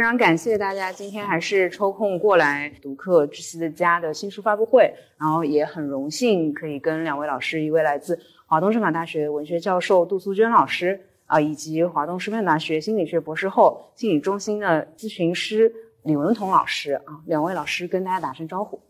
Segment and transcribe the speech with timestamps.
[0.00, 15.70] 非常感谢大家今天还是抽空过来读课《窒息的家》的新书发布会，然后也很荣幸可以跟两位老师，一位来自华东政法大学文学教授杜素娟老师啊，以及华东师范大学心理学博士后、心理中心的咨询师
[16.04, 18.80] 李文彤老师啊，两位老师跟大家打声招呼。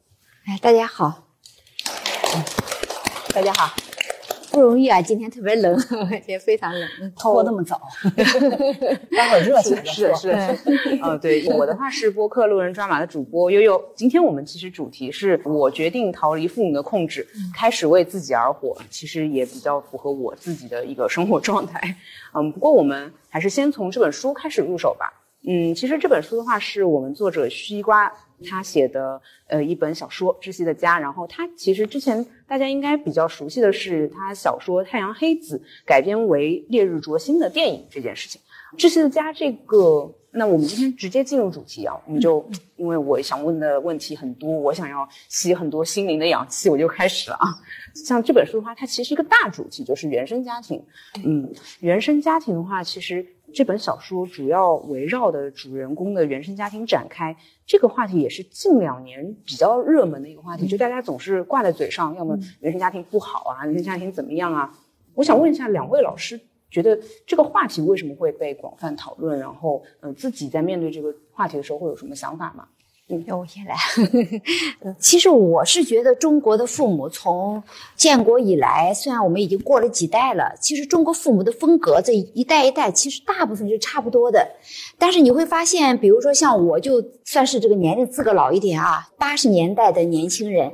[0.46, 1.26] 哎，大家好，
[3.34, 3.89] 大家好。
[4.50, 5.00] 不容易啊！
[5.00, 5.78] 今天特别冷，
[6.26, 6.88] 天非常冷。
[7.16, 7.80] 拖那么早，
[8.14, 10.30] 待会儿热起来是是。
[11.02, 13.82] 呃，对，我的话是播客路人抓马的主播悠悠。
[13.94, 18.76] 今天我们其实主题是我决定逃离父母的控制，开始为自己而活。
[18.90, 21.96] 其实也比较符合我自己的一个生活状态。
[22.34, 25.12] 嗯，不过我们还是先从这本书开始入手吧。
[25.46, 28.12] 嗯，其实这本书的话是我们作者西瓜。
[28.48, 38.40] 他写的呃一本小说《窒息的家》，然后他其实之前大家应该比较熟悉的是他小说《太阳黑子》改编为《烈日灼心》的电影这件事情。
[38.78, 47.48] 《窒息的家》这个，那我们今天直接进入主题啊，我们就因为我想问的问题很多，我想要吸很多心灵的氧气，我就开始了啊。
[47.94, 50.80] 像这本书的话，它其实一个大主题就是原生家庭。
[51.24, 53.26] 嗯，原生家庭的话，其实。
[53.52, 64.72] 这本小说主要围绕的主人公的原生家庭展开，这个话题也是近两年比较热门的一个话题，就大家总是挂在嘴上，要么原生家庭不好啊，原生家庭怎么样啊？
[65.14, 66.40] 我想问一下两位老师，
[66.70, 69.38] 觉得这个话题为什么会被广泛讨论？
[69.38, 72.68] 然后，嗯，自己在面对这个话题的时候会有什么想法吗？
[73.26, 73.76] 要我先来。
[74.98, 77.62] 其实我是觉得，中国的父母从
[77.96, 84.46] 建国以来，虽然我们已经过了几代了，其实中国父母的风格这一代一代，其实大部分是差不多的。
[84.98, 90.72] 但是你会发现，比如说像我，就算是这个年龄资格老一点啊，八十年代的年轻人。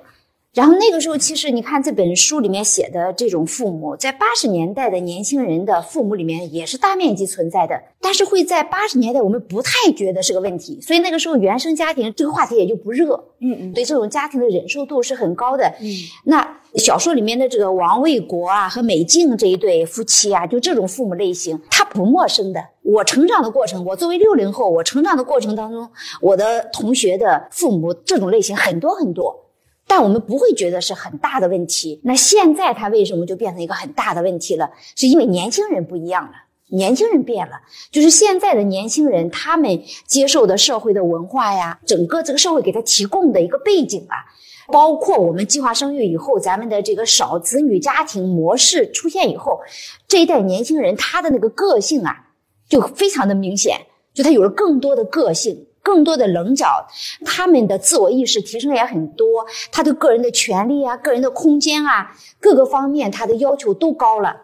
[0.57, 15.67] 然后那个时候，其实你看这本书里面写的这种父母，在八十年代的年轻人的父母里面也是大面积存在的，但是会在八十年代我们不太觉得是个问题，所以那个时候原生家庭这个话题也就不热，嗯嗯，对这种家庭的忍受度是很高的。
[15.79, 15.87] 嗯，
[16.25, 22.65] 那小说里面的这个王卫国啊和美静这一对夫妻啊，就这种父母类型，他不陌生的。
[22.83, 25.87] 我成长的过程，我作为六零后，我成长的过程当中，
[26.23, 29.43] 我的同学的父母这种类型很多很多。
[29.89, 32.01] 但我们不会觉得是很大的问题。
[32.05, 34.71] 那现在它为什么就变成一个很大的问题了？
[34.97, 36.33] 是因为年轻人不一样了，
[36.71, 37.53] 年轻人变了。
[37.93, 44.27] 就是现在的年轻人，他们接受的社会的文化呀，整个这个社会给他提供的一个背景啊，
[44.73, 49.61] 包括我们计划生育以后，咱们的这个少子女家庭模式出现以后，
[50.09, 52.27] 这一代年轻人他的那个个性啊，
[52.69, 53.81] 就非常的明显，
[54.13, 55.67] 就他有了更多的个性。
[55.87, 56.85] 更多的棱角，
[57.25, 64.43] 他们的自我意识提升也很多，他对个人的权利啊、个人的空间啊，各个方面他的要求都高了。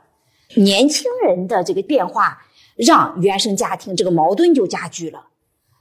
[0.54, 2.38] 年轻人的这个变化，
[2.76, 5.24] 让原生家庭这个矛盾就加剧了。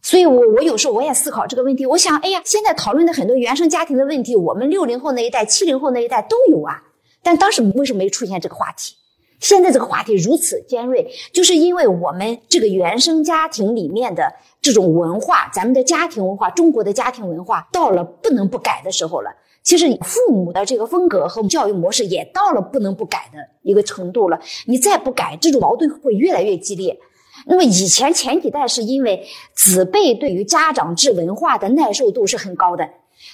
[0.02, 1.86] 所以，我我有时候我也思考这个问题。
[1.86, 6.82] 我想，哎呀，现在讨论的很多原生家庭的问题，我们六零后那一代、七零后那一代都有啊，
[7.22, 8.96] 但当时为什么没出现这个话题？
[9.40, 19.32] 现在这个话题如此尖锐，就是因为我们这个原生家庭里面的这种文化，咱们的家庭文化，中国的家庭文化到了不能不改的时候了。
[19.64, 24.40] 其实父母的这个风格和教育模式也到了不能不改的一个程度了。
[24.66, 26.98] 你再不改，这种矛盾会越来越激烈。
[27.46, 32.88] 那么以前前几代是因为子辈对于家长制文化的耐受度是很高的。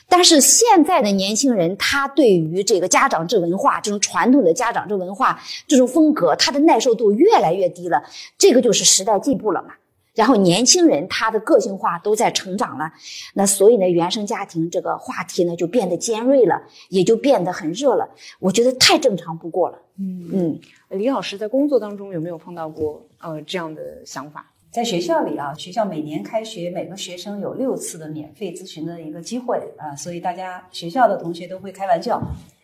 [0.09, 8.03] 但是现在的年轻人，他对于这个家长制文化这种传统的家长制文化这种风格，他的耐受度越来越低了。
[8.38, 9.69] 这个就是时代进步了嘛。
[10.17, 12.91] 然后年轻人他的个性化都在成长了，
[13.35, 18.09] 那所以呢，原生家庭这个话题呢就变得尖锐了，也就变得很热了。
[18.39, 19.77] 我觉得太正常不过了。
[20.00, 24.51] 嗯嗯，李老师在工作当中有没有碰到过呃这样的想法？
[24.72, 32.19] 在学校里啊，学校每年开学，每个学生有六次的免费咨询的一个机会啊，所以大家学校的同学都会开玩笑，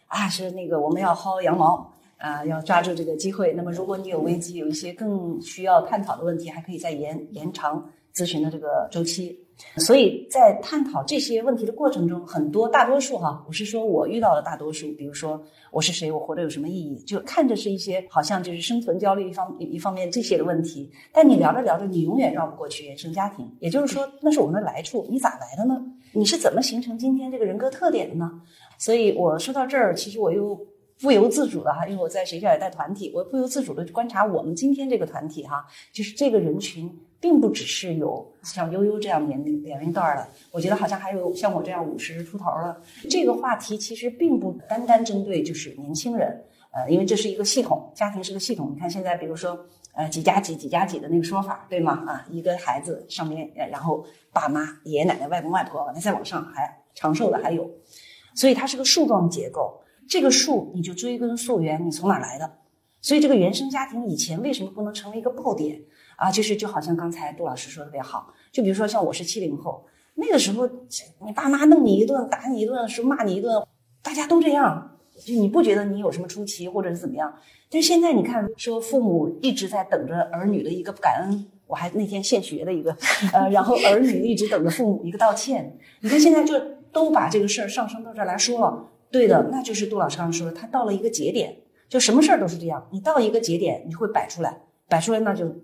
[0.08, 1.93] 啊，是那个我们要薅羊毛
[2.24, 3.52] 啊，要抓住这个机会。
[3.52, 9.38] 那么，如果你有危机，有一些更需要探讨的问题，还可以再延延长咨询的这个周期。
[9.76, 20.90] 所以在探讨这些问题的过程中，很多大多数哈，我是说我遇到的大多数，比如说我是谁，我活着有什么意义，就看着是一些好像就是生存焦虑一方一方面这些的问题。
[21.12, 25.78] 但你聊着聊着，你永远绕不过去原生家庭，也就是说，那是我们的来处，你咋来的呢？
[26.14, 28.32] 你是怎么形成今天这个人格特点的呢？
[28.80, 30.60] 所以我说到这儿，其实我又
[31.04, 36.92] 不由自主的哈，因为我在学校也带团体，我不由自主的观察我们今天这个团体哈，就是这个人群。
[37.24, 42.78] 并不只是有像悠悠这样年龄年龄段的，我觉得好像还有像我这样五十出头了。
[43.10, 48.74] 这个话题其实并不单单针对就是年轻人，呃，因为这是一个系统，家庭是个系统。
[48.76, 49.58] 你看现在，比如说
[49.94, 52.04] 呃几加几几加几的那个说法，对吗？
[52.06, 57.72] 啊，一个孩子上面，然后爸妈、爷爷奶奶、外公外婆，完了再往上还长寿的还有，
[58.36, 59.80] 所以它是个树状结构。
[60.14, 62.60] 这个树你就追根溯源，你从哪来的？
[63.02, 65.82] 所以这个原生家庭以前为什么不能成为一个爆点
[66.18, 66.30] 啊？
[66.30, 69.84] 就是就好像刚才杜老师说的特别好，就比如说像我是七零后，
[70.14, 70.70] 那个时候
[71.26, 73.66] 你爸妈弄你一顿，打你一顿，是骂你一顿，
[74.04, 77.34] 大家都这样，就你不觉得你有什么出奇或者是怎么样？
[77.72, 82.96] 但是现在你看，说父母一直在等着儿女的一个感恩，我还那天现学的一个，
[83.34, 85.76] 呃，然后儿女一直等着父母一个道歉。
[86.02, 86.54] 你看现在就
[86.92, 91.56] 都把这个事儿上升到这儿来说了，对的，那就是杜老师刚刚说的，他到了一个节点，
[91.88, 95.56] 就什么事儿都是这样，你到一个节点，你会摆出来，摆出来那就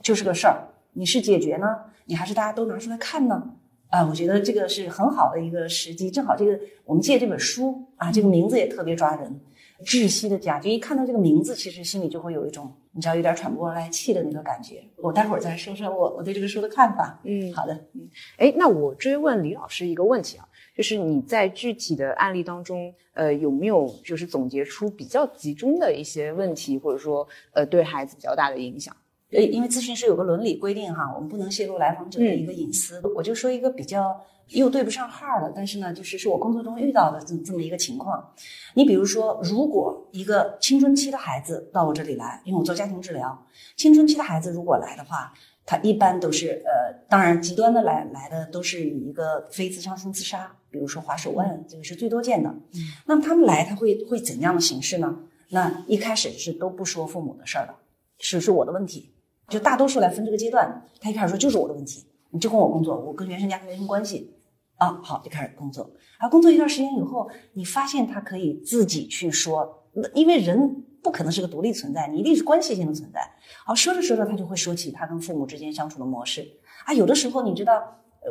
[0.00, 1.66] 就是个事儿，你是解决呢，
[2.06, 3.56] 你还是大家都拿出来看呢？
[3.88, 9.40] 啊，我觉得这个是很好的一个时机，正好这个我们借这本书啊，这个名字也特别抓人。
[9.84, 14.82] 窒息的家，就一看到这个名字，其实心里就会有一种你知道有点喘不过来气的那个感觉。
[14.96, 17.20] 我待会儿再说说我我对这个书的看法。
[17.22, 17.72] 嗯好的。
[17.94, 18.08] 嗯
[18.38, 20.47] 哎，那我追问李老师一个问题啊，
[20.78, 28.96] 就是你在具体的案例当中，呃，有没有就是总结出比较集中的一些问题，或者说呃对孩子比较大的影响？
[29.32, 33.02] 呃，因为咨询师有个伦理规定哈，我们不能泄露来访者的一个隐私。
[33.16, 34.20] 我就说一个比较
[34.50, 38.32] 又对不上号的，但是呢，就是是我工作中遇到的这这么一个情况。
[38.74, 43.46] 你比如说，如果一个青春期的孩子到我这里来，因为我做家庭治疗，
[43.76, 45.34] 青春期的孩子如果来的话，
[45.70, 52.48] 他一般都是呃，当然极端的来来的都是以一个非自伤性自杀，比如说划手腕，这个是最多见的。
[52.48, 55.14] 嗯，那么他们来他会会怎样的形式呢？
[55.50, 57.74] 那一开始是都不说父母的事儿的，
[58.18, 59.14] 是是我的问题。
[59.50, 64.34] 就大多数来分这个阶段，他一开始说就是我的问题，你就跟我工作，我跟原生家庭没什么关系
[64.78, 64.98] 啊。
[65.02, 65.90] 好，就开始工作。
[66.16, 69.84] 啊，工作一段时间以后，你发现他可以自己去说，
[70.14, 73.20] 因为人不可能是个独立存在，你一定是关系性的存在。
[73.64, 76.46] 好，说着说着，他就会说起他跟父母之间相处的模式
[76.84, 76.92] 啊。
[76.92, 77.82] 有的时候你知道，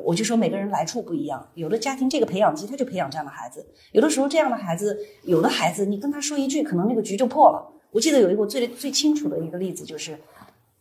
[0.06, 7.74] 我就说每个人来处不一样，有的家庭这个培养基他就培养这样的孩子，有的时候这样的孩子，有的孩子你跟他说一句，可能那个局就破了。
[7.92, 10.18] 我记得有一个我最最清楚的一个例子就是。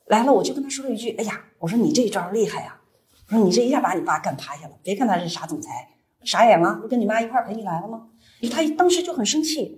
[0.09, 2.81] 来了，我就跟他说了一句：“哎呀，我说你这一招厉害呀！
[3.29, 4.79] 我说你这一下把你爸干趴下了。
[4.81, 5.69] 别看他是傻总裁，
[6.23, 8.07] 傻眼了，不跟你妈一块陪你来了吗？”
[8.49, 9.76] 他当时就很生气，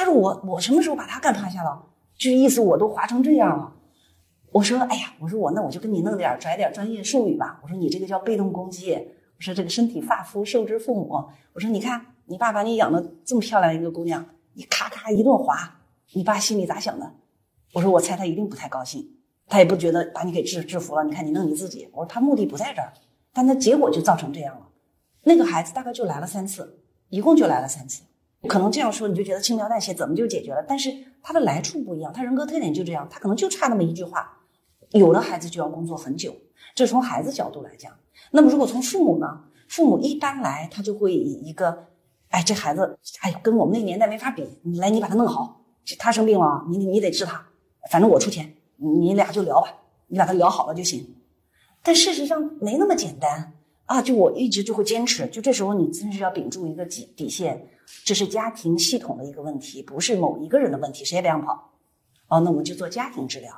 [0.00, 1.82] 他说：“我我什么时候把他干趴下了？
[2.16, 3.74] 就意思我都滑成这样了。”
[4.50, 7.60] 我说：“哎呀，我说我那我就跟你弄点拽点专业术语吧。
[7.62, 8.94] 我说你这个叫被动攻击。
[8.94, 11.28] 我说这个身体发肤受之父母。
[11.52, 14.24] 我说你看你爸把你养的这么漂亮一个姑娘，
[14.54, 15.82] 你咔咔一顿划，
[16.14, 17.12] 你爸心里咋想的？
[17.74, 19.06] 我说我猜他一定不太高兴。”
[19.52, 21.88] 他也不觉得把你给制制服了，你看你弄你自己。
[21.92, 22.92] 我说他目的不在这儿，
[23.32, 24.68] 但他结果就造成这样了。
[25.24, 28.04] 那个孩子大概就来了三次，一共就来了三次。
[28.48, 30.64] 可能这样说你就觉得轻描淡写，怎么就解决了？
[30.66, 30.90] 但是
[31.22, 34.38] 他的来处不一样，他人格特点就这样，他可能就差那么一句话。
[34.90, 36.34] 有的孩子就要工作很久，
[36.74, 37.92] 这从孩子角度来讲。
[38.30, 39.44] 那么如果从父母呢？
[39.68, 41.86] 父母一般来他就会以一个，
[42.30, 44.44] 哎，这孩子，哎，跟我们那年代没法比。
[44.62, 45.60] 你来，你把他弄好，
[45.96, 47.46] 他生病了，你你得治他，
[47.88, 48.52] 反正我出钱。
[48.76, 49.68] 你俩就聊吧，
[50.08, 51.14] 你把他聊好了就行。
[51.84, 53.52] 但事实上没那么简单
[53.90, 54.00] 啊！
[54.00, 57.60] 就我一直就会坚持，就这时候你真是要屏住一个底底线，
[58.04, 61.72] 这是家庭系统的一个问题，不是某一个人的问题，谁也别想跑。
[62.28, 63.52] 哦，那我们就做家庭治疗。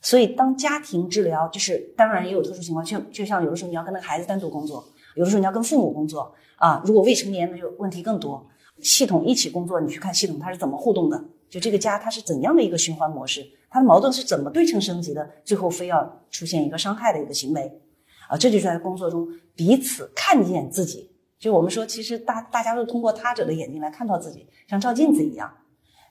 [0.00, 4.84] 所以当家庭治疗，就是当然也有特殊情况，就就像有的时候你要跟那个孩子单独工作，
[5.16, 6.80] 有的时候你要跟父母工作啊。
[6.86, 8.46] 如果未成年那就问题更多。
[8.80, 13.44] 系统一起工作，你去看系统它是怎么互动的，就这个家它是怎样的一个循环模式。
[13.68, 15.28] 它的矛盾是怎么对称升级的？
[15.44, 17.80] 最后非要出现一个伤害的一个行为，
[18.28, 21.10] 啊，这就是在工作中彼此看见自己。
[21.38, 25.52] 就我们说，其实大大家都通过他者的眼睛来看到自己，像照镜子一样，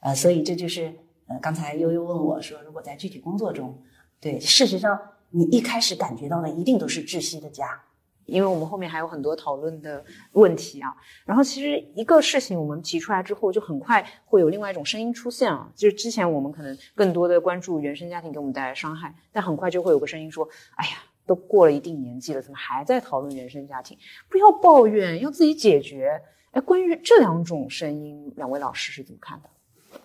[0.02, 0.94] 呃，所以这就是
[1.28, 3.82] 呃，刚才悠悠问我说，如果在具体工作中，
[4.20, 7.82] 对，事实上你一开始感觉到的一定都是窒息的家。
[8.26, 10.02] 因为我们后面还有很多讨论的
[10.34, 10.94] 问题啊，
[11.26, 15.70] 然后其实一个事情我们提出来之后，就很快会有另外一种声音出现啊。
[15.76, 20.92] 就是之前我们可能更多的关注原生家庭给我们带来伤害，但很快就会有个声音说：“哎呀，
[21.32, 23.98] 都过了一定年纪了，怎么还在讨论原生家庭？
[24.30, 26.22] 不要抱怨，要自己解决。”
[26.52, 29.50] 哎，关于这两种声音，两位老师是怎么看的？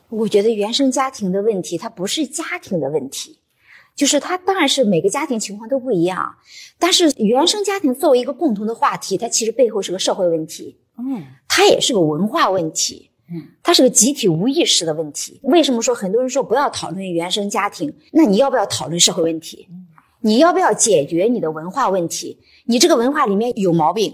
[0.08, 3.40] 我觉得原生家庭的问题，它不是家庭的问题。
[3.96, 6.36] 就是它当然是每个家庭情况都不一样，
[6.78, 15.40] 但是原生家庭作为一个共同的话题，它其实背后是个社会问题，嗯，它也是个文化问题，嗯，它是个集体无意识的问题。
[15.44, 17.90] 为什么说很多人说不要讨论原生家庭？
[18.12, 19.66] 那你要不要讨论社会问题？
[20.20, 22.38] 你要不要解决你的文化问题？
[22.66, 24.12] 你这个文化里面有毛病，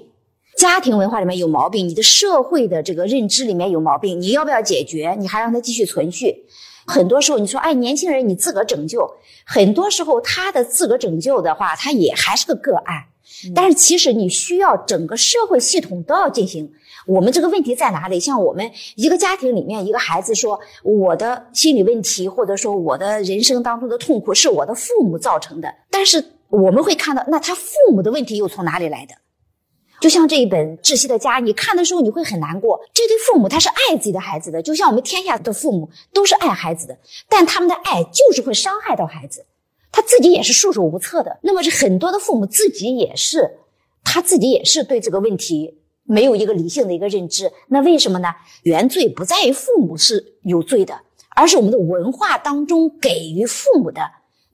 [0.59, 5.17] 家庭文化里面有毛病，你的社会的这个认知里面有毛病，你要不要解决？
[5.19, 6.45] 你还让它继续存续？
[6.87, 9.09] 很多时候你说，哎，年轻人你自个儿拯救，
[9.47, 13.05] 很多时候他的自个儿拯救的话，他也还是个个案。
[13.55, 16.71] 但是其实你需要整个社会系统都要进行。
[17.07, 18.21] 我们这个问题在哪里？
[18.21, 29.15] 像我们一个家庭里面，一个孩子说我的心理问题，或者说我的人生当中的痛苦是我的父母造成的，但是我们会看到，那他父母的问题又从哪里来的？
[30.01, 32.81] 就像这一本《窒息的家》，你看的时候你会很难过。
[32.93, 39.47] 这对父母他是爱自己的孩子的，就像我们天下的父母都是爱孩子的，但他们的爱就是会伤害到孩子，
[39.93, 41.39] 他自己也是束手无策的。
[41.43, 43.59] 那么是很多的父母自己也是，
[44.03, 47.51] 他自己也是对这个问题没有一个理性的一个认知。
[47.69, 48.29] 那为什么呢？
[48.63, 51.01] 原罪不在于父母是有罪的，
[51.37, 54.01] 而是我们的文化当中给予父母的。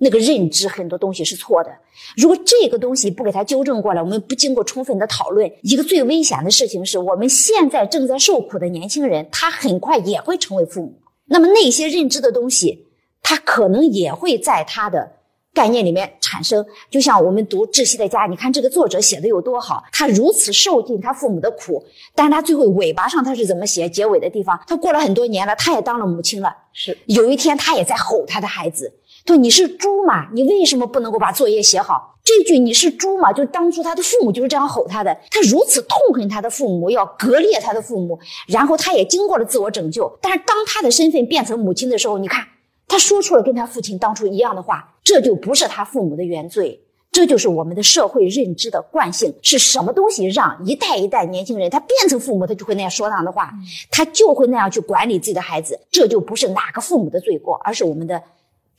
[0.00, 1.70] 那个认知很多东西是错的，
[2.16, 10.94] 如果这个东西不给他纠正过来，我们不经过充分的讨论，一个最危险的事情是我们现在正在受苦的年轻人，他很快也会成为父母。
[11.24, 12.86] 那么那些认知的东西，
[13.24, 15.14] 他可能也会在他的
[15.58, 16.64] 概念里面产生。
[16.88, 21.84] 就像我们读《窒息的家》，你看这个作者写的有多好，他如此受尽他父母的苦，
[22.14, 23.88] 但是他最后尾巴上他是怎么写？
[23.88, 28.92] 结尾的地方，他过了很多年了，他也当了母亲了，是有一天他也在吼他的孩子。
[29.26, 30.28] 说你是猪吗？
[30.32, 32.14] 你为什么不能够把作业写好？
[32.24, 33.32] 这句你是猪吗？
[33.32, 35.14] 就当初他的父母就是这样吼他的。
[35.30, 40.10] 他如此痛恨他的父母，要割裂他的父母，然后他也经过了自我拯救。
[40.22, 42.42] 但是当他的身份变成母亲的时候，你看
[42.88, 46.80] 他说出了跟他父亲当初一样的话，这就不是他父母的原罪，
[47.12, 49.32] 这就是我们的社会认知的惯性。
[49.42, 53.52] 是什么东西让一代一代年轻人他变成父母，他就会那样说那样的话，
[53.90, 55.78] 他就会那样去管理自己的孩子？
[55.90, 58.20] 这就不是哪个父母的罪过，而是我们的。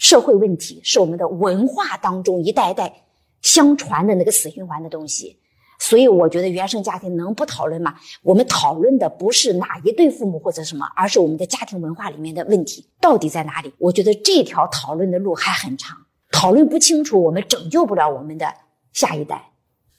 [0.01, 3.03] 社会问题是我们的文化当中一代一代
[3.41, 5.37] 相传的那个死循环的东西，
[5.79, 7.95] 所以我觉得原生家庭能不讨论吗？
[8.21, 13.73] 我们讨论的不是哪一对父母或者什么，而是我们的家庭文化里面的问题到底在哪里？
[13.79, 15.97] 我觉得这条讨论的路还很长，
[16.31, 18.53] 讨论不清楚，我们拯救不了我们的
[18.93, 19.41] 下一代。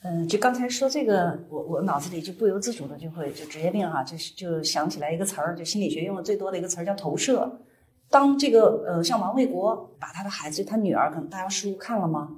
[0.03, 7.61] 嗯，就刚才说这个，我我脑子里就不由自主的就会就职业病哈，就是就想起来一个词儿，就心理学用的最多的一个词儿叫投射。
[8.09, 12.29] 当这个呃，像王卫国把他的孩子，他女儿，可能大家书看了吗？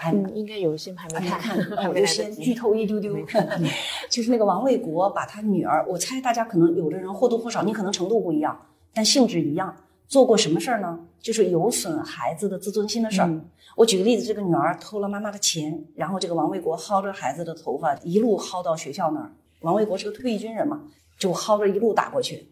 [0.00, 3.16] 还应该有些还没看，我就先剧透一丢丢。
[4.08, 8.56] 就是那个王卫国把他女儿，我猜大家可能有的人或多或少，你可能程度不一样，
[8.94, 9.74] 但性质一样，
[10.06, 11.00] 做过什么事儿呢？
[11.20, 13.40] 就是有损孩子的自尊心的事儿。
[13.74, 19.32] 我举个例子，这个女儿偷了妈妈的钱，然后这个王卫国薅着孩子的头发，一路薅到学校那儿。
[19.62, 20.80] 王卫国是个退役军人嘛，
[21.18, 22.46] 就薅着一路打过去。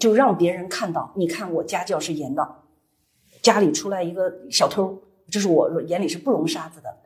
[0.00, 2.56] 就让别人看到，你看我家教是严的，
[3.40, 5.00] 家里出来一个小偷，
[5.30, 6.96] 这是我眼里是不容沙子的。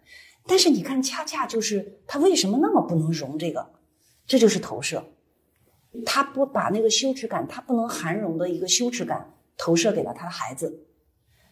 [0.46, 3.70] 但是你看，恰恰就是他为什么那么不能容这个？
[4.26, 5.04] 这就是投射，
[6.04, 10.86] 他不把那个羞耻感，他不能含容的一个羞耻感投射给了他的孩子。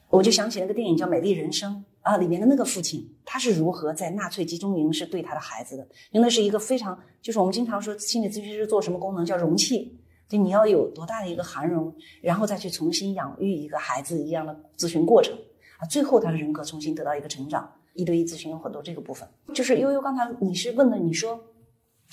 [0.08, 1.72] 我就想起那个电影叫《美丽人生》
[2.02, 5.86] 啊，里面的那个父亲，他是如何在纳粹集中营是对他的孩子的？
[6.10, 10.00] 因为那是一个非常，就是我们经常说心理咨询师做什么功能叫容器。
[10.28, 15.36] 就你要有多大的一个涵容，然后再去重新养育一个孩子一样的咨询过程
[15.80, 17.72] 啊，最后他的人格重新得到一个成长。
[17.92, 21.40] 一对一咨询有很多这个部分，就是悠悠刚才你是问的，你说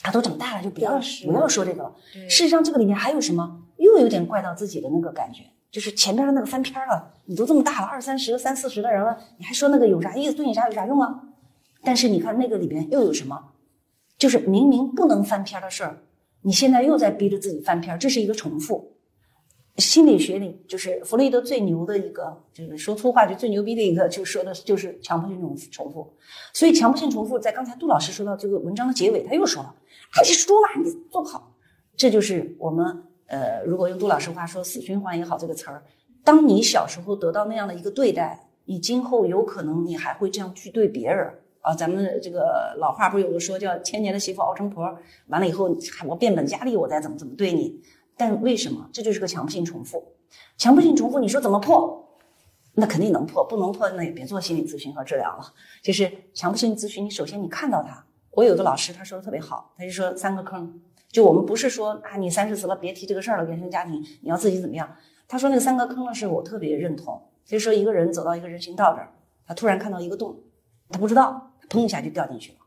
[0.02, 1.96] 他都长大了就不要不要说这个了。
[2.28, 3.62] 事实上这个里面还有什么？
[3.78, 7.14] 又有点怪到自己的那个感觉，就是前边的那个翻篇了。
[7.26, 10.34] 你都这么大了，二三十、三四十的人了，你还说那个有啥意思？
[10.34, 11.22] 对你啥有啥用啊？
[11.84, 13.52] 但是你看那个里边又有什么？
[14.18, 16.00] 就是明明不能翻篇的事儿。
[16.42, 18.97] 你现在又在逼着自己翻篇，这是一个重复。
[19.78, 26.12] 心理学里就是弗洛伊德最牛的一个，就是说粗话就最牛逼的一个，就说的就是强迫性重重复。
[26.52, 29.76] 所以强迫性重复，在刚才杜老师说到这个文章的结尾，他又说了
[30.10, 31.54] ：“还是说吧，你做不好。”
[31.96, 35.84] 这就是我们呃，如果用杜老师话说“死循环”也好，这个词儿。
[36.24, 41.32] 当你小时候得到那样的一个对待，你今后有可能你还会这样去对别人。
[41.62, 45.76] 啊，咱们这个老话不是有个说叫“千年的媳妇熬成婆”，完了以后
[46.08, 47.82] 我变本加厉，我再怎么怎么对你。
[48.18, 50.16] 但为什么这就是个强迫性重复？
[50.58, 52.04] 强迫性重复，你说怎么破？
[52.74, 55.54] 那肯定能破，不能破那也别做心理咨询和治疗了。
[55.82, 58.04] 就是强迫性咨询，你首先你看到它。
[58.32, 60.82] 我有个老师他说的特别好，他就说三个坑。
[61.10, 64.96] 就我们不是说啊，你三十岁了别提这个事儿了，原生家庭你要自己怎么样？
[65.28, 67.22] 他说那三个坑呢，是我特别认同。
[67.46, 69.14] 就是说一个人走到一个人行道这儿，
[69.46, 70.40] 他突然看到一个洞，
[70.90, 71.44] 他不知道。
[71.70, 72.60] 砰一下就掉进去了。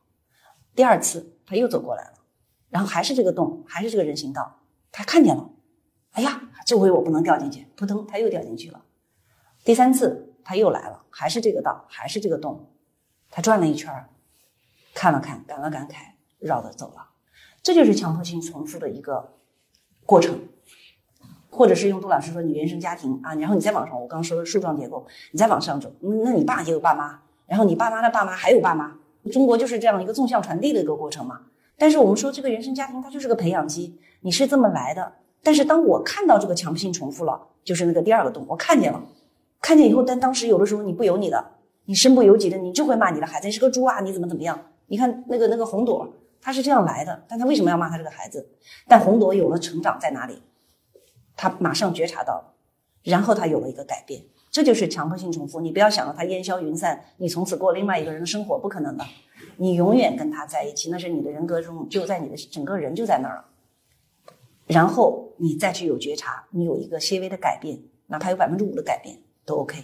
[0.74, 2.12] 第二次他又走过来了，
[2.68, 4.59] 然后还是这个洞，还是这个人行道，
[4.92, 5.50] 他看见了。
[6.12, 8.82] 哎呀，这回我不能掉进去，扑腾他又掉进去了。
[9.64, 12.70] 第三次他又来了，还是这个道，还是这个洞，
[13.30, 13.92] 他转了一圈，
[14.94, 15.94] 看了看，感了感慨，
[16.38, 17.10] 绕着走了。
[17.62, 19.34] 这就是强迫性重复的一个
[20.04, 20.40] 过程。
[21.52, 28.96] 或者是用杜老师说你原生家庭啊，然后你再往上，我刚刚说的树状结构，你再往上走，那你爸也有爸妈，然后你爸妈的爸妈还有爸妈，
[29.32, 31.46] 中国就是这样一个纵向传递的一个过程嘛。
[31.80, 35.14] 但是我们说这个原生家庭它就是个培养基，你是这么来的。
[35.42, 39.02] 但是当我看到这个强迫性重复了，就是那个第二个洞，我看见了，
[39.62, 41.42] 看见以后，但当时有的时候你不由你的，
[41.86, 44.60] 你身不由己的，你就会骂你的孩子，你是个猪啊，你怎么怎么样？
[44.88, 46.06] 你看那个那个红朵，
[46.42, 48.46] 他是这样来的，但他为什么要骂他这个孩子？
[48.86, 50.42] 但红朵有了成长在哪里？
[51.34, 52.54] 他马上觉察到了，
[53.04, 55.62] 然后他有了一个改变，这就是强迫性重复。
[55.62, 59.04] 你不要想着他烟消云散，你从此过另外一个人的生活，不可能的。
[59.60, 63.44] 你永远跟他在一起，那是你的人格中就在你的整个人就在那儿了。
[64.66, 69.76] 然后你再去有觉察，你有一个细微的改变，哪怕有百分之五的改变都 OK。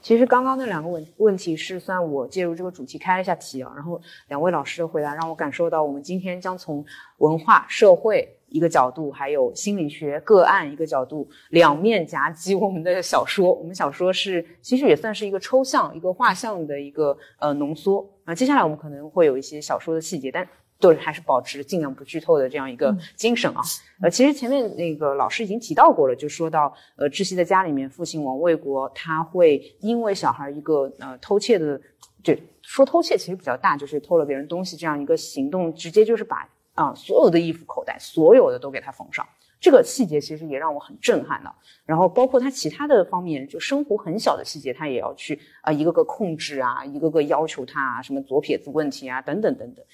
[0.00, 6.82] 其实刚刚那两个问问题是算我介入这个主题开了一下题啊，然后两位老师的回答让我感受到，我们今天将从
[7.18, 13.52] 文化、社会一个角度，还有心理学个案一个角度，两面夹击我们的小说。
[13.52, 18.34] 我们小说是其实也算是一个抽象、一个画像的一个呃浓缩啊。
[18.34, 20.46] 接下来我们可能会有一些小说的细节，但。
[20.80, 23.62] 对，还是保持尽量不剧透的这样一个精神啊。
[24.02, 31.80] 呃，其实前面那个老师已经提到过了，就说到呃，窒息的家里面，父亲王卫国他会因为小孩一个呃偷窃的，
[32.24, 36.48] 就说偷窃其实比较大，就是偷了别人东西这样一个行动，直接就是把
[36.82, 39.26] 啊所有的衣服口袋所有的都给他缝上。
[39.60, 41.54] 这个细节其实也让我很震撼的，
[41.86, 49.84] 然后包括他其他的方面，就生活很小的细节，他也要去啊一个个控制啊，一个个要求他啊，什么左撇子问题啊，等等等等。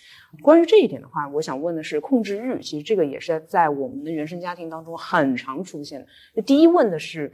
[0.43, 6.41] 关于这一点的话，我想问的是，控制欲其实这个也是在我们的原生家庭当中很常出现的。
[6.41, 7.31] 第一问的是，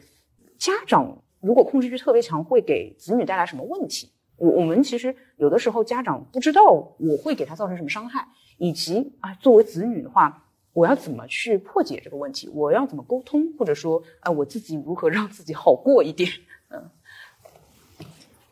[0.59, 4.11] 家长如果控制欲特别强，会给子女带来什么问题？
[4.37, 6.65] 我我们其实有的时候家长不知道
[6.99, 8.27] 我会给他造成什么伤害，
[8.59, 10.41] 以及啊作为子女的话。
[10.75, 12.51] 我要怎么去破解这个问题？
[12.53, 13.47] 我要怎么沟通？
[13.57, 16.29] 或者说，呃，我自己如何让自己好过一点？
[16.71, 16.91] 嗯，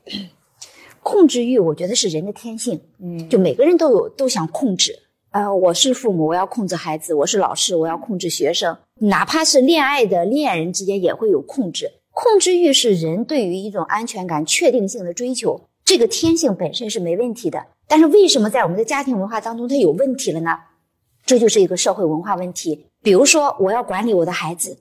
[1.02, 2.80] 控制欲，我觉得是人的天性。
[3.00, 4.96] 嗯，就每个人都有都想控制。
[5.32, 8.78] 呃，我是父母，我要控制孩子；我是老师，我要控制学生。
[9.00, 11.90] 哪怕是恋爱的恋人之间，也会有控制。
[12.12, 17.66] 控制欲是人对于一种安全感、确定性的追求，这个天性本身是没问题的。
[17.88, 20.56] 但是为什么在我们的家庭文化当中，它有问题了呢？
[21.24, 22.86] 这就是一个社会文化问题。
[23.02, 24.78] 比如说，我要管理我的孩子，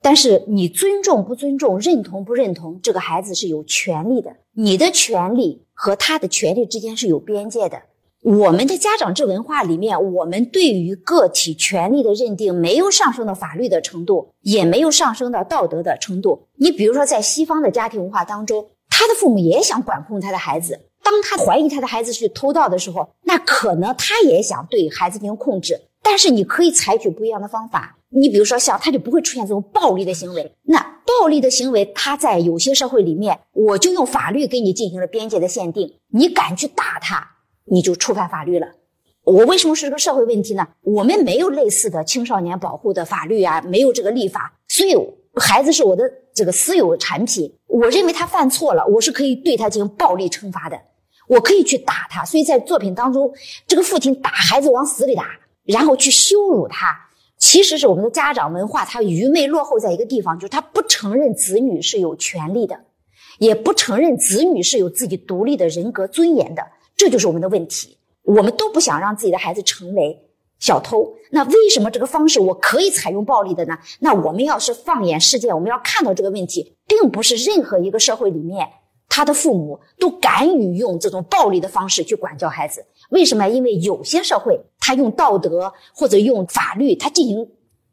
[0.00, 4.34] 但是你尊重不尊重、认同不认同，这个孩子是有权利的。
[4.54, 7.82] 你的权利和他的权利之间是有边界的。
[8.22, 16.46] 我们的家长制文化里面，我们对于个体权利的认定没有上升到法律的程度，也没有上升到道德的程度。
[16.54, 20.78] 你比如说，在西方的家庭文化当中，他的父母也想管控他的孩子。
[21.12, 25.78] 当他怀疑他的孩子去偷盗的时候，那可能他也想对孩子进行控制。
[26.02, 27.98] 但是你可以采取不一样的方法。
[28.08, 30.52] 你比如说，像他就不会出现这种暴力的行为。
[30.62, 35.98] 那暴力的行为，他在有些社会里面，我就用法律给你进行了边界的限定。
[36.12, 37.26] 你敢去打他，
[37.66, 38.68] 你就触犯法律了。
[39.24, 40.66] 我为什么是这个社会问题呢？
[40.80, 44.96] 我们没有类似的青少年保护的法律啊，没有这个立法，所以
[45.36, 46.02] 孩子是我的
[46.34, 47.54] 这个私有产品。
[47.66, 50.78] 我认为他犯错了，我是可以对他进行暴力惩罚的。
[51.28, 53.32] 我可以去打他，所以在作品当中，
[53.66, 55.24] 这个父亲打孩子往死里打，
[55.64, 57.08] 然后去羞辱他，
[57.38, 62.78] 其实是我们的家长文化，他愚昧落后在一个地方，就是他不承认子女是有权利的，
[63.38, 66.62] 也不承认子女是有自己独立的人格尊严的，
[66.96, 67.96] 这就是我们的问题。
[68.24, 70.16] 我们都不想让自己的孩子成为
[70.60, 73.76] 小偷，那为什么这个方式我可以采用暴力的呢？
[73.98, 78.68] 那我们要是放眼世界，我们要看到这个问题，并不是任何一个社会里面。
[79.14, 83.46] 他的父母都敢于用这种暴力的方式去管教孩子，为什么？
[83.46, 87.46] 因为有些社会他用道德或者用法律，他进行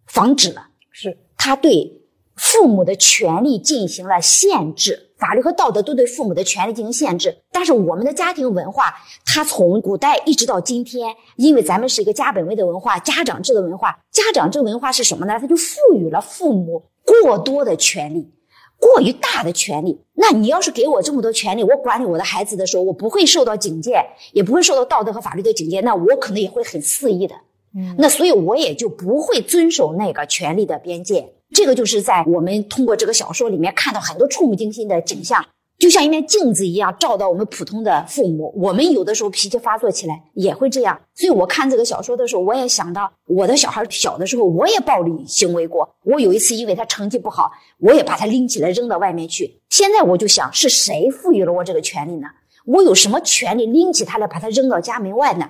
[0.07, 2.01] 防止了，是他对
[2.37, 7.37] 父母的权利进行了限制，法律和道德都对父母的权利进行限制。
[7.51, 15.37] 但是我们的家庭文化，它从古代一直到今天，因为咱们是一个家本位的文化，家长制的文化，家长制文化是什么呢？
[15.37, 18.31] 它就赋予了父母过多的权利。
[18.79, 27.35] 过于大的权利，那你要是给我这么多权利，我管理我的孩子的时候，我不会受到警戒，也不会受到道德和法律的警戒，那我可能也会很肆意的，
[27.75, 31.33] 嗯，那所以我也就不会遵守那个权利的边界。
[31.51, 35.45] 这个就是在我们通过这个小说里面看到很多触目惊心的景象。
[35.79, 40.99] 就像一面镜子一样照到我们普通的父母，我们有的时候脾气发作起来也会这样。
[41.15, 45.89] 所以我看这个小说的时候，我也想到我的小孩小的时候，我也暴力行为过。
[46.03, 49.61] 我有一次因为他成绩不好，我也把他拎起来扔到外面去。
[49.69, 52.27] 现在我就想，是谁赋予了我这个权利呢？
[52.65, 55.49] 我有什么权利拎起他来把他扔到家门外呢？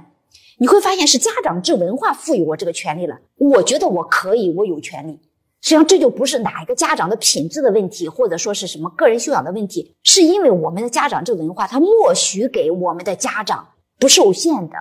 [0.60, 3.18] 你会发现是家长制文化赋予我这个权利了。
[3.38, 5.20] 我觉得我可以，我有权利。
[5.62, 13.68] 实际上，这就不是哪一个家长的品质的问题，或者说是什么个人修养的问题，是因为我们的家长这文化，他默许给我们的家长
[13.98, 14.76] 不受限的，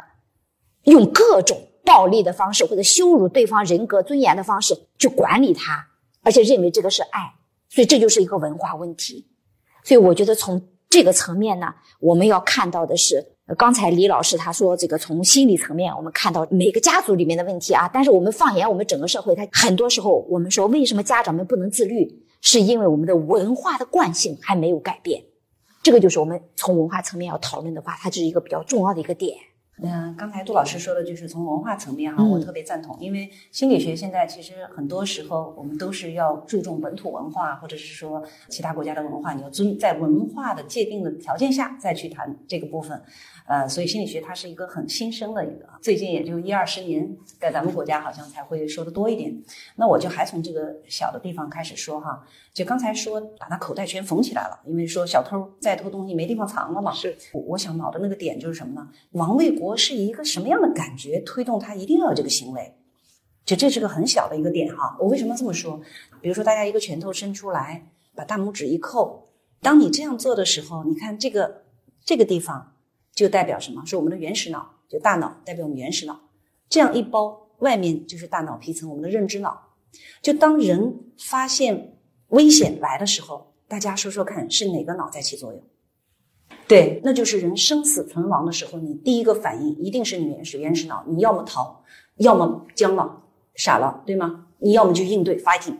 [0.84, 5.88] 用各种暴力的方式或者羞辱对方人格尊严的方式去管理他，
[6.22, 7.34] 而且认为这个是爱，
[7.68, 9.26] 所以这就是一个文化问题。
[9.82, 13.37] 所以我觉得从这个层面呢，我们要看到的是。
[13.56, 17.88] 刚才李老师他说，这个从心理层面，我们看到每个家族里面的问题啊。
[17.92, 22.06] 但是我们放眼我们整个社会，他很多时候，我们说为什么家长们不能自律，
[22.42, 25.22] 是因为我们的文化的惯性还没有改变。
[25.82, 29.34] 这个就是我们从文化层面要讨论的话，它是一个比较重要的一个点。
[29.82, 43.00] 嗯，刚才杜老师说的就是从文化层面哈，我特别赞同，因为心理学现在其实很多时候我们都是要注重本土文化，或者是说其他国家的文化，你要尊在文化的界定的条件下再去谈这个部分。
[43.46, 49.34] 呃，所以心理学它是一个很新生的一个，最近也就一二十年，在咱们国家好像才会说的多一点。
[49.76, 56.92] 那我就还从这个小的地方开始说哈，就刚才说把那口袋全缝起来了，因为说小偷再偷东西没地方藏了嘛。
[56.92, 58.86] 是，我我想脑的那个点就是什么呢？
[59.12, 62.74] 王卫国是一个什么样的感觉推动他一定要有这个行为？
[63.44, 64.96] 就这是个很小的一个点哈。
[65.00, 65.80] 我为什么这么说？
[66.20, 69.28] 比如说大家一个拳头伸出来，把大拇指一扣，
[69.60, 71.62] 当你这样做的时候，你看这个
[72.04, 72.74] 这个地方。
[73.14, 73.84] 就代表什么？
[73.84, 76.20] 是我们的原始脑，就大脑代表我们原始脑。
[76.68, 79.60] 这样一包，外面就是大脑皮层，我们的认知脑。
[80.22, 85.60] 就当人发现危险来的时候，大家说说看，是哪个脑在起作用？
[86.68, 91.02] 对，那就是人生死存亡的时候，你第一个反应一定是你原始原始脑。
[91.08, 91.82] 你要么逃，
[92.18, 93.22] 要么僵了、
[93.54, 94.46] 傻了，对吗？
[94.58, 95.76] 你要么就应对 fighting，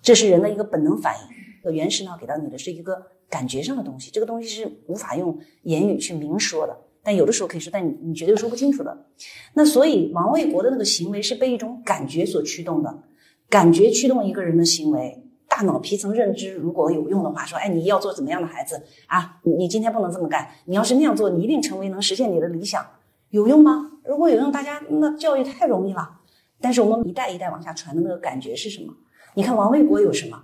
[0.00, 1.74] 这是人的一个本能反应。
[1.74, 3.18] 原始脑给到你的是一个。
[3.30, 9.04] 感觉上的东西，这个东西是无法用言语去明说的，但有的时候可以说，但你你绝对说不清楚的。
[9.52, 13.02] 那所以王卫国的那个行为是被一种感觉所驱动的，
[13.50, 15.22] 感觉驱动一个人的行为。
[15.58, 19.40] 大脑皮层认知如果有用的话，说，哎，你要做怎么样的孩子啊？
[19.42, 22.86] 你今天不能这么干，你要是那样做，你一定成为能实现你的理想，
[23.30, 23.90] 有用吗？
[24.04, 26.20] 如果有用，大家那教育太容易了。
[26.60, 28.94] 但是我们一代一代往下传的那个感觉是什么？
[29.34, 30.40] 你看王卫国有什么？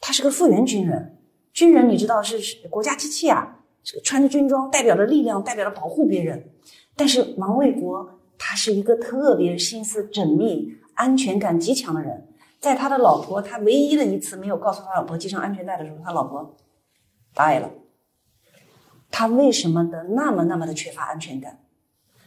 [0.00, 1.18] 他是个复员军人。
[1.52, 3.58] 军人，你知道是国家机器啊，
[4.04, 6.48] 穿着军装代表着力量，代表着保护别人。
[6.96, 12.25] 但是王卫国他是一个特别心思缜密、安全感极强的人。
[12.60, 16.56] 在他的老婆，他唯一的一次没有告诉他老婆系上安全带的时候，他老婆
[17.34, 17.70] 呆了。
[19.10, 21.60] 他为什么的那么那么的缺乏安全感？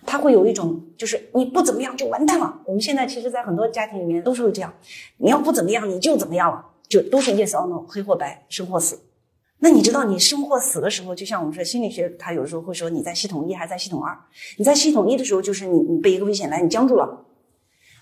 [0.06, 2.62] 他会有一种就是你不怎么样就完蛋了。
[2.66, 4.74] 我们现在其实，在很多家庭里面都是会这样，
[5.18, 9.00] 你要不怎么样你就怎么样了，就都是 yes or no，黑或白，生或死。
[9.60, 14.18] 那你知道，你生或死的时候，就像我们说心理学，他有时候会说你在系统一还是在系统二？
[14.58, 17.06] 你在系统一的时候，就是你你被一个危险来，你僵住了；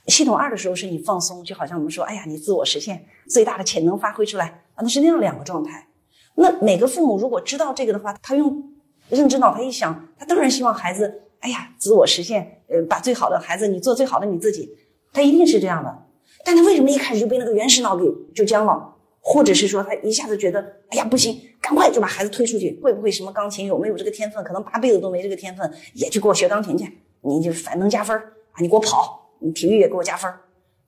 [0.08, 5.88] 系统二的时候是你放松，就好像我们说，哎呀，你自我实现最大的潜能发挥出来啊，那是那样两个状态。
[6.36, 8.64] 那每个父母如果知道这个的话，他用
[9.10, 14.70] 认知脑他一想，他当然希望孩子，哎呀，自我实现，呃，把最好的孩子，你做最好的你自己，
[15.12, 16.06] 他一定是这样的。
[16.46, 18.94] 但他为什么一开始就被那个原始脑给就僵了？
[19.20, 24.42] 或者是说他一下子觉得，哎呀不行，赶快就把孩子推出去，会不会什么钢琴有没有这个天分？
[24.44, 26.98] 可能八辈子都没这个天分，也去给我学钢琴去。
[27.22, 30.32] 你就反能加分啊，你给我跑，你体育也给我加分。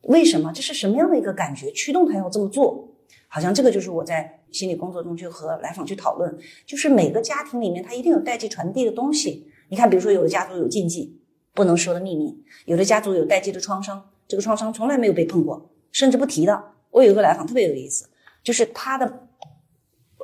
[0.04, 0.52] 为什么？
[0.54, 2.88] 这是什么样的一个感觉驱动他要这么做？
[3.28, 6.36] 好像这个就是我在心理工作中去和来访去讨论，
[6.66, 9.52] 就是每个家庭里面他一定有代际传递的东西。
[9.70, 11.22] 你看，比如说有的家族有禁忌，
[11.54, 12.34] 不能说的秘密；
[12.66, 16.72] 有的家族有代际的创伤，这个创伤从来没有被碰过，甚至不提的。
[16.90, 18.10] 我有一个来访特别有意思。
[18.42, 19.28] 就是他的，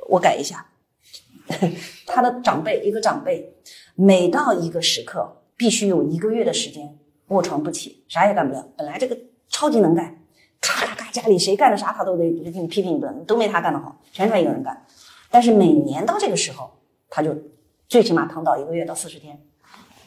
[0.08, 0.66] 我改一下，
[2.06, 3.54] 他的长辈一个长辈，
[3.94, 8.66] 每到一个时刻，必须有一个月的时间卧床不起，啥也干不了。
[8.76, 10.16] 本来这个超级能干，
[10.60, 14.86] 咔咔咔，家里谁干的啥他都得给你批评一顿，都没他干的好，全他一个人干。
[15.30, 16.70] 但是每年到这个时候，
[17.08, 17.36] 他就
[17.88, 19.40] 最起码躺倒一个月到四十天。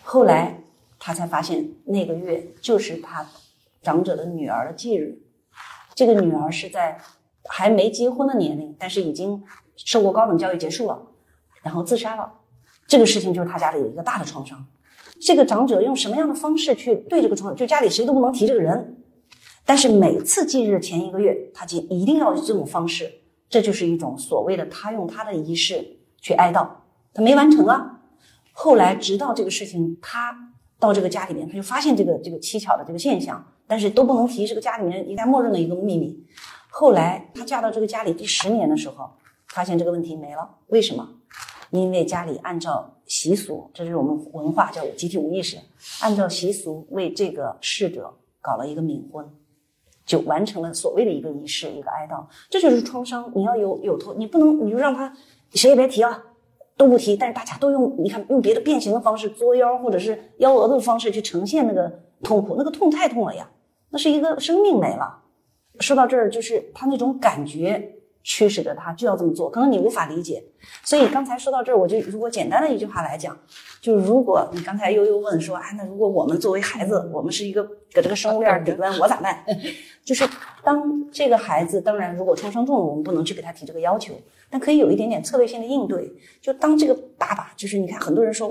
[0.03, 0.61] 后来
[0.97, 3.25] 他才发现，那个月就是他
[3.81, 5.21] 长者的女儿的忌日，
[5.95, 6.99] 这个女儿是在。
[7.51, 9.43] 还没结婚的年龄，但是已经
[9.75, 11.01] 受过高等教育结束了，
[11.63, 12.31] 然后自杀了。
[12.85, 14.63] 这个事情就是他家里有一个大的创伤。
[15.19, 17.55] 这个长者用什么样的方式去对这个创？
[17.55, 18.97] 就家里谁都不能提这个人，
[19.65, 23.11] 但是每次忌日前一个月，他就一定要这种方式。
[23.49, 26.67] 这就是一种所谓的他用他的仪式去哀悼，
[27.13, 27.99] 他没完成啊。
[28.51, 30.35] 后来直到这个事情，他
[30.77, 36.23] 到这个家里面，他就发现这个这个蹊跷的这个现象，但是都不能提，这个家里面应该默认的一个秘密。
[36.69, 39.09] 后来她嫁到这个家里第十年的时候，
[39.47, 40.57] 发现这个问题没了。
[40.67, 41.09] 为什么？
[41.71, 45.57] 因为家里按照习俗，这是我们文化叫集体无意识，
[45.99, 49.29] 按照习俗为这个逝者搞了一个冥婚。
[50.05, 52.25] 就完成了所谓的一个仪式，一个哀悼。
[52.49, 55.15] 这就是创伤，你要有有头，你不能你就让他
[55.53, 56.19] 谁也别提啊，
[56.75, 63.47] 都不提，但是大家都用你看用别的变形的方式作妖或者是幺蛾子的方式去呈现那个痛苦，那个痛太痛了呀，
[63.91, 65.21] 那是一个生命没了。
[65.79, 70.43] 说到这儿，就是他那种感觉驱使着他就要这么做，可能你无法理解。
[70.83, 73.37] 所以刚才说到这儿，我就如果简单的一句话来讲，
[73.81, 79.43] 就是如果你刚才悠悠问说，哎，那如果我们作为孩子，我们是一个搁这个生物链顶端，我咋办？
[80.03, 80.27] 就是
[80.63, 84.13] 当这个孩子，当然如果创伤重了，我们不能去给他提这个要求，
[84.49, 86.11] 但可以有一点点策略性的应对。
[86.41, 88.49] 就当这个爸爸，就是你看很多人说，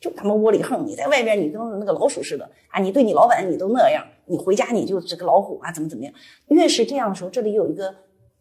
[0.00, 6.12] 就就他妈窝里横，你在外边你跟那个老鼠似的啊，你对你老板你都那样，你回家你就是个老虎啊，怎么怎么样？
[6.48, 7.94] 越是这样的时候，这里有一个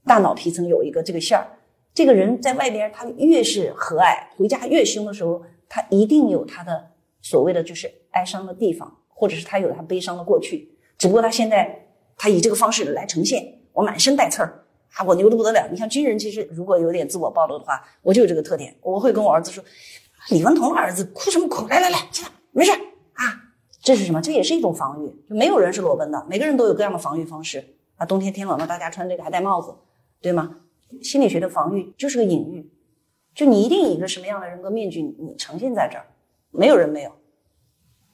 [0.05, 1.47] 大脑皮层有一个这个线儿。
[1.93, 6.91] 这个人在外边，他越是和蔼，回家越凶的时候，他一定有他的
[7.21, 10.69] 所谓的就是哀伤的地方，或者是他有他悲伤的过去。
[10.97, 11.87] 只不过他现在
[12.17, 14.65] 他以这个方式来呈现，我满身带刺儿
[14.95, 15.67] 啊，我牛的不得了。
[15.71, 19.63] 你像军人，其实如果有点自我暴露的话，我就有这个特点，我会跟我儿子说
[20.31, 21.67] ：“李文彤的儿子哭什么哭？
[21.67, 23.23] 来来来，起来，没事啊。”
[23.81, 24.21] 这是什么？
[24.21, 25.07] 这也是一种防御。
[25.29, 27.63] 就没有人是裸奔的，每个人都有各样的防御方式
[27.97, 28.05] 啊。
[28.05, 29.73] 冬天天冷了，大家穿这个还戴帽子，
[30.25, 30.57] 对吗？
[31.03, 32.67] 心理学的防御就是个隐喻，
[33.35, 36.07] 就你一定以一个什么样的人格面具你呈现在这儿，
[36.49, 37.11] 没有人没有，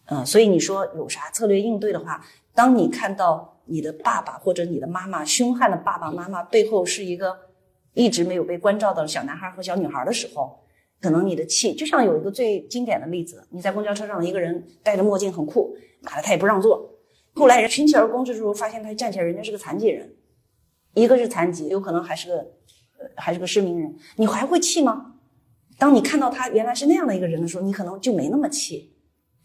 [0.08, 2.22] 嗯，所以你说有啥策略应对的话，
[2.54, 7.34] 当你看到你的爸爸或者你的妈妈凶悍的爸爸妈妈背后是一个
[7.94, 10.60] 一直没有被关照的小男孩和小女孩的时候，
[11.00, 16.94] 可能你的气就像有一个最经典的例子，你在公交车上一个人戴着墨镜很酷，妈的他也不让座，
[17.36, 20.14] 后来人群起而攻之时候发现他站起来人家是个残疾人，
[20.94, 22.48] 一个是残疾，有可能还是个。
[23.16, 25.16] 还是个失明人，你还会气吗？
[25.80, 28.94] 当你看到他原来是那样的一个人的时候，你可能就没那么气。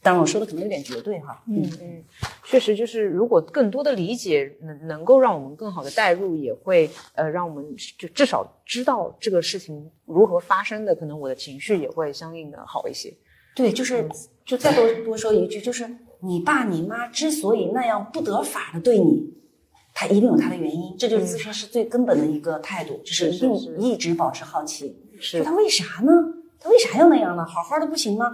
[0.02, 1.42] 当然，我说的可能有点绝对哈。
[1.48, 2.04] 嗯嗯，
[2.44, 7.64] 确实就是，如果更多的理解能能够让我们更好的代入，也会呃让我们
[7.98, 13.10] 就至少知道这个事情如何发生的，可能我的情绪也会相应的好一些。
[13.54, 14.06] 对，就是
[14.44, 15.88] 就再多多说一句，就是
[16.20, 19.32] 你爸你妈之所以那样不得法的对你。
[19.98, 24.94] 他一定有他的原因，这就是咨询师最根本的一个态度，就是一定一直保持好奇。
[25.18, 26.12] 是他为啥呢？
[26.60, 27.42] 他为啥要那样呢？
[27.46, 28.30] 好好的不行吗？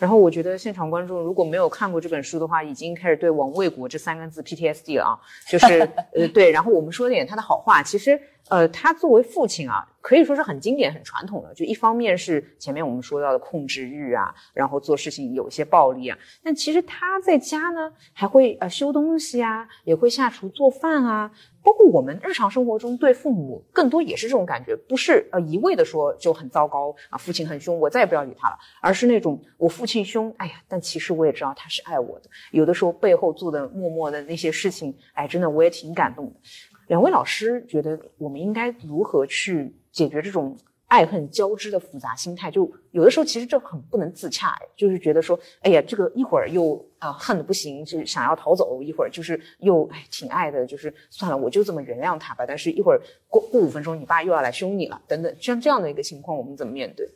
[0.00, 5.14] 然后我觉得现场观众如果没有看过这本书的话，已经开始对王卫国这三个字 PTSD 了啊，
[5.48, 6.50] 就是 呃对。
[6.50, 8.20] 然后我们说点他的好话，其实。
[8.48, 11.54] 呃，他作为父亲啊，可以说是很经典、很传统的。
[11.54, 16.18] 就一方面是前面我们说到的控制欲啊，然后做事情有一些暴力啊。
[16.42, 21.30] 但其实他在家呢，还会呃修东西啊，也会下厨做饭啊。
[21.62, 32.30] 包括我们日常生活中对父母，更多也是这种感觉，不是呃一味的说就很糟糕啊，父亲很凶，我再也不要理他了，而是那种我父亲凶，哎呀，但其实我也知道他是爱我的。
[32.52, 36.32] 有的时候背后做的默默的那些事情，哎，真的我也挺感动的。
[36.86, 40.56] 两位老师觉得我们应该如何去解决这种
[40.90, 42.50] 爱恨交织的复杂心态？
[42.50, 52.44] 就有的时候其实这很不能自洽，就是觉得说，哎呀，这个一会儿又啊恨的不行，就想要逃走；一会儿就是又哎挺爱的，就是算了，我就这么原谅他吧。
[52.44, 57.08] 但是一会儿过过五分钟，你爸又要来凶你了，等等，像这样的一个情况，我们怎么面对？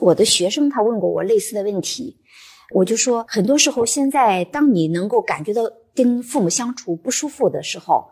[0.00, 2.14] 我的学生他问过我类似的问题，
[2.74, 5.62] 我就说，很多时候现在当你能够感觉到
[5.94, 8.06] 跟父母相处不舒服的时候。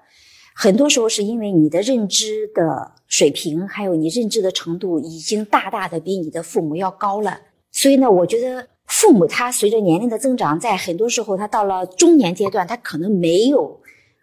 [0.59, 7.39] 很多时候是因为你的认知的水平，还有你认知的程度，已经大大的比你的父母要高了。
[7.71, 13.79] 所以呢，我觉得父母他随着年龄的增长，在很多时候他到了中年阶段，他可能没有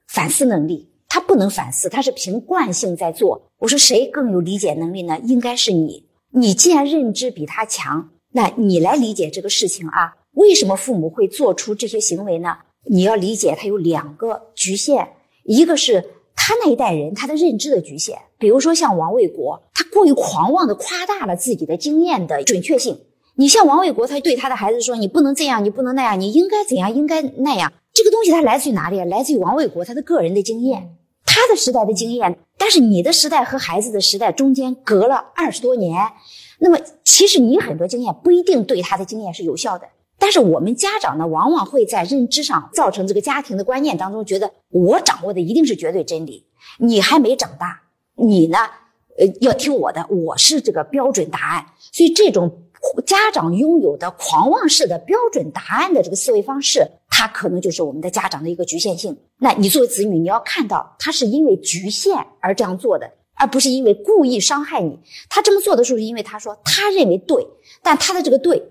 [0.08, 3.40] 反思能力，他不能反思，他是凭惯性在做。
[3.60, 5.20] 我说谁更有理解能力呢？
[5.26, 6.08] 应该是你。
[6.32, 10.16] 你既然认知比他强，那你来理解这个事情啊？
[10.32, 12.58] 为什么父母会做出这些行为呢？
[12.90, 15.10] 你要理解他有两个局限，
[15.44, 16.04] 一个是。
[16.46, 23.00] 他那一代人，他的认知的局限，比如说像王卫国，他过于狂妄的夸大了自己的经验的准确性。
[23.36, 29.02] 你像王卫国，他对他的孩子说：“你不能这样，你不能那样，你应该怎样，应该那样。”这个东西它来自于哪里？
[29.06, 32.38] 来自于王卫国他的个人的经验，他的时代的经验。
[32.58, 35.98] 但是你的时代和孩子的时代中间隔了二十多年，
[36.60, 39.88] 那么其实你很多经验不一定对他的经验是有效的。
[40.24, 46.46] 但是我们家长呢，往往会在认知上造成这个家庭的观念当中，觉得我掌握的一定是绝对真理，
[46.78, 47.82] 你还没长大，
[48.16, 48.58] 你呢，
[49.18, 51.66] 呃，要听我的，我是这个标准答案。
[51.92, 52.50] 所以这种
[53.06, 59.18] 家长拥有的狂妄式的标准答案的这个思维方式，它可能就是我们的家长的一个局限性。
[59.40, 64.98] 那你作为子女，你要看到他是因为局限而这样做的，而不是因为故意伤害你。
[65.28, 67.46] 他这么做的时候，是因为他说他认为对，
[67.82, 68.64] 但他的这个对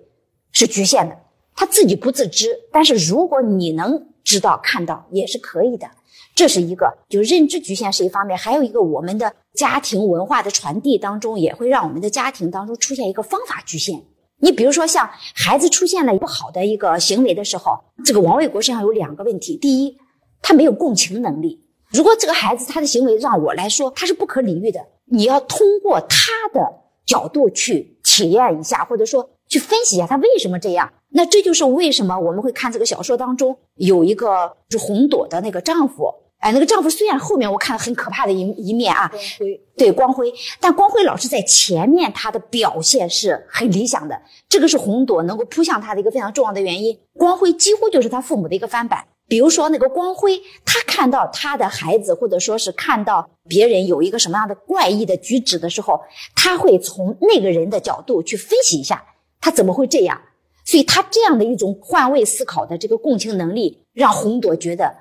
[0.50, 1.18] 是局限的。
[1.54, 5.86] 他自己不自知，但是如果你能知道看到也是可以的。
[6.34, 14.02] 这是一个，就认知局限是一方面，还有一个我们的家庭文化的传递当中，也会让我们的家庭当中出现一个方法局限。
[14.38, 19.98] 你比如说，像孩子出现了不好的一个行为的时候，这个王卫国身上有两个问题：第一，
[20.40, 21.62] 他没有共情能力。
[21.90, 26.60] 如果这个孩子他的行为让我来说他是不可理喻的，你要通过他的
[27.04, 30.90] 角度去体验一下，或者说去分析一下他为什么这样。
[31.12, 36.12] 那这就是为什么我们会看这个小说当中有一个是红朵的那个丈夫。
[36.38, 46.98] 哎，那个丈夫虽然后面我看了很可怕的一一面啊，光辉对光辉，但光辉老师在前面他的表现是很理想的，这个是红朵能够扑向他的一个非常重要的原因。
[47.14, 49.04] 光辉几乎就是他父母的一个翻版。
[49.28, 56.00] 比如说那个光辉，他看到他的孩子，或者说是看到别人有一个什么样的怪异的举止的时候，
[56.34, 59.04] 他会从那个人的角度去分析一下，
[59.40, 60.20] 他怎么会这样。
[60.64, 64.94] 所以他这样的一种换位思考的这个共情能力，让红朵觉得。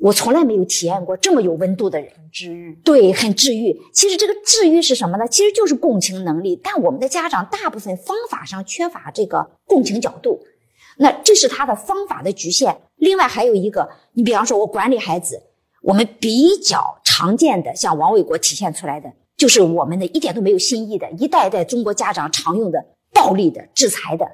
[0.00, 2.72] 我从来没有体验过这么有温度的人，很治愈。
[2.84, 3.76] 对，很治愈。
[3.92, 5.26] 其实这个治愈是什么呢？
[5.26, 6.54] 其实就是共情能力。
[6.62, 10.38] 但我们的家长大部分方法上缺乏这个共情角度，
[10.98, 12.80] 那这是他的方法的局限。
[12.94, 15.42] 另外还有一个，你比方说我管理孩子，
[15.82, 22.78] 我们比较常见的，像王卫国体现出来的，就是我们的一点都没有新意的，一代代中国家长常用的
[23.12, 24.24] 暴力的、制裁的，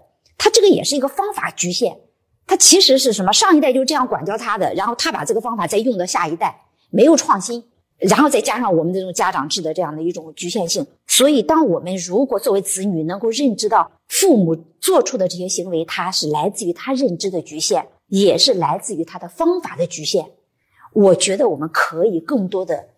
[0.44, 1.96] 他这个也是一个方法局限。
[2.46, 3.32] 他其实是什么？
[3.32, 6.54] 上一代就是这样管教他的，然后他把这个方法再用到下一代，
[6.90, 7.64] 没有创新，
[7.96, 10.86] 然后再加上我们这种家长制的这样的一种局限性。
[11.06, 20.26] 所以，当我们如果作为子女能够认知到父母做出的这些行为，它是来自于他认知的局限，也是来自于他的方法的局限，
[20.92, 22.88] 我觉得我们可以更多的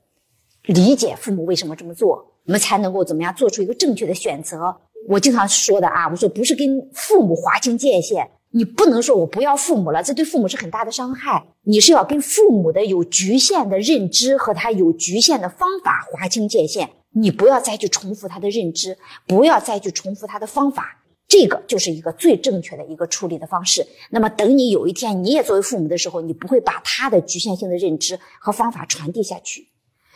[0.64, 4.76] 理解父母为什么这么做，我们才能够怎么样做出一个正确的选择。
[5.08, 8.28] 我经常说的啊，我说不是跟父母划清界限。
[8.50, 11.46] 你不能说我不要父母了，这对父母是很大的伤害。
[11.64, 16.88] 你是要跟父母的有局限的认知和他有局限的方法划清界限。
[17.12, 23.86] 你不要再去重复他的认知，不要再去重复他的方法，这个就是一个最正确的一个处理的方式。
[24.10, 29.68] 那么，等你有一天你也作为父母的时候，你不会把他的局限性的认知和方法传递下去。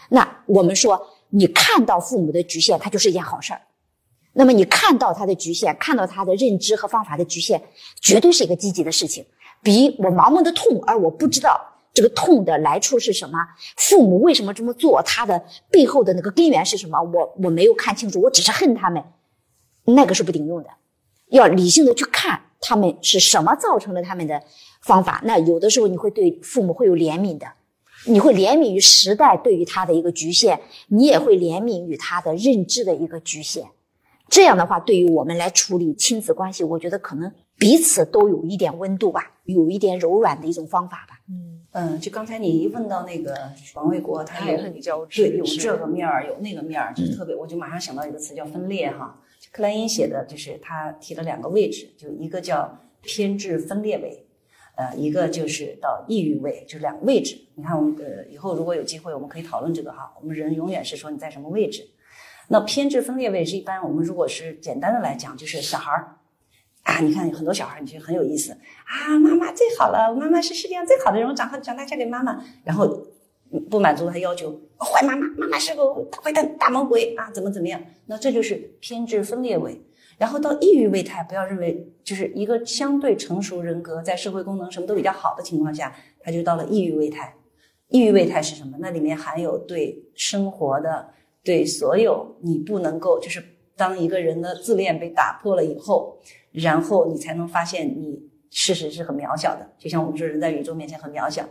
[0.08, 1.00] 那我们说，
[1.30, 3.60] 你看到父母的局限，它就是一件好事儿。
[4.32, 7.60] 那么你看到他的局限，看到他的认知和方法的局限，
[8.00, 9.24] 绝对是一个积极的事情。
[9.62, 11.60] 比我盲目的痛，而我不知道
[11.92, 13.38] 这个痛的来处是什么，
[13.76, 19.02] 父母为什么这么做，他的背后的那个根源是什么，我我没有看清楚，我只是恨他们，
[19.84, 20.70] 那个是不顶用的。
[21.30, 24.42] 要理性的去看他们是什么造成了他们的
[24.82, 25.20] 方法。
[25.24, 27.46] 那有的时候你会对父母会有怜悯的，
[28.06, 33.66] 你会怜悯于时代对于他的一个局限，你也会怜悯于他的认知的一个局限。
[34.30, 41.18] 这样的话，对于我们来处理亲子关系，我觉得可能彼此都有一点温度吧，有一点柔软的一种方法吧。
[41.28, 43.34] 嗯嗯，就刚才你一问到那个
[43.74, 49.20] 王卫国，他也很交织，对，有这个面儿，有那个面儿，就特别，我就马上想到一个词叫分裂哈。
[49.52, 54.26] 克莱因写的就是他提了两个位置，就一个叫偏执分裂位，
[54.76, 57.36] 呃，一个就是到抑郁位，就两个位置。
[57.56, 60.12] 你看，我们呃以后如果有机会，我们可以讨论这个哈。
[60.20, 61.84] 我们人永远是说你在什么位置。
[62.52, 66.16] 那偏执分裂位是一般我们如果是简单的来讲，就是小孩儿
[66.82, 68.50] 啊，你看很多小孩儿，你觉得很有意思
[68.84, 73.06] 啊，妈妈最好了，妈妈是世界上最好的人，我长大长大嫁给妈妈，然后
[73.70, 77.80] 不满足他要求，坏妈妈，妈妈是个大坏蛋、大魔鬼啊，怎么怎么样？
[78.06, 79.80] 那这就是偏执分裂位。
[80.18, 87.36] 然后到抑郁位态，不要认为就是一个相对成熟人格，在社会功能什么都比较好的情况下，他就到了抑郁位态。
[87.90, 88.76] 抑郁位态是什么？
[88.80, 91.10] 那里面含有对生活的。
[91.42, 93.42] 对所有你不能够，就是
[93.76, 96.18] 当一个人的自恋被打破了以后，
[96.52, 99.66] 然后你才能发现你事实是很渺小的。
[99.78, 101.48] 就像我们说，人在宇宙面前很渺小。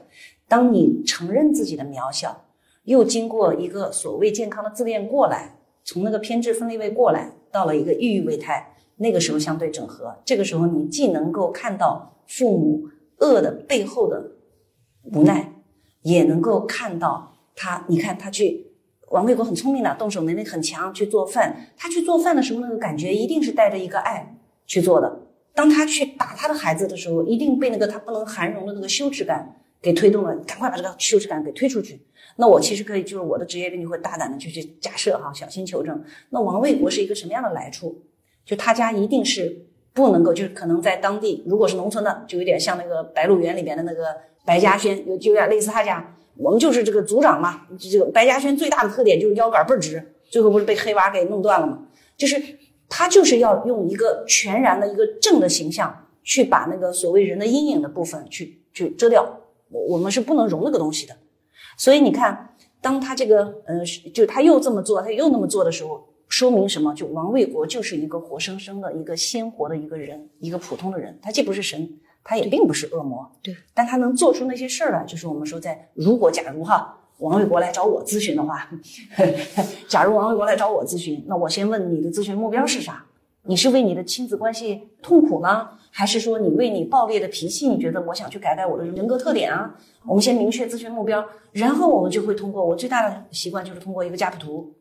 [0.48, 2.46] 当你承认自己的渺小，
[2.84, 10.16] 又经过一个所谓健康的自恋过来，从那个偏执分裂位过来，到了一个抑郁位态，那个时候相对整合。
[10.24, 14.32] 这个时候你既能够看到父母恶的背后的
[15.14, 15.52] 无奈，
[16.04, 18.69] 也能够看到他，你看他去。
[19.10, 21.56] 王卫国很聪明的，动手能力很强，去做饭。
[21.78, 24.36] 他去做饭的时候，那个感觉一定是带着一个爱
[24.66, 25.20] 去做的。
[25.54, 32.00] 当他去打他的孩子的时候，一定被那个他不能含容的那个羞耻感给推动了，赶快把这个羞耻感给推出去。
[32.38, 36.02] 那我其实可以，就是我的职业病就会大胆的去去假设哈，小心求证。
[36.30, 38.04] 那王卫国是一个什么样的来处？
[38.46, 46.16] 就他家一定是不能够，就是可能在当地，如果是农村的，就有点像那个《白鹿原》里边的那个白嘉轩，有就有点类似他家。
[46.40, 51.86] 我们就是这个族长嘛，这个白嘉轩最大的特点就是腰杆倍儿直，最后不是被黑娃给弄断了吗？
[52.16, 52.42] 就是
[52.88, 61.16] 他就是要用一个全然的一个正的形象，去把那个所谓人的阴影的部分去去遮掉，我我们是不能容那个东西的。
[61.78, 63.84] 所以你看，当他这个呃，
[64.14, 66.94] 就他又这么做，他又那么做的时候，说明什么？
[66.94, 71.18] 就王卫国就是一个活生生的一个鲜活的一个人，一个普通的人。
[71.22, 71.90] 他既不是神，
[72.24, 76.96] 他也并不是恶魔，对，但他能做出那些事儿来，就是我们说在如果假如哈。
[77.20, 78.70] 王卫国来找我咨询的话，
[79.90, 83.06] 假如王卫国来找我咨询，那我先问你的咨询目标是啥？
[83.44, 89.76] 你是为你的亲子关系痛苦呢，还是说你为你暴烈的脾气，你觉得我想去改改我的人格特点啊？
[90.06, 94.74] 我们先明确咨询目标，然后我们就会通过我最大的习惯就是通过一个家谱图，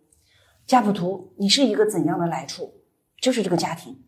[0.65, 2.73] 家谱图，你是一个怎样的来处？
[3.21, 3.99] 就是这个家庭，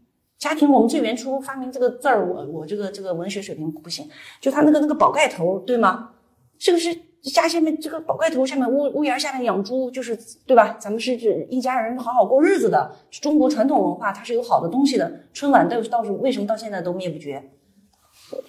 [0.40, 4.08] 家庭我们最原初发明这个字儿，我我这个这个文学水平不行，
[4.40, 6.10] 就他那个那个宝盖头，对吗？
[6.58, 6.98] 这个是。
[7.22, 10.74] 家下面这个宝盖头下面屋屋檐下面养猪，就是对吧？
[10.80, 12.90] 咱们是指一家人好好过日子的。
[13.10, 15.20] 中国传统文化它是有好的东西的。
[15.34, 17.50] 春晚倒倒是为什么到现在都灭不绝？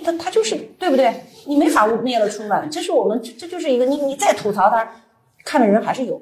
[0.01, 1.13] 它它就是对不对？
[1.47, 4.89] 你没法灭了春晚，这是我们这这就是一个你你再吐槽它，
[5.43, 6.21] 看的人还是有。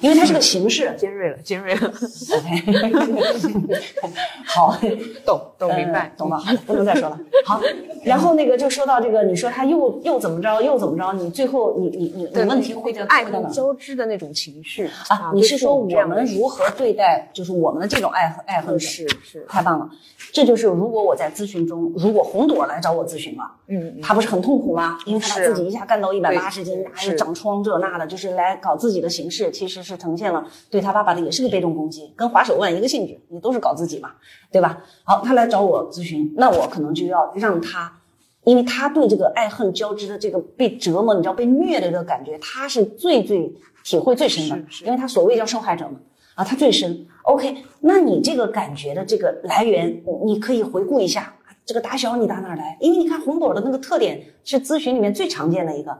[0.00, 1.92] 因为它是个 形式，尖锐了，尖锐了。
[2.34, 3.72] OK，
[4.44, 4.76] 好，
[5.24, 7.18] 懂懂明白，懂了，不能再说了。
[7.44, 7.60] 好，
[8.04, 11.12] 然后那个就说到这个，你说他又又怎么着，又怎么着？
[11.14, 15.32] 你最后你你你你问题会就爱恨交织的那种情绪啊？
[15.34, 19.90] 你是说我们如何对待，就是我们的这种爱恨爱恨是是太棒了。
[20.32, 24.98] 这就是如果我在咨询中，如果红朵来找我咨询了，嗯，他不是很痛苦吗？
[25.06, 34.12] 因为他自己一下干到一百八十斤，还有长疮这那的，就是来搞自己的形式，其实是呈现了对他爸爸的也是个被动攻击，跟划手腕一个性质，你都是搞自己嘛，
[34.50, 34.82] 对吧？
[35.04, 38.00] 好，他来找我咨询，那我可能就要让他，
[38.44, 43.52] 因为他对这个爱恨交织的这个被折磨，你知道被虐的这个感觉，他是最最
[43.84, 46.00] 体会最深的，因为他所谓叫受害者嘛。
[46.34, 47.06] 啊，他最深。
[47.22, 51.34] OK，那你这个感觉的这个来源，你可以回顾一下，
[51.64, 52.76] 这个打小你打哪儿来？
[52.78, 55.98] 因为你看红朵的那个特点是咨询里面最常见的一个，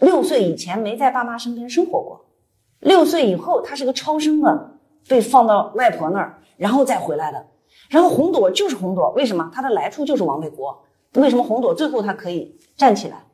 [0.00, 2.20] 六岁以前没在爸妈身边生活过，
[2.80, 4.72] 六岁以后他是个超生的，
[5.08, 7.46] 被放到外婆那儿，然后再回来的。
[7.88, 9.50] 然后红朵就是红朵，为什么？
[9.54, 10.82] 他的来处就是王卫国。
[11.14, 13.24] 为什么红朵最后他可以站起来？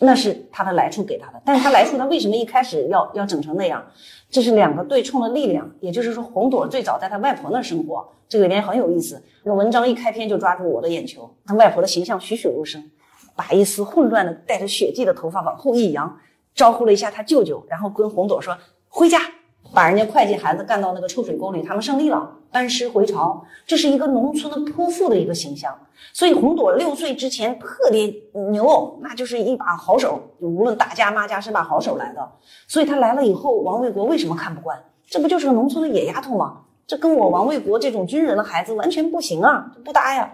[0.00, 3.84] 那是他的来处给他的，但是他来处他为什么一开始要要整成那样？
[4.30, 9.20] 这是两个对冲的力量，也就是说，红朵最早在他外婆那儿生活，这个里面很有意思。
[9.42, 12.90] 那文章一开篇就抓住我的眼球，他外婆的形象栩栩如生，
[13.34, 16.16] 把一丝混乱的带着血迹的头发往后一扬，
[16.54, 18.56] 招呼了一下他舅舅，然后跟红朵说
[18.98, 19.20] 回家。
[19.72, 25.72] 把人家会计孩子干到那个臭水沟里，他们胜利了，班师回朝，这是一个农村的泼妇的一个形象。
[26.12, 28.12] 所以红朵六岁之前特别
[28.50, 32.28] 牛，那就是一把好手，无论打架骂架是把好手来的。
[32.66, 34.82] 所以他来了以后，王卫国为什么看不惯？
[35.06, 36.62] 这不就是个农村的野丫头吗？
[36.84, 40.28] 这跟我王卫国这种军人的孩子完全不行啊，不搭呀。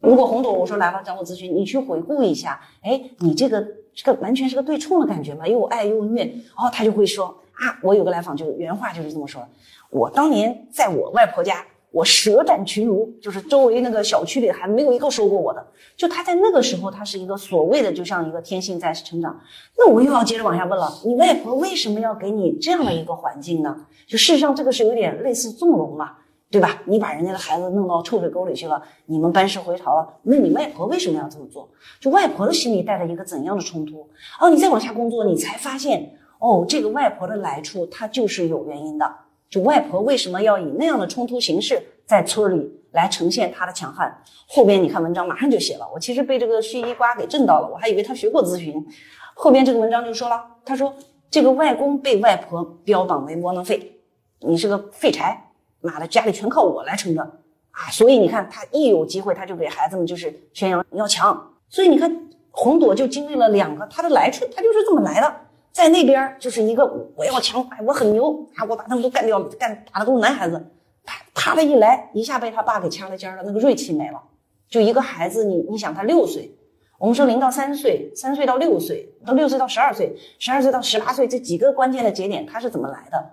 [0.00, 3.64] 如果红朵我说来了找我咨询，你去回顾一下，哎，你这个
[3.94, 6.24] 这个完全是个对冲的感觉嘛，又爱又虐，
[6.56, 7.36] 哦，他就会说。
[7.60, 9.42] 啊，我有个来访，就是原话就是这么说。
[9.90, 15.66] 我当年在我外婆家，我舌战群儒，就是周围那个小区里还没有一个说过我的。
[15.96, 19.40] 就他在那个时候，他是一个所谓的，就像一个天性在成长。
[19.76, 23.86] 那我又要接着往下问了，你外婆为什么要给你这样的一个环境呢？
[24.06, 26.12] 就事实上，这个是有点类似纵容嘛，
[26.50, 26.82] 对吧？
[26.84, 31.68] 你把人家的孩子弄到臭水沟里去了，你们班师回朝了，那你外婆为什么要这么做？
[31.98, 34.08] 就外婆的心里带着一个怎样的冲突？
[34.38, 36.17] 哦，你再往下工作，你才发现。
[36.38, 39.10] 哦，这个外婆的来处，她就是有原因的。
[39.50, 44.22] 就外婆为什么要以那样的冲突形式在村里来呈现她的强悍？
[44.46, 45.88] 后边你看文章马上就写了。
[45.92, 48.86] 我其实被这个旭一瓜给震到了，我还以为他学过咨询。
[49.34, 50.94] 后边这个文章就说了，他说
[51.30, 54.00] 这个外公被外婆标榜为窝囊废，
[54.40, 57.90] 你是个废柴，妈的，家里全靠我来撑着啊！
[57.90, 61.54] 所以你看他一有机会他就给孩子们就是宣扬要强。
[61.68, 65.34] 所以你看红朵就经历了两个，他的来处他就是这么来的。
[65.72, 68.66] 在那边就是一个我要强，我很牛啊！
[68.68, 70.64] 我把他们都干掉了，干打的都是男孩子。
[71.04, 74.22] 啪啪的一来，一下被他爸给掐了尖了，那个锐气没了。
[74.68, 76.54] 就一个孩子，你你想他六岁，
[76.98, 83.30] 我们说零到三岁，三岁到六岁，到六岁到十二岁，十二岁到十八岁这几个关键的节点，他是怎么来的？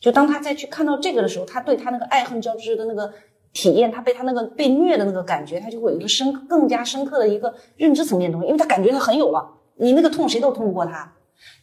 [0.00, 3.12] 就当他再去看到这个的时候，他对他那个爱恨交织的那个
[3.52, 11.12] 体验，他被他那个被虐的那个感觉，他就会有一个深更加深刻的一个认知层面的东西，因为他感觉他很有了，你那个痛谁都痛不过他。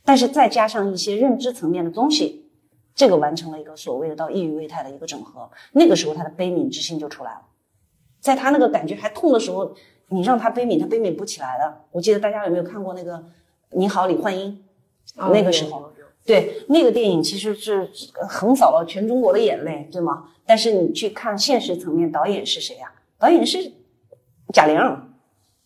[0.06, 2.46] 但是再加上一些认知层面的东西，
[2.94, 5.50] 这个完成了一个所谓的到抑郁未态的一个整合。
[5.74, 7.42] 那个时候他的悲悯之心就出来了，
[8.22, 9.76] 在他那个感觉还痛的时候，
[10.10, 11.82] 你让他悲悯，他悲悯不起来的。
[11.92, 13.18] 我记得大家有没有看过那个
[13.72, 14.64] 《你好，李焕英》？
[15.32, 15.92] 那个时候，
[16.26, 17.90] 对那个电影其实是
[18.30, 20.30] 横扫了全中国的眼泪，对吗？
[20.46, 22.92] 但是你去看现实层面，导演是谁呀？
[23.18, 23.72] 导演是
[24.54, 24.80] 贾玲。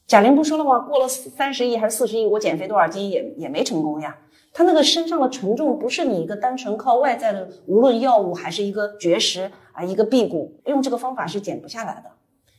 [0.08, 0.80] 贾玲不说了吗？
[0.80, 4.18] 过了三十亿还是四十亿，我减肥多少斤也也没成功呀。
[4.52, 12.12] 他那个身上的沉重不是你一个单纯靠外在的，无论药物还是一个绝食啊，一个辟谷，用这个方法是减不下来的。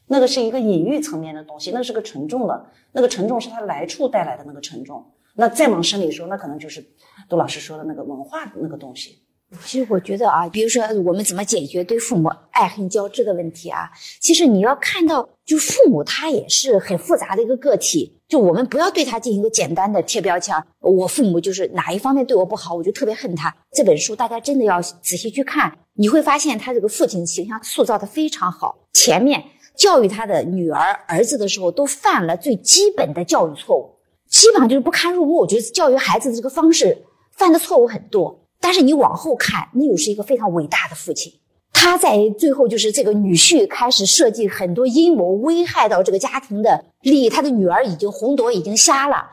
[0.06, 5.04] 那个是一个隐喻层面的东西，那是个沉重的，那个沉重是他来处带来的那个沉重。
[5.34, 6.84] 那再往深里说，那可能就是
[7.28, 9.22] 杜老师说的那个文化那个东西。
[9.64, 13.90] 其实我觉得啊，比如说我们怎么解决对父母爱恨交织的问题啊？
[14.20, 18.16] 其实你要看到，就父母他也是很复杂的一个个体。
[18.28, 23.52] 就我们不要对他进行一个简单的贴标签，我父母就是哪一方面对我不好，我就特别恨他。
[23.72, 28.78] 这本书大家真的要仔细去看，你会发现他这个父亲形象塑造的非常好。
[28.92, 29.42] 前面
[29.74, 33.96] 教育他的女儿儿子的时候，都犯了最基本的教育错误，
[34.28, 35.38] 基本上就是不堪入目。
[35.38, 36.96] 我觉得教育孩子的这个方式
[37.32, 38.39] 犯的错误很多。
[38.60, 41.32] 但是你往后看，那又是一个非常伟大的父亲。
[41.72, 47.30] 他在最后就是这个女婿开始设计很多阴谋，危害到这个家庭的利益。
[47.30, 49.24] 他的女儿已经红朵已经瞎了，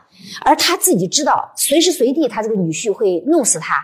[0.42, 3.74] 而他自己知道随时随地他这个女婿会弄死他，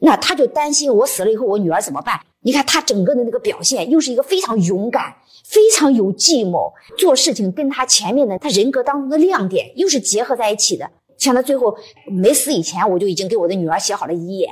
[0.00, 2.18] 那他就担心我死了以后我女儿怎么办？
[2.40, 10.88] 你看他整个的那个表现，又是一个非常勇敢、非常有计谋，做事情跟他前面的他人格当中的亮点又是结合在一起的。
[11.18, 11.76] 像他最后
[12.06, 14.50] 没死以前，我就已经给我的女儿写好了遗言。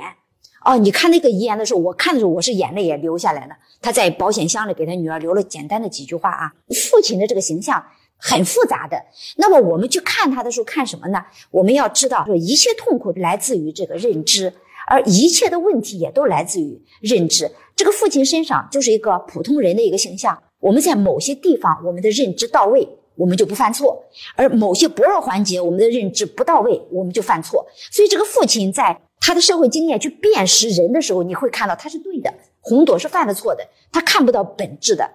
[0.65, 3.55] 哦，你看那个遗言的时候，我看的时候我是眼泪也流下来了。
[3.81, 6.51] 他在保险箱里给他女儿留了简单的几句话啊。
[6.89, 7.85] 父亲的这个形象
[8.17, 8.99] 很复杂的。
[9.37, 11.23] 那么我们去看他的时候，看什么呢？
[11.51, 14.51] 我们要知道，说一切痛苦来自于这个认知，
[14.87, 17.51] 而一切的问题也都来自于认知。
[17.75, 20.35] 这个父亲身上就是一个普通人的一个形象。
[20.59, 23.95] 我们在某些地方我们的认知到位，我们就不犯错；
[24.35, 27.63] 而某些薄弱环节我们的认知不到位，我们就犯错。
[27.91, 28.99] 所以这个父亲在。
[29.25, 32.31] 他的社会经验去辨识人的时候，你会看到他是对的。
[32.61, 35.09] 红朵是犯了错的，他看不到本质的。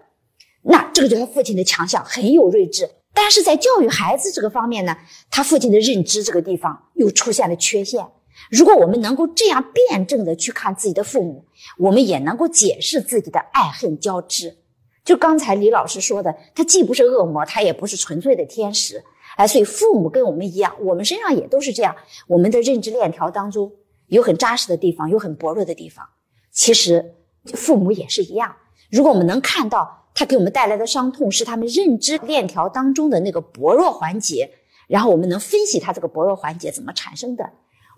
[0.62, 2.90] 那这个就是他父亲的强项，很有睿智。
[3.14, 4.96] 但是在教育孩子这个方面呢，
[5.30, 8.04] 他父亲的认知这个地方又出现了缺陷。
[8.50, 11.44] 如果我们能够这样辩证的去看自己的父母，
[11.78, 14.56] 我们也能够解释自己的爱恨交织。
[15.04, 19.04] 就刚才李老师说的，他既不是恶魔，他也不是纯粹的天使。
[19.36, 21.94] 哎，所以父母跟我们一样，我们身上也都是这样，
[22.26, 23.70] 我们的认知链条当中。
[24.10, 26.06] 有很扎实的地方，有很薄弱的地方。
[26.52, 27.14] 其实
[27.54, 28.54] 父母也是一样。
[28.90, 34.50] 如果我们能看到他给我们带来的伤痛是他们认知链条当中的那个薄弱环节，
[34.88, 37.48] 然后我们能分析他这个薄弱环节怎么产生的，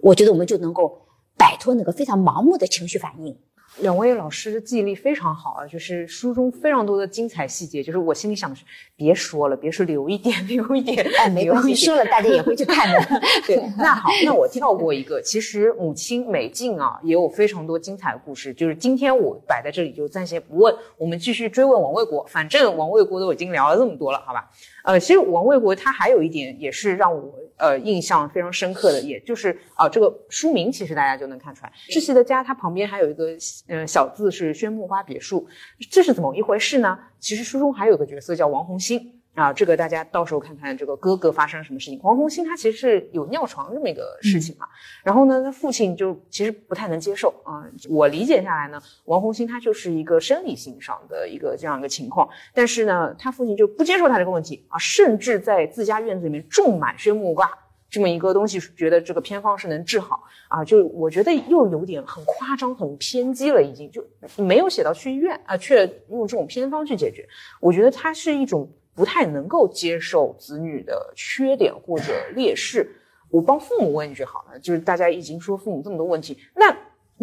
[0.01, 1.07] 我觉得我们就能够
[1.37, 3.37] 摆脱那个非常盲目的情绪反应。
[3.81, 8.55] 两位老师的记忆力非常好啊，就是书中非常多的精彩细节，就是我心里想，
[8.95, 13.01] 别说了，别说留一点，留一点，哎，没关系，说了大家也会去看的。
[13.47, 24.51] 对，那好，那我跳过一个，其实母亲美静啊，也有非常多精彩的故事，就是今天我摆在这里就暂且不问，我们继续追问王卫国，反正王卫国都已经聊了这么多了，好吧？
[24.85, 27.39] 呃，其实王卫国他还有一点也是让我。
[27.59, 33.28] 呃，印象非常深刻的，也就是啊，这个书名其实大家就能看出来，世袭的家，它旁边还有一个
[33.68, 35.47] 嗯小字是宣木花别墅，
[35.89, 36.99] 这是怎么一回事呢？
[37.20, 39.22] 其实书中还有个角色叫王红星。
[39.35, 41.99] 啊，这个大家到时候看看这个哥哥发生了什么事情。
[42.03, 44.66] 王红星他其实是有尿床这么一个事情嘛，
[45.03, 47.64] 然后呢，他父亲就其实不太能接受啊。
[47.89, 57.51] 我理解下来呢，王红星他就是一个生理性上的一个这样一个情况，但是呢，他父亲就不接受他这个问题啊，甚至在自家院子里面种满宣木瓜
[57.89, 60.62] 这么一个东西，觉得这个偏方是能治好啊。
[60.62, 64.07] 就我觉得又有点很夸张、很偏激了，已经就
[64.37, 67.26] 没有写到去医院啊，却用这种偏方去解决。
[67.61, 68.70] 我觉得它是一种。
[68.95, 72.90] 不太能够接受子女的缺点或者劣势，
[73.30, 76.76] 我帮父母问一句好了，就是大家已经说父母这么多问题，那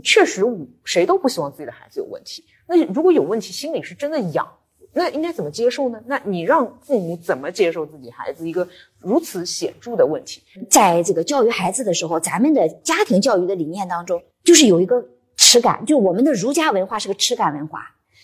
[0.04, 0.44] 确实
[0.84, 2.44] 谁都不希望自己的孩子有问题。
[2.68, 4.48] 那如果有问题，心里是真的痒，
[4.94, 6.02] 那应该怎么接受呢？
[6.08, 8.68] 那你让父母怎么接受自己孩子一个
[9.00, 10.42] 如此显著的问题？
[10.70, 15.04] 在这个教育孩子的时候，咱们的家庭教育的理念当中，就是有一个
[15.36, 17.82] 耻感，就我们的儒家文化是个耻感文化，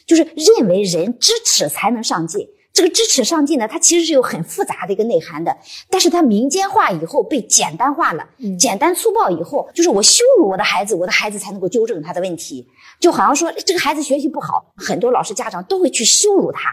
[0.08, 2.48] 就是认为人知耻才能上进。
[2.76, 5.58] 这个知耻上进呢，它其实是有很复杂的一个内涵的，
[5.90, 8.28] 但是它民间化以后被简单化了，
[8.60, 12.68] 简单粗暴以后，就是我羞辱我的孩子，我的孩子才能够纠正他的问题，
[13.00, 16.70] 就好像说这个孩子学习不好，很多老师家长都会去羞辱他，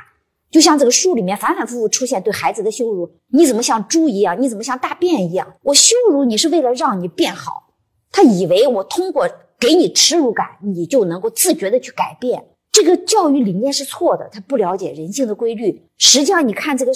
[0.50, 7.74] 就像这个书里面反反复复出现对孩子的羞辱，你怎么像猪一样，你怎么像大便一样，我羞辱你是为了让你变好，
[8.10, 9.28] 他以为我通过
[9.60, 12.44] 给你耻辱感，你就能够自觉的去改变。
[12.72, 15.86] 这个教育理念是错的，他不了解人性的规律。
[15.98, 16.92] 实际上，你看这个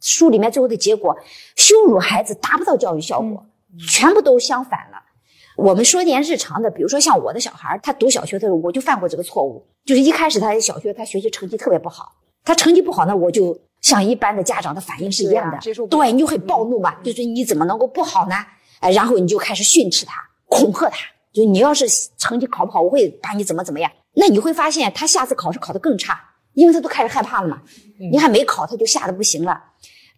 [0.00, 1.16] 书里面最后的结果，
[1.56, 3.46] 羞辱孩子达不到教育效果，
[3.88, 4.98] 全部都相反了。
[5.56, 12.12] 我们说点日常的，比如说像我的小孩，他读小学的时候，我就犯过这个错误，就是一开始他小学他学习成绩特别不好，
[12.44, 18.34] 他成绩不好呢，我就像一般的家长的反应是一样的，对你就会暴怒嘛，就是你怎么能够不好呢？
[18.80, 20.96] 哎，然后你就开始训斥他，恐吓他，
[21.32, 23.90] 就你要是成绩考不好，我会把你怎么怎么样。
[24.20, 26.20] 那你会发现他下次考试考得更差，
[26.52, 27.62] 因为他都开始害怕了嘛。
[28.12, 29.58] 你还没考，他就吓得不行了。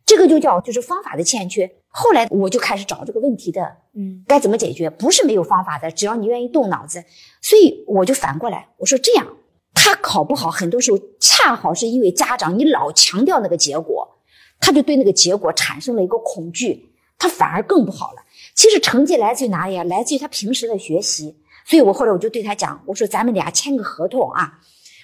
[0.05, 1.71] 这个就叫就是方法的欠缺。
[1.87, 3.63] 后来我就开始找这个问题的，
[3.95, 4.91] 嗯，该怎么解决？
[4.91, 7.05] 不是没有方法的，只要你愿意动脑子。
[7.41, 9.25] 所以我就反过来，我说这样，
[9.73, 14.19] 他考不好，很多时候恰好是因为家长你老强调那个结果，
[14.59, 18.23] 他就对那个结果产生了一个恐惧，他反而更不好了。
[18.57, 19.85] 其实成绩来自于哪里啊？
[19.85, 21.37] 来自于他平时的学习。
[21.65, 24.59] 所以我后来我就对他讲，我说咱们俩签个合同啊，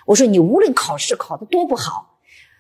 [0.06, 2.18] 我说你无论考试考得多不好，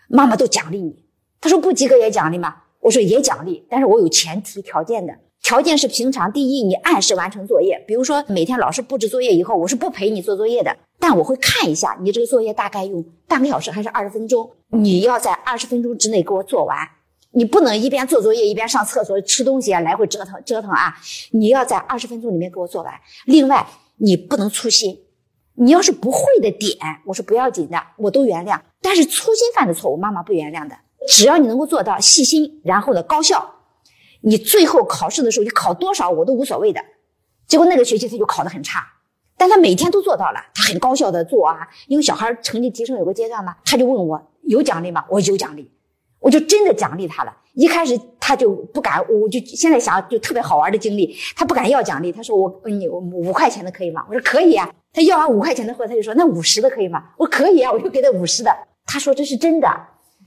[0.08, 1.04] 妈妈都奖励你。
[1.40, 2.54] 他说不及格也奖励吗？
[2.80, 5.12] 我说也奖励，但是我有前提条件的。
[5.40, 7.82] 条件是平常第一，你按时完成作业。
[7.86, 16.76] 比如说每天老师布置作业以后，我是不陪你做作业的，但我会看一下你这个作业大概用半个小时还是二十分钟，你要在二十分钟之内给我做完。
[17.30, 20.96] 你不能一边做作业一边上厕所吃东西啊，来回折腾折腾啊！
[21.30, 22.92] 你要在二十分钟里面给我做完。
[23.26, 23.64] 另外，
[23.98, 25.04] 你不能粗心。
[25.60, 28.60] 你要是不会的点，我说不要紧的，我都原谅。
[28.80, 30.76] 但是粗心犯的错误，妈妈不原谅的。
[31.08, 33.54] 只要你能够做到细心，然后呢高效，
[34.20, 36.80] 你最后考试的时候你考多少我都无所谓的。
[37.46, 38.86] 结果那个学期他就考得很差，
[39.36, 41.66] 但他每天都做到了，他很高效的做啊。
[41.88, 45.04] 因为小孩成绩提升有个阶段嘛，他就问我有奖励吗？
[45.10, 45.72] 我有奖励，
[46.20, 47.36] 我就真的奖励他了。
[47.58, 54.06] 一开始他就不敢，我就现在想就特别好玩的经历，他不敢要奖励，他说我你五块钱的可以吗？
[54.08, 54.72] 我说可以啊。
[54.92, 57.02] 他要完五块钱的后，他就说那五十的可以吗？
[57.18, 58.56] 我说可以啊，我就给他五十的。
[58.86, 59.68] 他说这是真的。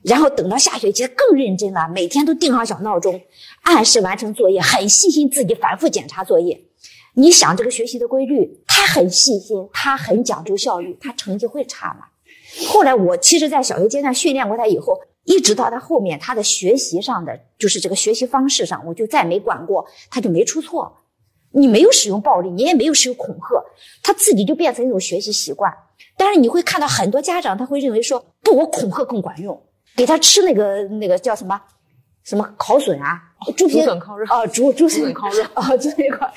[0.04, 3.22] 然后等到下学期他更认真了，每天都定好小闹钟，
[3.62, 6.60] 按时完成作业，很细心，自己反复检查作业。
[7.14, 12.08] 你想这个学习的规律，他很细心，他很讲究效率，他成绩会差吗？
[12.68, 20.98] 后来我其实，在小学阶段训练过他以后，一直到他后面他的学习上的，就是这个学习方式上，我就再没管过，他就没出错。
[21.54, 23.64] 你没有使用暴力，你也没有使用恐吓，
[24.02, 25.72] 他自己就变成一种学习习惯。
[26.16, 29.62] 但是你会看到很多家长，他会认为说，不，我恐吓更管用。
[29.96, 31.62] 给他吃那个那个叫什么
[32.24, 33.22] 什么烤笋啊，
[33.58, 36.32] 猪皮烤肉啊，猪猪笋烤肉啊，就那块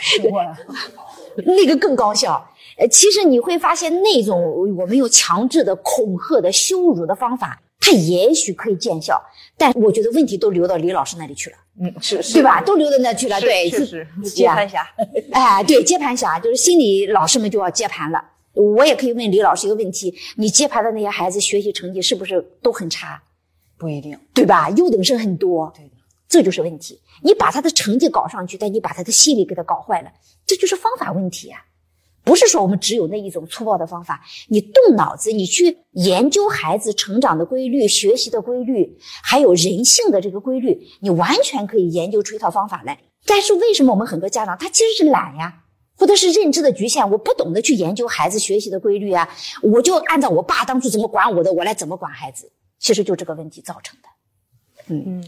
[1.37, 2.45] 那个更高效。
[2.76, 4.37] 呃，其实你会发现，那种
[4.76, 9.22] 我们用强制的、恐吓的、羞辱的方法，它也许可以见效，
[9.59, 12.62] 但我觉得问题都留到李老师那里去了，嗯，是是对吧？
[12.62, 14.89] 都留到那去了，对，确实接盘侠。
[15.32, 18.24] 哎，对，接盘侠就是心理老师们就要接盘了。
[18.55, 23.22] 我也可以问李老师一个问题：你接盘的那些孩子学习成绩是不是都很差？
[23.76, 24.70] 不一定，对吧？
[24.70, 25.91] 优等生很多，对的，
[26.26, 26.99] 这就是问题。
[27.22, 30.11] 你把他的成绩搞上去，但你把他的心理给他搞坏了，
[30.47, 31.61] 这就是方法问题啊！
[32.25, 42.99] 不是说我们只有那一种粗暴的方法，你动脑子，你去研究孩子成长的规律、学习的规律，还有人性的这个规律，你完全可以研究出一套方法来。
[43.27, 45.55] 但是为什么我们很多家长他其实是懒呀，
[45.97, 47.09] 或者是认知的局限？
[47.11, 49.29] 我不懂得去研究孩子学习的规律啊，
[49.62, 52.51] 我就按照我爸当初怎么管我的，我来怎么管孩子。
[52.79, 54.09] 其实就这个问题造成的。
[54.89, 55.25] 嗯，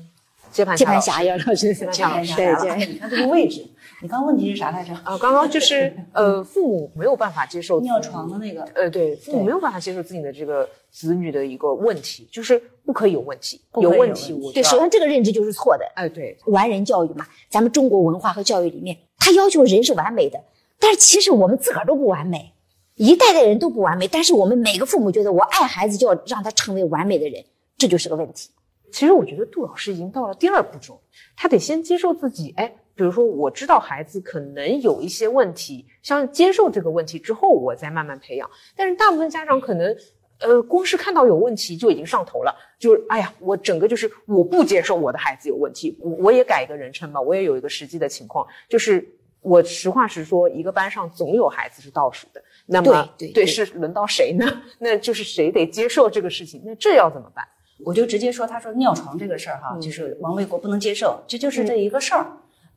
[0.53, 2.87] 接盘接盘侠侠要老师接盘侠侠对。
[2.87, 3.67] 你看这个位置，
[4.03, 4.93] 你刚问题是啥来着？
[5.05, 15.85] 啊，刚刚就是 呃，父母没有办法接受尿床的那个，呃，对，父母没有办法接受自己的这个子女的一个问题，就是不可以有问题，有问题我对，首先这个认知就是错的。
[15.95, 20.39] 哎，对，完人教育嘛，咱们中国文化和教育里面，他要求人是完美的，
[20.79, 22.53] 但是其实我们自个儿都不完美，
[22.97, 24.07] 一代代人都不完美。
[24.07, 27.43] 但是我们每个父母觉得我爱孩子就要让他成为完美的人，
[27.79, 28.51] 这就是个问题。
[28.93, 31.01] 其实我觉得杜老师已经到了第二步骤，
[31.35, 38.51] 他得先接受自己，哎，比如说我知道孩子可能有一些问题，像接受这个问题之后，我再慢慢培养。
[38.75, 39.95] 但是大部分家长可能，
[40.41, 49.07] 呃，光是看到有问题就已经上头了，就是哎呀，我整个就是我不接受我的孩子有问题，我我也改一个人称吧，我也有一个实际的情况，就是
[49.43, 54.63] 我实话实说，一个班上总有孩子是倒数的，那么对对对是轮到谁呢？
[54.81, 57.47] 那就是谁得接受这个事情，那这要怎么办？
[57.85, 62.27] 我就直接说，他说尿床这个事儿哈，就是王卫国不能接受，这就是这一个事儿。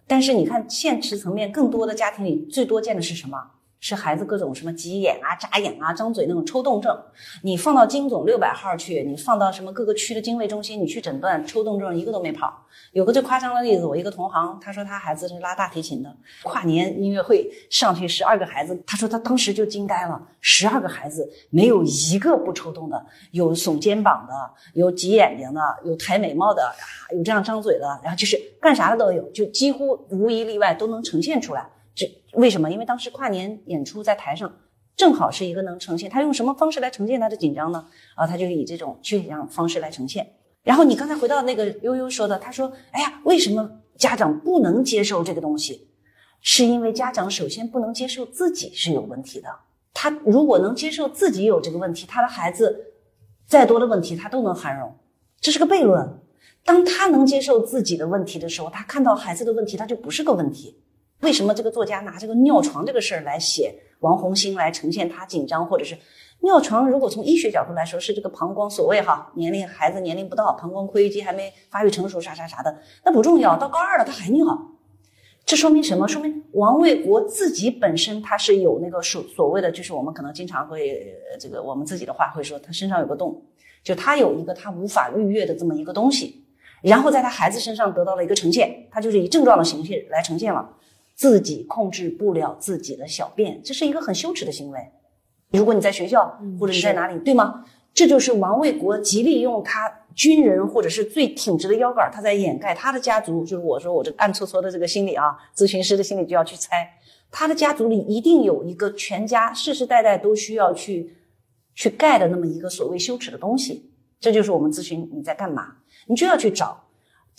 [0.09, 3.37] 但是你看现实层面，更多的家庭里最多见的是什么？
[3.79, 6.97] 是孩子各种什么急眼啊、眨眼啊、张嘴那种抽动症。
[7.41, 12.53] 你放到金总六百号去，你放到什么各个区的经卫中心，你去诊断抽动症一个都没跑。
[12.91, 16.13] 有个最夸张的例子，我一个同行，他说他孩子是拉大提琴的，
[16.43, 24.33] 跨年音乐会上去十二个孩子，他说他当时就惊呆了，十二个孩子没有一个不抽动的，有耸肩膀的，
[24.73, 26.83] 有挤眼睛的，有抬眉毛的，啊，
[27.15, 31.65] 有这样张嘴的，然后就是干啥的都有，就几乎无一例外都能呈现出来。
[31.99, 32.71] 这为什么？
[32.71, 34.49] 因为当时跨年演出在台上，
[34.95, 36.09] 正好是一个能呈现。
[36.09, 37.85] 他用什么方式来呈现他的紧张呢？
[38.15, 40.25] 啊，他就以这种躯体上方式来呈现。
[40.63, 45.89] 然后你刚才回到那个悠悠说的，他说：“哎呀，为什么家长不能接受这个东西？
[46.39, 49.49] 是因为家长首先不能接受自己是有问题的。
[49.93, 52.93] 他如果能接受自己有这个问题，他的孩子
[53.45, 54.95] 再多的问题他都能涵容，
[55.41, 56.17] 这是个悖论。
[56.63, 60.81] 当他能接受自己的问题的时候，他看到孩子的问题，他就不是个问题。
[61.21, 65.97] 为什么这个作家拿这个尿床这个事儿来写王红星，来呈现他紧张，或者是？”
[66.41, 74.45] 尿床如果从医学角度来说是这个膀胱所谓哈年龄孩子年龄不到膀胱括约肌还没发育成熟啥啥啥的那不重要到高二了他还尿，
[75.43, 76.07] 这说明什么？
[76.07, 83.43] 说明王卫国自己本身他是有那个所所谓的就是我们可能经常会这个我们自己的话会说他身上有个洞，
[83.83, 86.45] 就他有一个他无法逾越的这么一个东西，
[86.81, 90.69] 然后在他孩子身上得到了一个呈现，他就是以症状的形式来呈现了
[91.19, 94.79] 自己控制不了自己的小便，这是一个很羞耻的行为。
[95.51, 97.65] 如果你在学校或者你在哪里，对吗？
[97.93, 103.43] 这就是王卫国极力用他军人或者是最挺直的腰杆，他在掩盖他的家族。
[103.43, 106.89] 就是我说我这暗搓搓的这个心理啊，咨询师的心理就要去猜，
[107.29, 111.17] 他的家族里一定有一个全家世世代代都需要去
[111.75, 113.91] 去盖的那么一个所谓羞耻的东西。
[114.21, 115.75] 这就是我们咨询你在干嘛，
[116.07, 116.85] 你就要去找。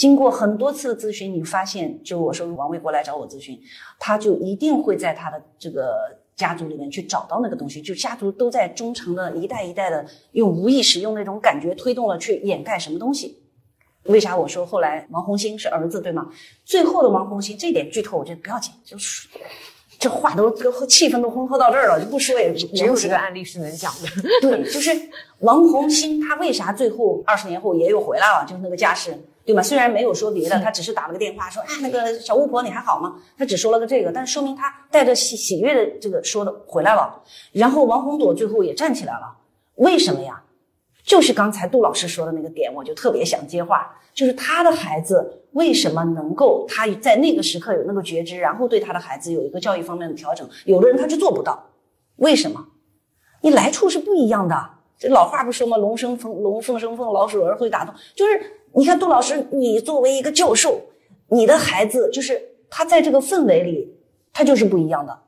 [0.00, 3.60] 经过很多次的咨询，你发现，就我说王卫国来找我咨询，
[3.98, 6.16] 他就一定会在他的这个。
[6.36, 13.36] 家族里面去找到那个东西，就家族都在忠诚的一代一代的用无意识用那种感觉推动了去掩盖什么东西。
[14.04, 16.30] 为啥我说后来王红星是儿子对吗？
[16.64, 19.28] 最后的王红星这点剧透我觉得不要紧，就是
[19.98, 20.50] 这话都
[20.86, 24.08] 气氛都烘托到这儿了，就不说也只有这个案例是能讲的。
[24.40, 24.90] 对，就是
[25.40, 28.46] 王红星他为啥最后二十年后也又回来了？
[28.48, 29.14] 就是那个架势。
[29.44, 29.62] 对吗？
[29.62, 37.22] 虽然没有说别的，他只是打了个电话说：“哎，那个小巫婆你还好吗？”他只说了个这个，但说明他带着喜喜悦的这个说的回来了。
[37.52, 39.36] 然后王红朵最后也站起来了，
[39.76, 40.42] 为什么呀？
[41.02, 50.48] 就是刚才杜老师说的那个点，我就特别想接话，就是他的孩子为什么能够他在那个时刻有那个觉知，然后对他的孩子有一个教育方面的调整。
[50.66, 51.60] 有的人他就做不到，
[52.16, 52.64] 为什么？
[53.40, 54.70] 你来处是不一样的。
[54.98, 55.78] 这老话不说吗？
[55.78, 58.56] 龙生凤，龙凤生凤，老鼠儿会打洞，就是。
[58.72, 60.80] 你看，杜老师，你作为一个教授，
[61.28, 63.92] 你的孩子就是他在这个氛围里，
[64.32, 65.18] 他就是不一样的。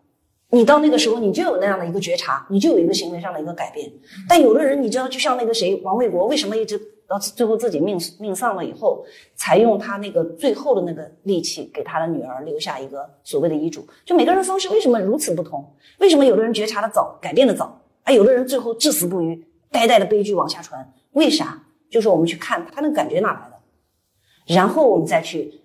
[0.51, 3.91] 你到那个时候，你就有那样的一个觉察，你就有一个行为上的一个改变。
[4.29, 6.79] 但有的人，你知道，就像那个谁，王卫国，为什么一直
[7.09, 13.85] 到最后自己命命丧了以后，才用他那个最后的那个力气给他的女儿留下一个所谓的遗嘱？
[14.05, 15.67] 就每个人方式为什么如此不同？
[15.99, 20.93] 为什么有的人觉察的早，改变的早，而有的人最后至死不渝，呆呆的悲剧往下传？
[21.13, 21.65] 为啥？
[21.93, 25.61] 就是我们去看他那个感觉哪来的，然后我们再去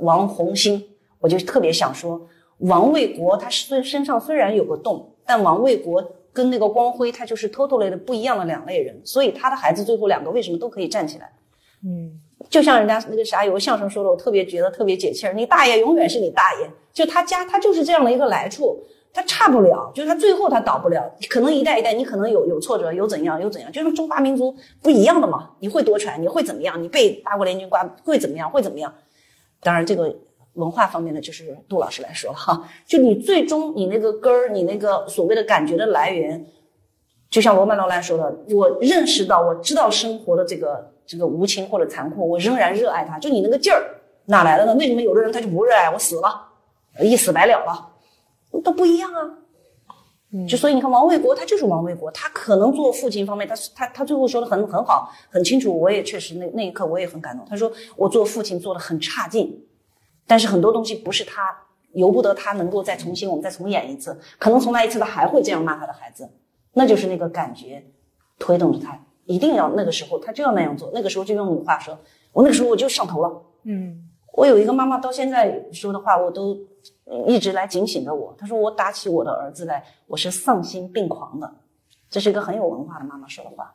[0.00, 0.82] 王洪兴，
[1.20, 2.26] 我就特别想说，
[2.60, 6.02] 王卫国他身身上虽然有个洞，但王卫国
[6.32, 11.30] 跟那个光辉他就是 totally 的不一样的两类人，所以他的孩子最后两个为什么都可以站起来？
[11.84, 12.18] 嗯，
[12.48, 18.82] 就像人家那个啥有个相声说的，我特别觉得特别解气儿，你大爷永远是你大爷，就他家他就是这样的一个来处。
[19.16, 25.52] 他差不了，就是他最后他倒不了，可能一代一代，你可能有有挫折，有怎样，有怎样，就是中华民族不一样的嘛。
[25.58, 26.82] 你会夺权，你会怎么样？
[26.82, 28.50] 你被八国联军刮会怎么样？
[28.50, 28.92] 会怎么样？
[29.62, 30.14] 当然，这个
[30.52, 32.68] 文化方面的就是杜老师来说了哈。
[32.86, 36.44] 就你最终你那个根儿，你那个所谓的感觉的来源，
[37.30, 43.18] 就像罗曼罗兰说的，我认识到，我知道生活的这个这个无情或者残酷，我仍然热爱它。
[43.18, 43.82] 就你那个劲儿
[44.26, 44.74] 哪来的呢？
[44.74, 45.90] 为什么有的人他就不热爱？
[45.90, 46.48] 我死了，
[47.00, 47.92] 一死百了了。
[48.62, 49.20] 都不一样啊，
[50.48, 55.78] 就所以你看王卫国，他就是王卫国，他可能做父亲方面，他他他最后说的很很好，很清楚。
[55.78, 57.46] 我也确实那那一刻我也很感动。
[57.48, 59.64] 他说我做父亲做的很差劲，
[60.26, 61.56] 但是很多东西不是他
[61.92, 66.28] 由不得他能够再重新，我们再重演一次，可能重来一次他还会这样骂他的孩子，
[66.72, 67.84] 那就是那个感觉
[68.38, 71.96] 推动着他一定要那个时候他就要那样做，那个时候就用你话说，
[72.32, 73.42] 我那个时候我就上头了。
[73.64, 76.58] 嗯，我有一个妈妈到现在说的话我都。
[77.26, 78.34] 一直来警醒着我。
[78.38, 81.54] 他说：“我打起我的儿子来，我是丧心病狂的。”
[82.08, 83.74] 这是一个很有文化的妈妈说的话。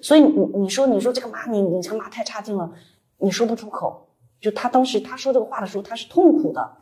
[0.00, 2.72] 所以你你说你说这个妈你你这个妈太差劲了，
[3.18, 4.08] 你说不出口。
[4.40, 6.76] 就他当时他说这个话的时候，他是痛苦的。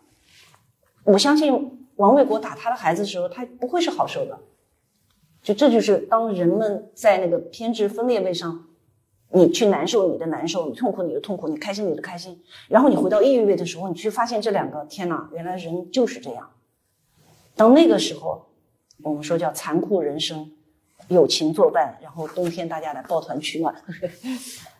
[1.05, 4.39] 我相信王卫国打他的孩子的时候，他不会是好受的。
[5.43, 8.67] 就这就是当人们在那个偏执分裂位上。
[9.35, 16.51] 你去难受你的难受，你痛苦你的痛苦，你开心你的开心，然后你回到抑郁位的时候，你去发现这两个，天哪，原来人就是这样。
[17.57, 18.47] 当那个时候，
[19.03, 20.53] 我们说叫残酷人生，
[21.13, 23.75] 友情作伴，然后冬天大家来抱团取暖。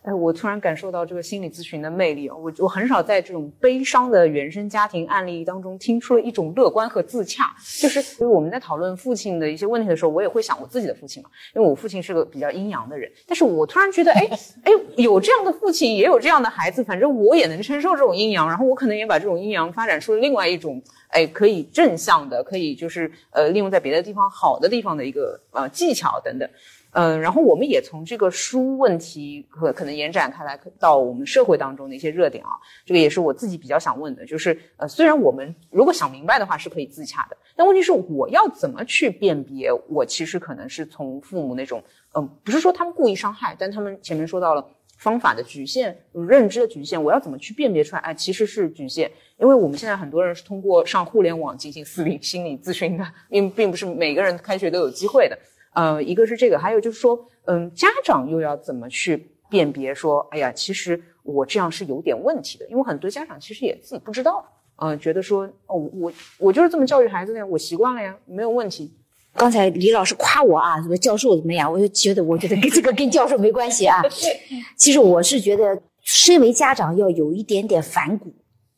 [0.03, 2.29] 哎，我突然感受到这个心理咨询的魅力！
[2.29, 7.55] 我我很少在这种悲伤的原生家庭案例当中听出了一种乐观和自洽。
[7.79, 13.09] 就是我们在讨论父亲的一些问题的时候，我也会想我自己的父亲嘛，因为我父亲是个比较阴阳的人。
[13.25, 14.27] 但是我突然觉得，哎
[14.65, 20.81] 哎，有这样的父亲，也有这样的孩子，反正我也能承受这种阴阳，然后我可能也把这种阴阳发展出了另外一种，
[21.13, 26.49] 哎，可以正向的，可以就是呃利用在别的地方好的地方的一个呃技巧等等。
[26.95, 32.51] 嗯，然后我们也从这个书问题可可能延展开来到我们社会当中的一些热点啊，
[32.85, 39.71] 这个也是我自己比较想问的，就是呃，虽然我们如果想明白的话是可以自洽的，但问题是我要怎么去辨别？
[39.89, 41.83] 我其实可能是从父母那种，
[42.13, 44.63] 嗯，不是说他们故意伤害，但他们前面说到了
[44.99, 48.01] 方法的局限、认知的局限，我要怎么去辨别出来？
[48.03, 55.37] 哎，其实是局限，因为我们现在很多人是通过上互联网进行私领心理咨询的，并并不是每个人开学都有机会的。
[55.73, 64.45] 呃，一个是这个，还有就是说，嗯，家长又要怎么去辨别说，哎呀，其实我这样是有点问题的，因为很多家长其实也自己不知道，
[64.77, 68.93] 嗯，觉得说，哦，我我就是这么教育孩子的呀，我习惯了呀，没有问题。
[69.35, 73.99] 刚才李老师夸我啊，什么教授怎么样，我就觉得，我觉得跟这个跟教授没关系啊。
[74.77, 78.31] 其实我是觉得，身为家长要有一点点反骨，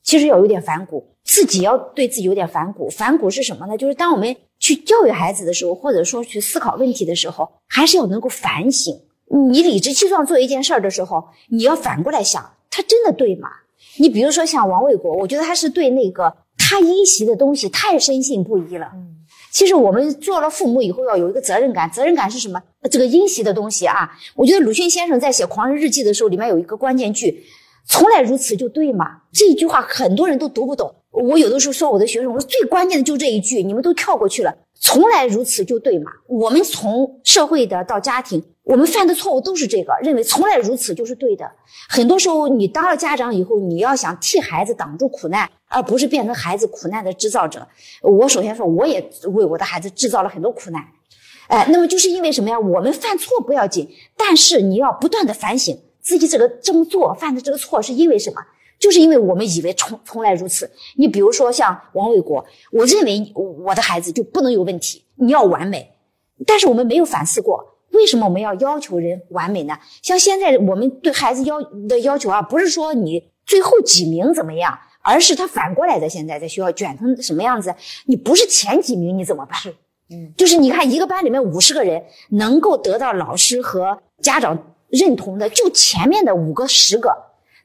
[0.05, 2.89] 其实要有点反骨，自己要对自己有点反骨。
[2.89, 3.77] 反骨是什么呢？
[3.77, 4.33] 就是当我们。
[4.57, 8.97] 去教育孩子的时候，或者说去思考问题的时候，还是要能够反省。
[9.51, 12.41] 你理直气壮做一件事儿的时候，你要反过来想，
[12.71, 13.49] 他真的对吗？
[13.97, 18.89] 你比如说像王卫国，我觉得他是对那个他因袭的东西太深信不疑了。
[18.93, 19.17] 嗯，
[19.51, 22.59] 其实我们做了父母以后要有一个责任感，责任感是什么？
[22.89, 27.43] 这个因袭的东西啊，我觉得鲁迅先生在写《狂人日记》的时候，里面有一个关键句
[27.87, 30.93] ：“从来如此就对吗？”这句话很多人都读不懂。
[31.11, 34.53] 我有的时候说我的学生，我说最关键的就这一句，你们都跳过去了。
[34.81, 36.11] 从来如此就对吗？
[36.27, 41.49] 我们从社会的到家庭，我们犯的错误都是这个，认为从来如此就是对的。
[41.87, 47.65] 很多时候，你当了家长以后，你要想替孩子挡住苦难，而不是变成孩子苦难的制造者。
[48.01, 50.83] 我首先说，我也为我的孩子制造了很多苦难。
[51.47, 52.59] 哎，那么就是因为什么呀？
[52.59, 58.41] 我们犯错不要紧，但是你要不断的反省自己这个这么做犯的这个错是因为什么。
[58.77, 60.69] 就是因为我们以为从从来如此。
[60.97, 63.31] 你比如说像王卫国，我认为
[63.65, 65.93] 我的孩子就不能有问题，你要完美。
[66.45, 69.73] 但是我们没有反思过，为什么我们要要求人完美呢？
[70.01, 76.09] 像现在我们对孩子要的要求啊，不是说你最后几名怎么样，而是他反过来的。
[76.09, 77.73] 现在在学校卷成什么样子？
[78.07, 79.57] 你不是前几名，你怎么办？
[79.57, 79.73] 是，
[80.09, 87.09] 嗯，就是你看一个班里面五十个人，能够得到老师和家长认同的，就前面的五个、十个。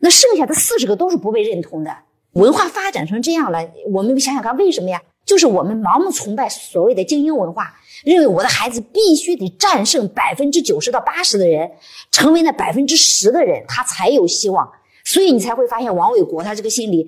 [0.01, 1.95] 那剩下的四十个都是不被认同的。
[2.33, 3.59] 文化发展成这样了，
[3.93, 5.03] 我们想想看，为什么呀？
[5.27, 11.71] 就是我们盲目崇拜所谓的精英文化，认为我的孩子必须得战胜百分之九十到八十的人，
[12.11, 14.71] 成为那百分之十的人，他才有希望。
[15.05, 17.07] 所以你才会发现王伟国他这个心理。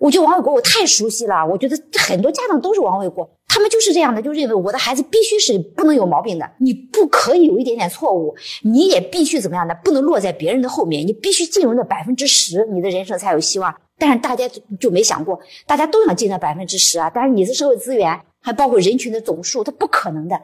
[0.00, 13.74] 我觉得王伟国我太熟悉了，我觉得很多家长都是王伟国，他们就是这样的，就认为我的孩子必须是不能有毛病的，你不可以有一点点错误，你也必须怎么样的，不能落在别人的后面，你必须进入那百分之十，你的人生才有希望。
[13.98, 14.48] 但是大家
[14.80, 20.40] 就没想过，大家都想进那百分之十啊，但是你的社会资源还包括人群的总数，它不可能的，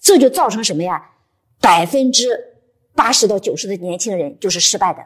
[0.00, 1.10] 这就造成什么呀？
[1.60, 2.40] 百分之
[2.94, 5.00] 八十到九十的年轻人就是失败的。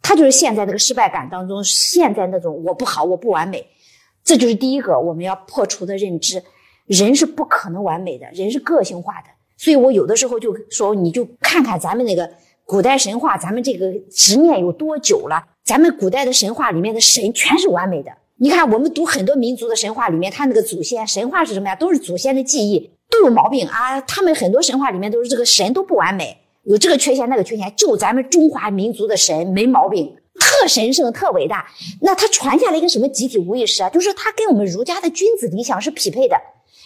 [0.00, 3.66] 他就是陷在那个失败感当中，陷在那种我不好，我不完美，
[4.24, 6.42] 这就是第一个我们要破除的认知。
[6.86, 9.28] 人是不可能完美的，人是个性化的。
[9.58, 12.30] 所以我有的时候就说，你就看看咱们那个
[12.64, 15.44] 古代神话，咱们这个执念有多久了？
[15.64, 18.10] 咱们古代的神话里面的神全是完美的。
[18.36, 21.74] 你看，我们读很多民族的神话里面，他那个祖先神话是什么呀？
[21.74, 24.00] 都是祖先的记忆都有毛病啊。
[24.00, 26.38] 他们很多神话里面都是这个神都不完美。
[26.64, 31.66] 有这个缺陷，那个缺陷，就咱们中华民族的神没毛病，特神圣，特伟大。
[32.02, 33.88] 那他传下来一个什么集体无意识啊？
[33.88, 36.36] 就是他跟我们儒家的君子理想是匹配的。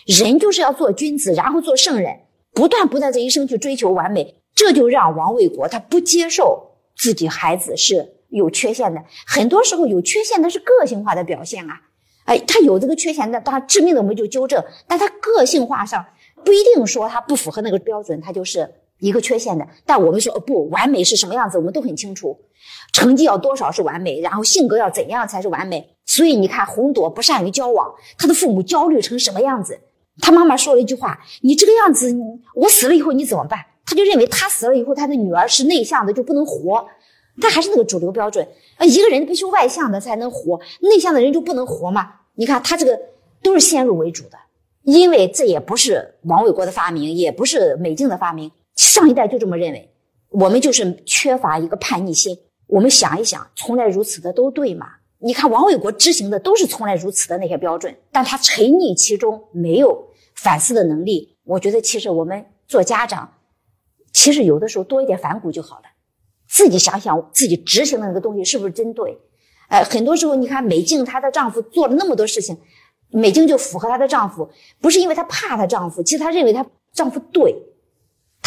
[0.07, 2.13] 人就是要做君子，然后做圣人，
[2.53, 4.37] 不断不断这一生去追求完美。
[4.55, 9.03] 这就让王卫国他不接受自己孩子是有缺陷的。
[9.27, 11.81] 很多时候有缺陷的是个性化的表现啊。
[12.25, 14.63] 哎，他有这个缺陷，那他致命的我们就纠正。
[14.87, 16.05] 但他个性化上
[16.45, 18.73] 不一定说他不符合那个标准，他就是。
[19.03, 22.39] 一个缺陷的，但我们说不完美是什么样子，我们都很清楚。
[22.93, 25.97] 成绩要多少是完美，然后性格要怎样才是完美。
[26.07, 29.77] 所以你看，红朵不善于交往，他的父母焦虑成什么样子？
[30.21, 32.15] 他妈妈说了一句话：“你这个样子，
[32.55, 36.87] 我死了以后你怎么办？”他就认为他死了以后，他的女儿是内向的就不能活。
[37.41, 38.47] 他还是那个主流标准
[38.77, 42.13] 啊，一个人必须外向的才能活，内向的人就不能活吗？
[42.35, 42.97] 你看他这个
[43.43, 44.39] 都是先入为主的，
[44.85, 48.53] 因为这也不是王伟国的发明，也不是美静的发明。
[48.91, 49.93] 上一代就这么认为，
[50.29, 52.37] 我们就是缺乏一个叛逆心。
[52.67, 54.87] 我们想一想，从来如此的都对吗？
[55.19, 61.37] 你看王卫国执行的都是从来如此的那些标准，但他沉溺其中，没有反思的能力。
[61.45, 63.35] 我觉得其实我们做家长，
[64.13, 65.85] 其实有的时候多一点反骨就好了，
[66.49, 69.17] 自己想想自己执行的那个东西是不是真对。
[69.69, 72.59] 呃，很多时候你看美静她的丈夫做了那么多事情，
[73.11, 77.55] 美静就符合她的丈夫，不是因为她怕她丈夫，其实她认为她丈夫对，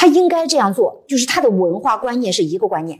[0.05, 2.99] 他应该这样做，就是他的文化观念是一个观念。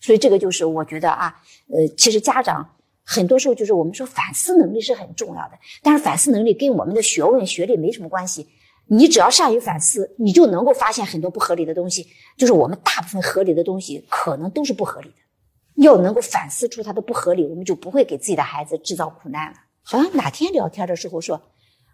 [0.00, 1.34] 所以这个就是我觉得啊，
[1.68, 2.64] 呃，其实家长。
[3.08, 8.46] 很多时候就是我们说反思能力是很重要的，但是反思能力跟我们的学问学历没什么关系。
[8.88, 12.06] 你只要善于反思，你就能够发现很多不合理的东西。
[12.36, 15.82] 就是我们大部分合理的东西可能都是不合理的。
[15.82, 19.56] 要能够反思出它的不合理，我们就不会给自己的孩子制造苦难了。
[19.82, 21.40] 好像哪天聊天的时候说，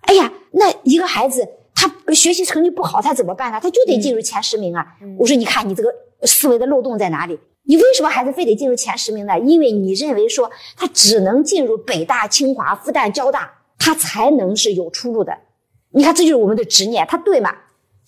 [0.03, 1.47] 哎呀，那一个孩子
[1.83, 3.59] 他学习成绩不好，他怎么办呢？
[3.61, 4.87] 他就得进入前十名啊。
[5.19, 7.39] 我说，你看你这个思维的漏洞在哪里？
[7.65, 9.39] 你为什么孩子非得进入前十名呢？
[9.41, 15.37] 因为你认为说他只能进入北大、清华、复旦、交大，他才能是有出路的。
[15.91, 17.53] 你看，这就是我们的执念，他对吗？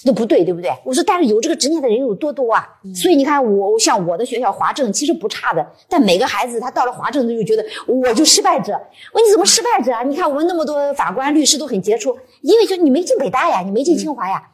[0.04, 0.70] 这都不对，对不对？
[0.84, 2.68] 我说，但是有这个执念的人有多多啊？
[2.94, 8.72] 所以你看，我像我的学校华政其实不差的，但每个孩子他到了华政，他就觉得我就失败者。
[9.12, 10.02] 我说你怎么失败者啊？
[10.02, 14.50] 你看我们那么多法官、律师都很杰出，因为就你没进北大呀，你没进清华呀。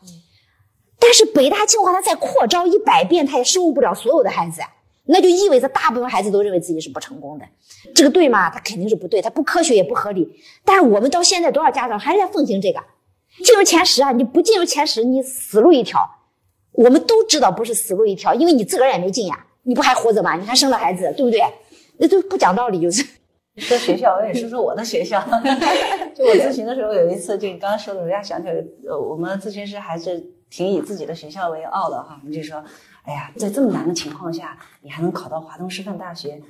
[1.01, 4.61] 但是北大、清华他再扩招一百遍，他也收不了所有的孩子。
[5.07, 7.45] 那就意味着大部分孩子都认为自己是不成功的，
[7.93, 8.49] 这个对吗？
[8.49, 10.29] 他肯定是不对，他不科学也不合理。
[10.65, 12.81] 但是我们到现在多少家长还是在奉行这个，
[13.45, 14.13] 进入前十啊！
[14.13, 16.01] 你不进入前十，你死路一条。
[16.73, 20.37] 我们都知道不是死路一条，因为你自个儿也没进呀，你不还活着吗？
[20.37, 21.43] 你还生了孩子，对不对？
[21.99, 23.05] 那都不讲道理，就是。
[23.57, 25.21] 说学校，我也说说我的学校。
[26.15, 28.55] 就我咨询的时候，有一次，就你刚刚说的，人家想起来，
[28.89, 32.19] 呃，我们咨询师还是挺以自己的学校为傲的哈。
[32.23, 32.63] 我们就说。
[33.03, 36.41] 哎呀，在这么难的情况下，你还能考到华东师范大学？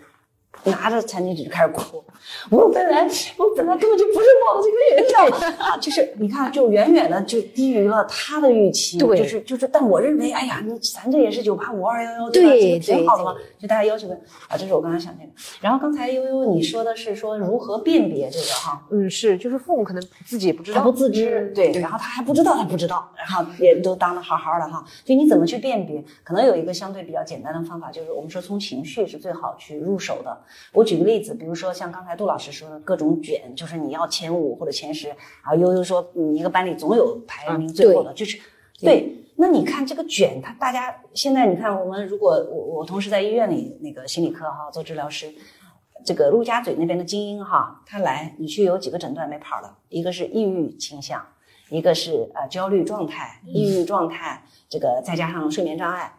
[0.64, 2.02] 拿着餐巾纸就开始哭。
[2.50, 8.98] 我本来我本来根本就不是报这个学校啊，就是你看，就远远的就低于了他的预期。
[8.98, 12.84] 对，就是就是，但我认为，哎呀，你咱这也是九八五二幺幺，对吧？
[12.84, 13.34] 挺好的嘛？
[13.58, 14.14] 就大家要求的
[14.48, 15.32] 啊，这是我刚才想那个。
[15.62, 18.86] 然后刚才悠悠你说的是说如何辨别这个哈？
[18.90, 24.84] 嗯，是，就是父母可能自己也不知道，他不自知，对，然后他还不知道，他不知道，然后也都当的好好的哈。
[25.04, 26.04] 就你怎么去辨别？
[26.22, 30.38] 可能有一个相对比较简单的方法，就是我们说从情绪是最好去入手的。
[30.72, 35.16] 我举个例子，比如说像刚才杜老师说的各种卷，就是你要前五或者前十，然
[35.46, 38.38] 后悠悠说你一个班里总有排名最后的，就是
[38.80, 39.16] 对。
[39.36, 45.32] 那你看这个卷，他大家现在你看我们如果我我同时在医院里那个心理科哈做治疗师，
[46.04, 51.24] 这个陆家嘴那边的精英哈，他来你去有几个诊断没跑的，一个是抑郁倾向，
[51.70, 56.12] 一个是呃焦虑状态，抑郁状态，这个再加上睡眠障碍。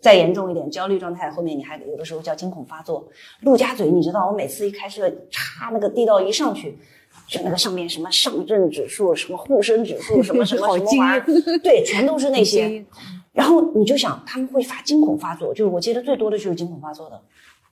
[0.00, 3.08] 再严重一点，焦虑状态后面你还有的时候叫惊恐发作。
[3.40, 6.78] 陆家嘴，你知道我每次一开车插那个地道一上去，
[7.26, 11.24] 就那个上面什么上证指数、什么沪深指数、什么什么 什么玩意儿，
[11.62, 12.84] 对，全都是那些。
[13.32, 17.20] 然后你就想他们会发惊恐发作，就是我接的最多的就是惊恐发作的。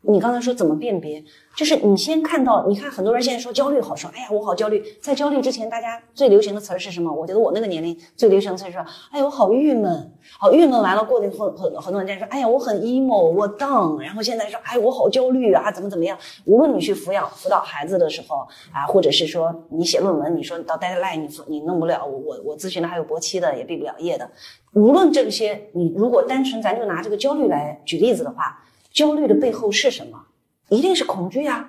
[0.02, 1.22] 你刚才说怎么辨别？
[1.56, 4.80] 就是你先看到，你看很多人现在说焦虑好说，哎呀我好焦虑。
[5.00, 7.12] 在焦虑之前，大家最流行的词儿是什么？
[7.12, 8.78] 我觉得我那个年龄最流行的词儿是，
[9.10, 10.80] 哎呀我好郁闷，好郁闷。
[10.80, 13.98] 完了过了很很很多人在说，哎呀我很 emo，我 down。
[14.00, 16.16] 然后现在说，哎我好焦虑啊，怎么怎么样？
[16.44, 24.30] 无论你去抚养辅导孩子的时候啊，或者是说你写论文，你说到 deadline 你你弄不了，我我我咨询的还有博期的，也毕不了业的。
[24.74, 28.62] 无论这些，你如果单纯咱就拿这个焦虑来举例子的话。
[28.96, 30.18] 焦虑的背后是什么？
[30.70, 31.68] 一定是恐惧呀！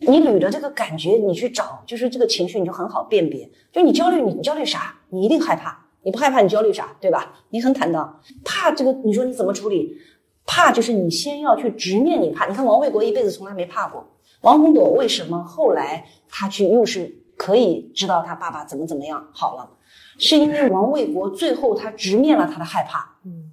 [0.00, 3.48] 你捋着这个感觉，你去找，就是这个情绪，你就很好辨别。
[3.70, 4.98] 就你焦虑，你焦虑啥？
[5.10, 5.86] 你一定害怕。
[6.02, 6.92] 你不害怕，你焦虑啥？
[7.00, 7.32] 对吧？
[7.50, 9.96] 你很坦荡，怕这个，你说你怎么处理？
[10.44, 12.46] 怕就是你先要去直面你怕。
[12.46, 14.04] 你看王卫国一辈子从来没怕过。
[14.40, 19.70] 王洪朵为什么后来他去又是可以知道他爸爸怎么怎么样好了？
[20.18, 23.08] 是因为王卫国最后他直面了他的害怕。
[23.24, 23.45] 嗯。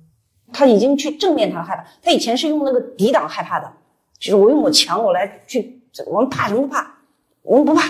[0.54, 3.74] 他已经去正面他害怕，他以前是用那个抵挡害怕的，
[4.20, 6.96] 就是我用我强我来去，我们怕什么不怕，
[7.42, 7.82] 我们不怕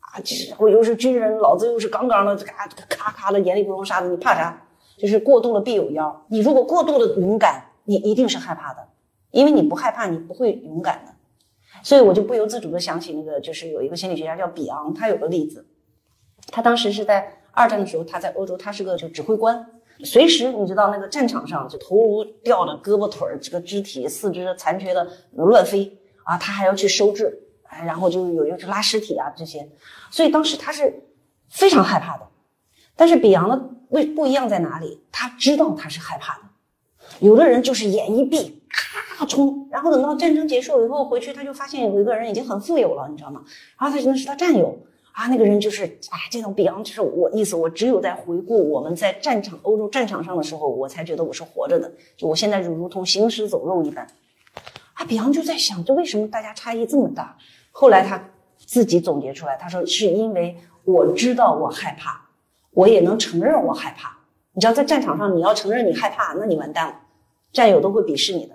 [0.00, 0.20] 啊！
[0.24, 4.62] 就是我又是军人，老子又是杠杠的，咔咔咔的，眼里不容沙子，你怕啥？
[4.96, 6.24] 就是过度了必有妖。
[6.28, 8.88] 你如果过度的勇敢，你一定是害怕的，
[9.30, 11.12] 因为你不害怕，你不会勇敢的。
[11.82, 15.66] 所以我就不由自主的想起那个，就是有一个心理学家叫比昂，他有个例子，
[16.50, 19.66] 他当时是在二战的时候，他在欧洲，他是个就指挥官。
[20.04, 29.68] 随时你知道那个战场上就头颅掉的胳膊腿儿这个肢体四肢残缺的乱飞啊，他还要去收治，哎然后就有又是拉尸体啊这些，
[30.10, 31.02] 所以当时他是
[31.48, 32.26] 非常害怕的。
[32.98, 35.02] 但是比昂的为不一样在哪里？
[35.12, 36.42] 他知道他是害怕的，
[37.20, 43.42] 有的人就是眼一闭，咔冲，然后等到战争结束以后回去，他就发现有一个人已经很富有了，你知道吗？
[43.78, 44.78] 然后他真的是他战友
[45.16, 54.06] 啊，那个人就是啊，这种比昂就是我意思，我只有在回顾我们在战场欧洲战场上的时候，我才觉得我是活着的，就我现在就如同行尸走肉一般。
[54.92, 57.34] 啊，比昂就在想，这为什么大家差异这么大？
[57.72, 58.22] 后来他
[58.58, 60.54] 自己总结出来，他说是因为
[60.84, 62.20] 我知道我害怕，
[62.72, 64.18] 我也能承认我害怕。
[64.52, 67.00] 你知道，在战场上你要承认你害怕，那你完蛋了，
[67.54, 68.54] 战友都会鄙视你的。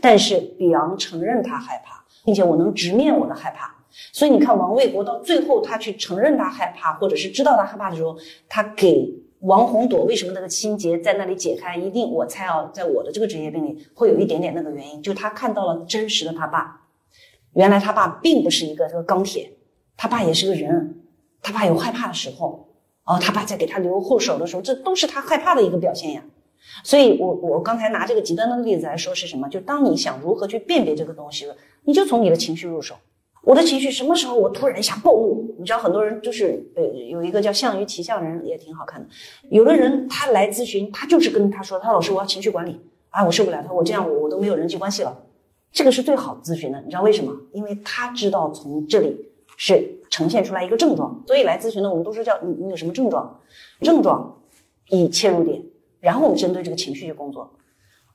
[0.00, 3.71] 但是比昂承认他害怕，并且我能直面我的害怕。
[4.12, 8.16] 所以你看，王卫国到最后他去承认他害怕，或者是知道他害怕的时候，
[8.48, 11.76] 他给王红朵为什么那个心结在那里解开？
[11.76, 16.80] 一定我猜啊，在我的这个职业病里会有一点点那个原因，就他看到了真实的他爸。
[17.54, 19.52] 原来他爸并不是一个这个钢铁，
[19.96, 21.02] 他爸也是个人，
[21.42, 22.68] 他爸有害怕的时候。
[23.04, 26.24] 哦，他爸在给他留后手的时候，这都是他害怕的一个表现呀。
[26.84, 29.48] 所以，我我刚才拿这个极端的例子来说是什么？
[29.48, 32.94] 就当你想如何去辨别这个东西了，你就从你的情绪入手。
[33.44, 35.54] 我的情绪什么时候我突然一下暴怒？
[35.58, 39.08] 你知道很多人就是呃，有一个叫项羽骑象人也挺好看的。
[39.50, 42.80] 有的人他来咨询，他就是跟他说，他老师我要情绪管理
[43.10, 45.24] 啊，我受不了他，我这样我我都没有人际关系了。
[45.72, 47.36] 这个是最好的咨询的，你知道为什么？
[47.52, 53.40] 因为他知道从这里是呈现出来一个症状，所以来咨询的我们都是叫你你有什么症状？
[53.80, 54.40] 症状
[54.88, 55.62] 以切入点。
[55.98, 57.48] 然后我们针对这个情绪去工作，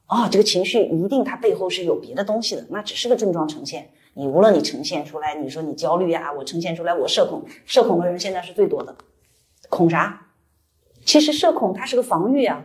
[0.07, 3.89] 哦，这个情绪一定它背后是有别的东西的，那只是个症状呈现。
[4.17, 8.95] 你无论你呈现出来，你说你焦虑呀，我呈现出来我社恐，社恐的人现在是最多的，
[9.69, 10.25] 恐啥？
[11.05, 12.63] 其实社恐它是个防御啊。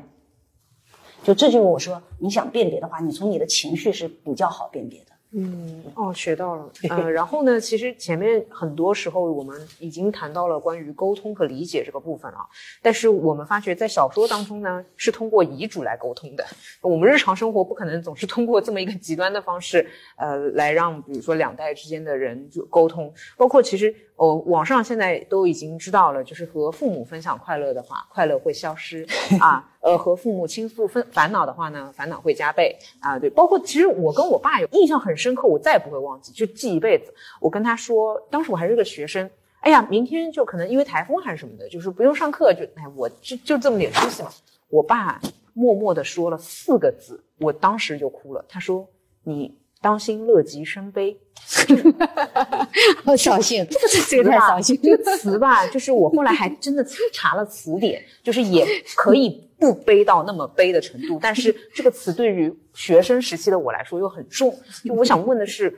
[1.22, 5.11] 就这就是我说，你想辨别的话，你从你的情绪是比较好辨别的。
[5.34, 6.70] 嗯，哦，学到了。
[6.90, 12.46] 呃，然后呢，其实前面很多时候我们已经谈到了关于沟通和理解这个部分啊，
[12.82, 16.44] 但是我们发觉在小说当中呢，是通过遗嘱来沟通的。
[16.82, 23.12] 我们日常生活不可能总是通过这么一个极端的方式，呃，来让比如说两代之间的人就沟通。
[23.38, 29.06] 包括其实，哦，网上现在都已经知道了，就是和父母分享快乐的话，快乐会消失
[29.40, 29.68] 啊。
[29.80, 33.18] 呃，和父母倾诉分烦恼的话呢，烦恼会加倍啊。
[33.18, 37.12] 对，包括其实我跟我爸有印象很深刻，我再也不会忘记，就记一辈子。
[37.40, 39.28] 我跟他说，当时我还是个学生，
[39.60, 44.28] 哎呀，明天就可能因为台风还是什么的，就是不用上课，就哎，我就就这么点出息嘛。
[44.68, 45.20] 我爸
[45.52, 48.44] 默默地说了四个字，我当时就哭了。
[48.48, 48.88] 他说
[49.24, 49.52] ：“你
[49.82, 51.14] 当心乐极生悲。”
[53.04, 53.66] 好扫兴，
[54.08, 54.80] 这个太扫兴。
[54.80, 58.66] 这个词吧，就是我后来还真的查了词典，就是也
[58.96, 59.50] 可以。
[59.62, 64.52] 不悲到那么悲的程度，但是这个词对于学生时期的我来说又很重。
[64.84, 65.72] 就我想问的是，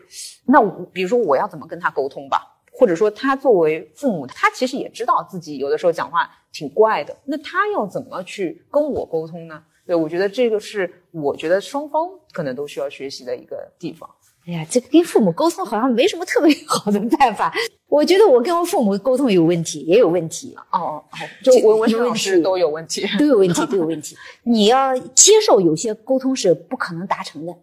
[0.47, 0.59] 那
[0.91, 2.41] 比如说我要怎么跟他沟通吧？
[2.73, 9.63] 或者说他作为父母，他其实也知道自己有的时候讲话挺怪的，那他要怎么去跟我沟通呢？
[9.87, 14.09] 对，我觉得这个是我觉得双方可能都需要学习的一个地方。
[14.47, 17.53] 哎呀，这个跟父母沟通好像没什么特别 好的办法。
[17.89, 20.55] 我觉得我跟我父母沟通有问题，也有问题。
[20.71, 24.17] 哦哦，就文文老师都有问题，都有问题，都有问题。
[24.43, 27.55] 你要接受有些沟通是不可能达成的，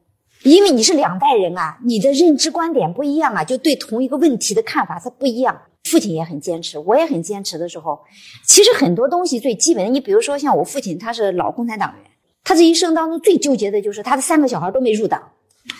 [0.44, 5.62] 因为你是两代人啊，你的认知观点不一样啊，就对同一个问题的看法它不一样。
[5.84, 8.00] 父亲也很坚持，我也很坚持的时候，
[8.46, 12.11] 其实很多东西最基本的，你比如说像我父亲，他是老共产党员，
[12.44, 15.22] 他这一生当中最纠结的就是他的三个小孩都没入党。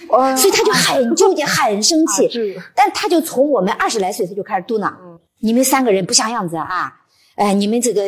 [0.10, 2.30] 哦所以他就很纠结，很生气。
[2.76, 4.94] 但他就从我们二十来岁他就开始嘟囔
[5.42, 6.94] ：“你们三个人不像样子啊！
[7.36, 8.08] 哎，你们这个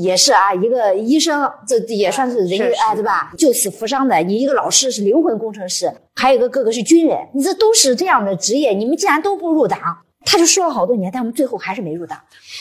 [0.00, 3.32] 也是啊，一个医生，这也算是人啊，对吧？
[3.36, 4.16] 救死扶伤的。
[4.18, 9.80] 你一个老师是灵魂工程师，还有一个哥哥是军人，你这都是这样的职业，你们竟然都不入党。”
[10.24, 12.18] 他就说了好多年，但我们最后还是没入党。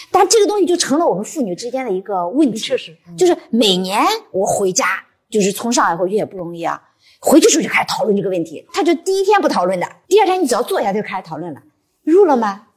[0.10, 2.58] 但这个东西就成了我们父女之间的一个问题。
[2.58, 4.02] 确实，就是每年
[4.32, 4.86] 我回家，
[5.30, 6.82] 就是从上海回去也不容易啊。
[7.20, 11.62] 回去时候就开始讨论这个问题，他就第一天不讨论的，第二天你只要坐下就开始讨论了。
[12.04, 12.68] 入了吗？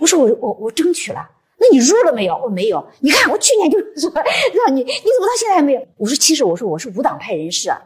[0.00, 1.28] 我说我我我争取了。
[1.60, 2.36] 那你入了没有？
[2.36, 2.86] 我没有。
[3.00, 5.84] 你看我去年就说让你，你怎么到现在还没有？
[5.96, 7.80] 我说其实我说我是无党派人士啊，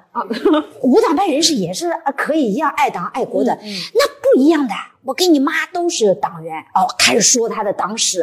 [0.82, 4.74] 无党派人士也是可以一样爱党爱国的，那不一样的。
[5.04, 8.22] 我跟你妈都是党员哦，开始说他的党史。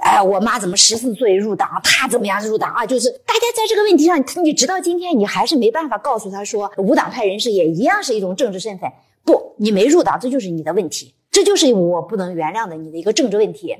[0.00, 2.86] 哎，我妈怎么十四岁入党，他怎么样入党啊？
[2.86, 8.90] 就是大家在这个问题上，你直到今天你还是没办法告诉他说，无党派人士也一样是一种政治身份。
[9.24, 13.76] 不，你没入党，这就是你的问题，这就是我不能原谅的你的一个政治问题。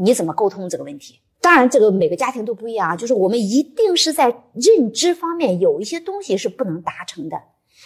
[0.00, 1.20] 你怎么沟通这个问题？
[1.40, 2.94] 当然，这个每个家庭都不一样啊。
[2.96, 7.36] 就是我们一定是在认知方面有一些东西是不能达成的，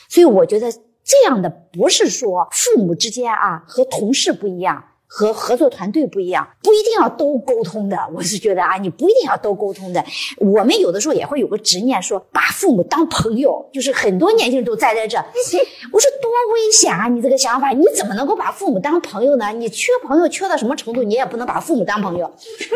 [0.08, 0.70] 所以我觉得
[1.04, 4.82] 这样的不是说父母之间啊和同事不一样。
[5.06, 7.96] 和合作团队不一样，不一定要都沟通的。
[8.12, 10.04] 我是觉得啊，你不一定要都沟通的。
[10.38, 15.16] 我们有的时候也会有个执念，说把父母当朋友，就是很多年轻人都栽在这。
[15.18, 17.06] 我说多危险啊！
[17.06, 19.52] 你这个想法，你怎么能够把父母当朋友呢？
[19.52, 22.28] 你缺朋友缺到什么程度，你也不能把父母当朋友，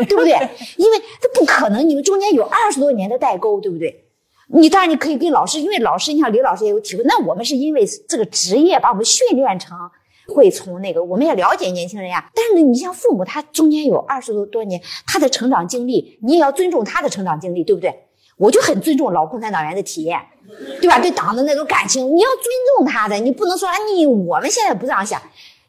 [0.07, 0.31] 对不对？
[0.77, 4.05] 因为这不可能，你们中间有二十多年的代沟，对不对？
[4.51, 7.03] 你当然你可以跟老师，因为老师，你像李老师也有体会。
[7.03, 9.77] 那我们是因为这个职业把我们训练成
[10.27, 12.31] 会从那个，我们也了解年轻人呀。
[12.33, 17.93] 但是你像父母，他中间有二十多多年他的成长经历，你也要尊重他的成长经历，对不对？
[18.37, 20.19] 我就很尊重老共产党员的体验，
[20.79, 20.97] 对吧？
[20.97, 22.45] 对党的那种感情，你要尊
[22.77, 25.21] 重他的，你不能说啊，你我们现在不这样想，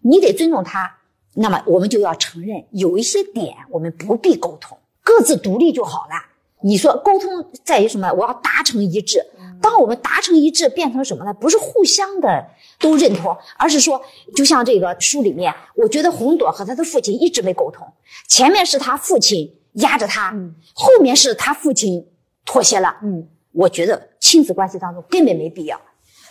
[0.02, 0.90] 你得尊重他。
[1.35, 6.30] 那么我们就要承认有一些点我们不必沟通，各自独立就好了。
[6.62, 7.31] 你说沟通
[7.65, 8.11] 在于什么？
[8.12, 9.24] 我要达成一致。
[9.62, 11.35] 当我们达成一致，变成什么呢？
[11.35, 12.47] 不是互相的
[12.78, 14.01] 都认同，而是说，
[14.35, 17.87] 就像这个书里面，我觉得红朵和他的父亲一直没沟通。
[18.27, 20.35] 前面是他父亲压着他，
[20.74, 22.07] 后面是他父亲
[22.47, 22.97] 妥协了。
[23.03, 25.78] 嗯，我觉得亲子关系当中根本没必要。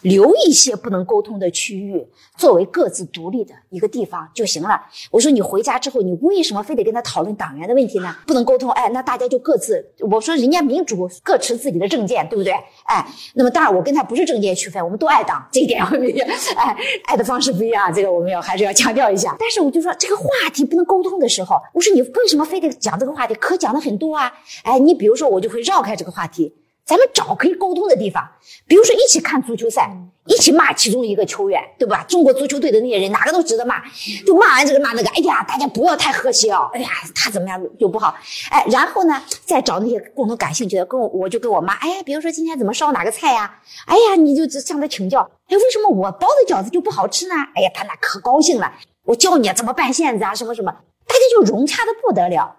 [0.01, 2.05] 留一些不能沟通的区域，
[2.37, 4.81] 作为各自独立的一个地方就行了。
[5.11, 8.15] 我说你回家之后，你为什么非得跟他讨论党员的问题呢？
[8.25, 9.85] 不能沟通，哎，那大家就各自。
[9.99, 12.53] 我说人家民主，各持自己的政见，对不对？
[12.85, 16.13] 哎，那么当然我跟他不是政见区分，我们都爱党，这一点我们
[16.55, 19.35] 哎爱的方式不一样，这个我们要还是要强调一下。
[19.39, 20.23] 但是我就说这个话
[20.53, 23.33] 题不能沟通的时候，我说你为什么非得讲这个话题？
[23.35, 24.31] 可讲的很多啊。
[24.63, 26.53] 哎，你比如说我就会绕开这个话题。
[26.89, 28.27] 咱们找可以沟通的地方，
[28.67, 29.87] 比如说一起看足球赛，
[30.25, 32.03] 一起骂其中一个球员，对吧？
[32.09, 33.79] 中国足球队的那些人哪个都值得骂，
[34.25, 35.09] 就骂完这个骂那个。
[35.09, 36.67] 哎呀，大家不要太和谐哦。
[36.73, 38.15] 哎呀，他怎么样就不好。
[38.49, 43.59] 哎，然后呢，再找那些共同感兴趣的，跟我我就跟我妈，哎，比如说今天怎么烧哪个菜呀？
[43.85, 45.19] 哎呀，你就向他请教。
[45.47, 47.35] 哎，为什么我包的饺子就不好吃呢？
[47.53, 48.73] 哎呀，他那可高兴了。
[49.05, 50.71] 我教你怎么拌馅子啊，什么什么，
[51.05, 52.55] 大家就融洽的不得了。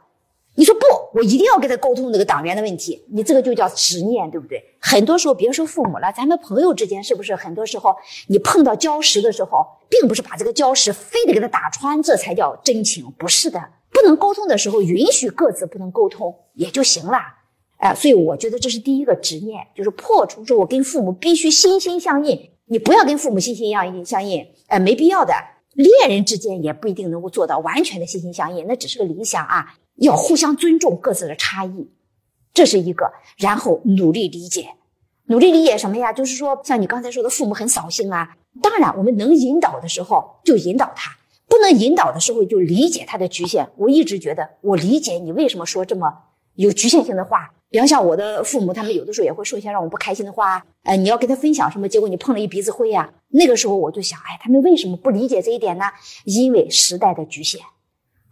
[0.61, 0.85] 你说不，
[1.15, 3.03] 我一定要跟他沟通这个党员的问题。
[3.09, 4.63] 你这个就叫执念，对不对？
[4.79, 7.35] 很多时候，别说父母了，咱们朋友之间是不是？
[7.35, 7.97] 很多时候，
[8.27, 13.11] 你碰到礁石的时候，并不是把这个礁石非得给他打穿，这才叫真情。
[13.17, 13.59] 不是的，
[13.91, 17.17] 不能沟通的时候，允许各自不能沟通也就行了。
[17.79, 22.39] 哎，所以我觉得这是第一个执念，就是破除说我跟父母必须心心相印。
[22.67, 25.33] 你不要跟父母心心相印，相印，哎，没必要的。
[25.73, 29.75] 恋人之间也不一定能够做到完全的心心相印，那只是个理想啊。
[30.01, 31.89] 要互相尊重各自的差异，
[32.53, 33.13] 这是一个。
[33.39, 34.71] 然后努力理解，
[35.27, 36.13] 努力理解什么呀？
[36.13, 38.37] 就是说，像你刚才说的，父母很扫兴啊。
[38.63, 41.17] 当然，我们能引导的时候就引导他，
[41.47, 43.69] 不能引导的时候就理解他的局限。
[43.77, 46.13] 我一直觉得，我理解你为什么说这么
[46.55, 47.53] 有局限性的话。
[47.69, 50.67] 比方像我的父母，他们有的时候也会说一些让我不开心的话。
[50.83, 53.13] 呃，你要跟他分享什么，结果你碰了一鼻子灰呀。
[53.29, 55.85] 那个时候我就想，哎，他们为什么不理解这一点呢？
[56.25, 57.61] 因为时代的局限，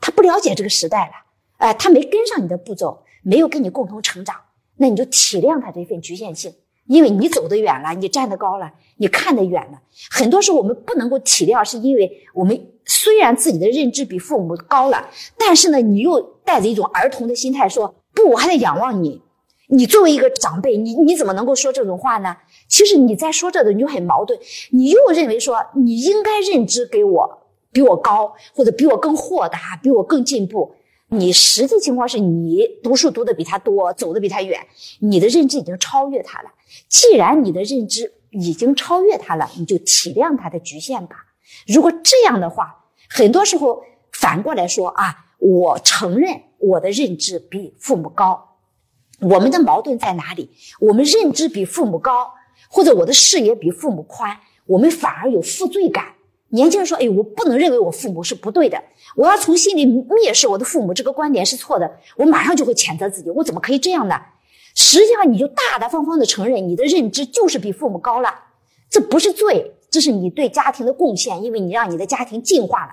[0.01, 1.13] 他不了解这个时代了。
[1.59, 4.35] 哎，他没跟上你的步骤，没有跟你共同成长，
[4.77, 6.53] 那你就体谅他这份局限性，
[6.87, 9.79] 因为你走得远了，你站得高了，你看得远了。
[10.11, 19.23] 很多时候我们不能够体谅，是因为我们虽然自己的认知比父母高了，但是呢，你又带着一种儿童的心态说：“不，我还得仰望你。”
[19.71, 22.35] 你作为一个长辈，你你怎么能够说这种话呢？
[22.69, 24.39] 其实你在说这个，你就很矛盾。
[24.71, 27.39] 你又认为说你应该认知给我
[27.71, 30.75] 比我高，或者比我更豁达，比我更进步。
[31.11, 34.67] 你实际情况是你读书读的比他多，走的比他远，
[35.01, 36.51] 你的认知已经超越他了。
[36.89, 41.17] 既然你的认知已经超越他了，你就体谅他的局限吧。
[41.67, 43.83] 如果这样的话，很多时候
[44.13, 48.59] 反过来说啊，我承认我的认知比父母高，
[49.21, 50.51] 我们的矛盾在哪里？
[50.79, 52.35] 我们认知比父母高，
[52.69, 54.37] 或者我的视野比父母宽，
[54.67, 56.17] 我们反而有负罪感。
[56.51, 58.83] 年轻人说：“哎，我不能认为我父母是不对的，
[59.17, 61.99] 我要从心里蔑视我的父母，这个观点是错的。
[62.17, 64.19] 我马上就会谴责自己，我怎么可以这样呢？
[64.75, 68.33] 实际上，你就大大方方的承认你的认知就是比父母高了，
[68.89, 72.93] 这不是罪，这是你对家庭的贡献，因为你让你的家庭进化了。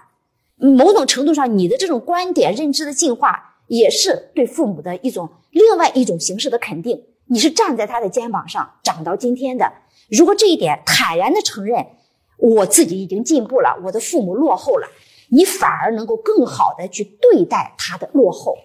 [0.58, 7.02] 某种程度上，你的这种观点认知的进化，也是对父母的一种另外一种形式的肯定。
[7.28, 9.72] 你是站在他的肩膀上长到今天的。
[10.10, 11.86] 如果这一点坦然的承认。”
[12.38, 14.88] 我自己已经进步了，我的父母落后了，
[15.30, 18.56] 你反而能够更好的去对待他的落后。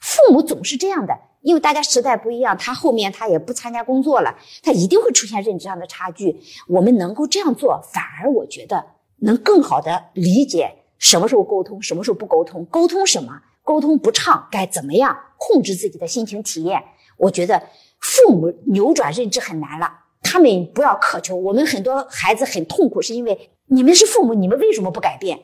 [0.00, 6.40] 父母总是这样的，因为大家时代不一样，他后面他也不参加工作了，他一定会出现认知上的差距。
[6.68, 8.84] 我们能够这样做，反而我觉得
[9.18, 16.82] 能更好的理解什么时候沟通，什么时候不沟通，沟通什么，沟通不畅该怎么样控制自己的心情体验。
[17.16, 17.62] 我觉得
[18.00, 20.01] 父母扭转认知很难了。
[20.22, 25.38] 他们不要渴求，我们很多孩子很痛苦，是因为你们是父母，你们为什么不改变？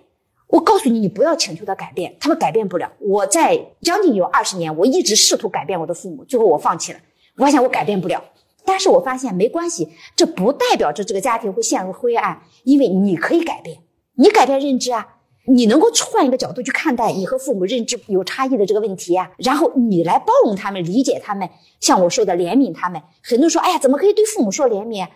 [0.49, 2.91] 我告诉你，你不要请求他改变，他们改变不了。
[3.01, 6.99] 我在将近有二十年，我一直试图改变我的父母，最后我放弃了。
[7.37, 8.25] 我发现我改变不了，
[8.65, 13.79] 但是我发现没关系，这不代表着这个家庭会陷入灰暗，因为你可以改变，
[14.15, 15.18] 你改变认知啊，
[15.49, 21.49] 你能够换一个角度去看待你和父母认知有差异的这个问题啊，然后你来包容他们，理解他们，
[21.81, 23.01] 像我说的怜悯他们。
[23.23, 25.09] 很多人说，哎呀，怎么可以对父母说怜悯？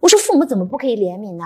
[0.00, 1.44] 我说父母怎么不可以怜悯呢？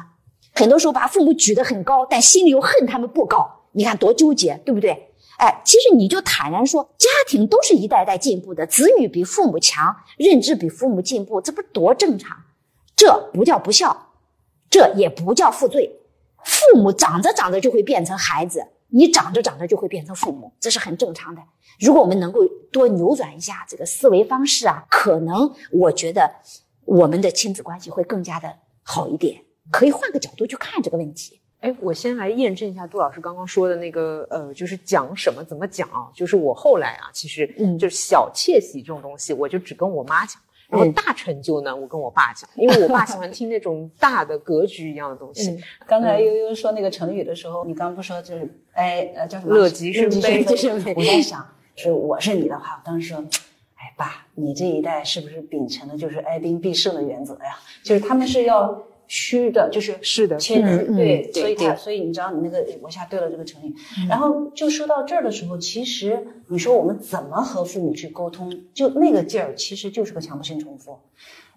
[0.54, 4.90] 很多时候把父母举得很高，但心里又恨他们不高，你看多纠结，对不对？
[5.38, 12.36] 哎，其实你就坦然说，家庭都是一代代进步的，子女比父母强，认知比父母进步，这不是多正常？
[12.96, 14.08] 这不叫不孝，
[14.68, 16.00] 这也不叫负罪。
[16.44, 21.42] 父母长着长着就会变成孩子，你长着长着就会变成父母，这是很正常的。
[21.80, 22.40] 如果我们能够
[22.70, 26.30] 多扭转一下这个思维方式啊，可能我觉得
[26.84, 28.52] 我们的亲子关系会更加的
[28.82, 29.42] 好一点。
[29.70, 31.40] 可以换个角度去看这个问题。
[31.60, 36.10] 哎，我先来验证一下杜老师刚刚说的那个，呃，就是讲什么怎么讲啊？
[36.12, 40.42] 就是我后来啊，其实嗯，就是小窃喜这种东西，我就只跟我妈讲，
[40.72, 45.62] 然后大成就呢，我跟我爸讲，因为我爸喜欢听那种大的格局一样的东西。
[45.86, 49.54] 刚才悠悠说那个成语的时候，你刚刚不说就是哎呃叫什么？
[49.54, 50.42] 乐极生悲。
[50.96, 51.46] 我在想，
[51.76, 53.18] 是我是你的话，我当时说，
[53.76, 57.58] 哎爸，你这一代是不是秉承的就是哀兵必胜的原则呀？
[57.84, 58.82] 就是他们是要。
[59.14, 63.74] 虚的，就是是的，谦虚，对，所以他，所以你知道，你那个我下对了这个成语。
[64.08, 70.98] 然后就说到这儿的时候，其实你说我们怎么和父母去沟通，就那个劲儿，其实就是个强迫性重复。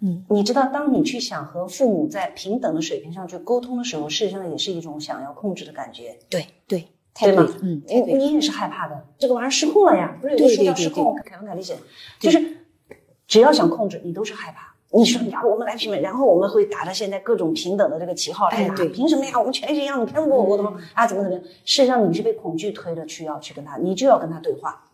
[0.02, 6.18] 嗯，你知道，当你去想和父母在平等的水平上去沟通的时候，事实上也是一种想要控制的感觉。
[6.28, 6.86] 对对，
[7.18, 7.48] 对吗？
[7.62, 11.16] 嗯，你你也是害怕的，这个玩意儿失控了呀，不是有说叫失控？
[11.24, 11.74] 凯文凯利写，
[12.20, 12.58] 就是
[13.26, 14.75] 只要想控制，你都是害怕。
[15.00, 19.38] 你说呀，我们来平等，然后我们会打着现在各种平等的这个旗号来打，凭什么呀？
[19.38, 21.06] 我们全是一样，你凭什么我怎么啊？
[21.06, 21.44] 怎么怎么样？
[21.64, 24.88] 事实上你是被恐惧推着去要去跟他，你就要跟他对话。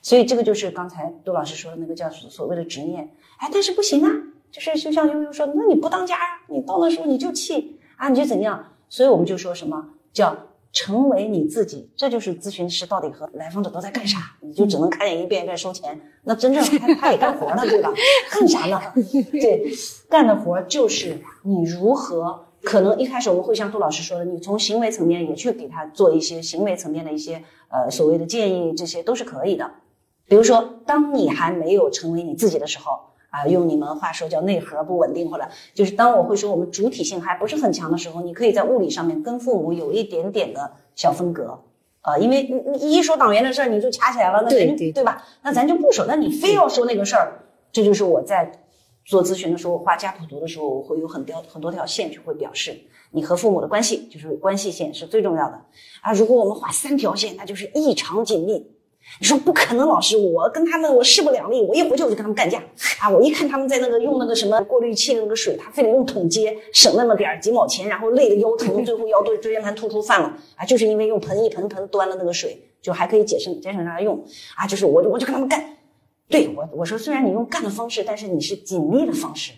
[0.00, 3.10] 所以这个就是刚才杜老师说的那个叫所谓的执念。
[3.38, 4.10] 哎，但是不行啊，
[4.50, 8.72] 就是就像悠悠说，那你不当家啊，你到那时候你就气啊，你就怎样？
[8.88, 10.36] 所以我们就说什么叫？
[10.72, 14.36] 成为你自己，这就是咨询师到底和来访者都在干啥？
[14.40, 17.92] 你就只能看见一遍一遍收钱，那真正他 他也干活呢，对吧？
[18.30, 18.80] 干啥呢？
[19.32, 19.70] 对，
[20.08, 29.70] 干的活就是你如何可能一开始我们会像杜老师说的，你从行为层面也去给他做一些行为层面的一些呃所谓的建议，这些都是可以的。
[30.26, 33.00] 比如说，当你还没有成为你自己的时候。
[33.30, 41.62] 啊，用你们话说叫内核不稳定，或者就是当我会说我们主体性还不是很强的时候，你可以在物理上面跟父母有一点点的小分隔，
[42.00, 45.22] 啊，因为你你一说党员的事儿你就掐起来了，那对对对吧？
[45.42, 47.40] 那咱就不说，那你非要说那个事儿，
[47.70, 48.50] 这就是我在
[49.04, 52.74] 做咨询的时候画家谱图的时候，我会有很多很多条线去会表示
[53.10, 55.60] 你和父母的关系，就是关系线是最重要的
[56.00, 56.12] 啊。
[56.12, 58.72] 如果我们画三条线，那就是异常紧密。
[59.20, 62.62] 你说不可能，老师，我跟他们我势不两立，我一回去我就跟他们干架
[63.00, 63.10] 啊！
[63.10, 70.64] 我一看他们在那个用那个什么过滤器那个水，他非得用桶接，省那么点儿几毛钱，然后累得腰疼，最后腰椎椎间盘突出犯了啊！
[70.64, 74.24] 就是因为用盆一盆盆端的那个水，就还可以节省节省他用
[74.56, 74.66] 啊！
[74.66, 75.64] 就是我我就跟他们干，
[76.28, 79.52] 对我我说虽然你用干的方式，但是你是紧密的方式，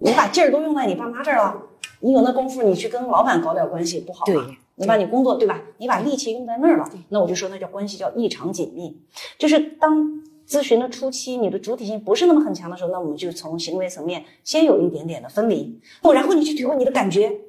[0.00, 1.62] 你把劲儿都用在你爸妈这儿了，
[2.00, 4.56] 你有那功夫你去跟老板搞点关系不好吗？
[4.76, 5.62] 你把你工作对吧？
[5.78, 8.96] 你把力气用在那儿了，那我就说那叫关系叫异常紧密。
[9.38, 15.80] 就是当咨询的初期，你的主体性不是那么很强的时候，那我们就从行为层面先有一点点的分离。
[16.02, 17.40] 哦，然后你去体会你的感觉。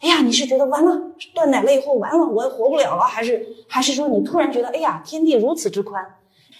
[0.00, 6.04] 哎呀，你是觉得完了断奶了以后完了我活不了了，还是还是说你突然觉得哎呀天地如此之宽？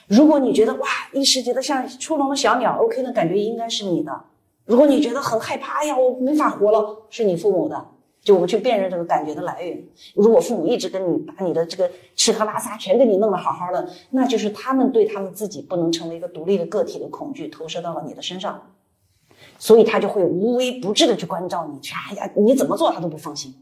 [0.09, 4.24] 如果你觉得哇一时觉得像出笼的小鸟，OK 的感觉应该是你的。
[4.65, 7.86] 如果你觉得很害怕，哎呀我没法活了，是你父母的。
[8.23, 9.82] 就我们去辨认这个感觉的来源。
[10.15, 18.74] 如果父母一直跟你把你的这个吃喝拉撒全给你弄得好好的，那就是他们对他们自己不能成为一个独立的个体的恐惧投射到了你的身上，
[19.59, 21.81] 所以他就会无微不至的去关照你。
[21.81, 23.55] 去哎呀，你怎么做他都不放心。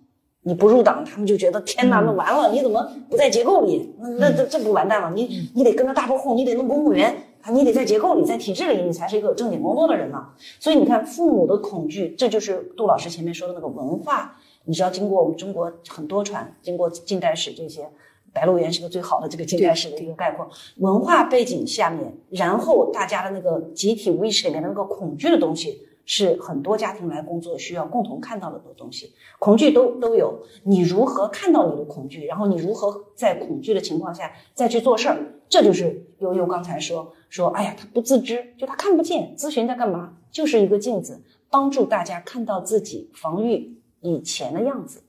[0.43, 3.93] 你不入党，他们就觉得天哪，那完了，你怎么不在结构里？
[3.99, 5.11] 那那这这不完蛋了？
[5.13, 7.13] 你你得跟着大波混，你得弄公务员
[7.43, 10.25] 啊，你得在结构里，在体制里，你才是一个有正经工作的人呢。
[10.61, 14.39] 所以你看，父母的恐惧，这就是杜老师前面说的那个文化。
[14.67, 17.83] 你知道，经过我们中国很多传，经过近代史这些，
[18.33, 20.49] 《白鹿原》是个最好的这个近代史的一个概括。
[20.79, 29.13] 文化背景下面，然后大家的那个集体无意识里面的那个恐惧的东西，是很多家庭来工作需要共同看到的东西。
[29.39, 35.17] 恐惧都都有，你如何看到你的恐惧，然后你如何在恐惧的情况下再去做事儿，
[35.49, 39.33] 这就是悠悠刚才说说，哎呀，他不自知，就他看不见。
[39.39, 40.15] 咨询在干嘛？
[40.33, 43.77] 就是一个镜子，帮助大家看到自己防御。
[44.07, 45.03] 以前的样子，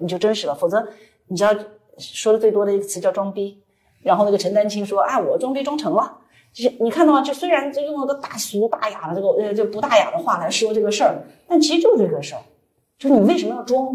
[0.00, 0.54] 你就真实了。
[0.54, 0.86] 否则，
[1.26, 1.54] 你知道，
[1.98, 3.62] 说的最多的一个词叫装逼。
[4.02, 6.18] 然后那个陈丹青说啊，我装逼装成了。
[6.52, 7.20] 就是你看到吗？
[7.20, 12.42] 就虽然就用了个大俗大雅的这个呃就不大雅的话来说这个事儿，但其实就是这个事儿，
[12.98, 13.94] 就是你为什么要装？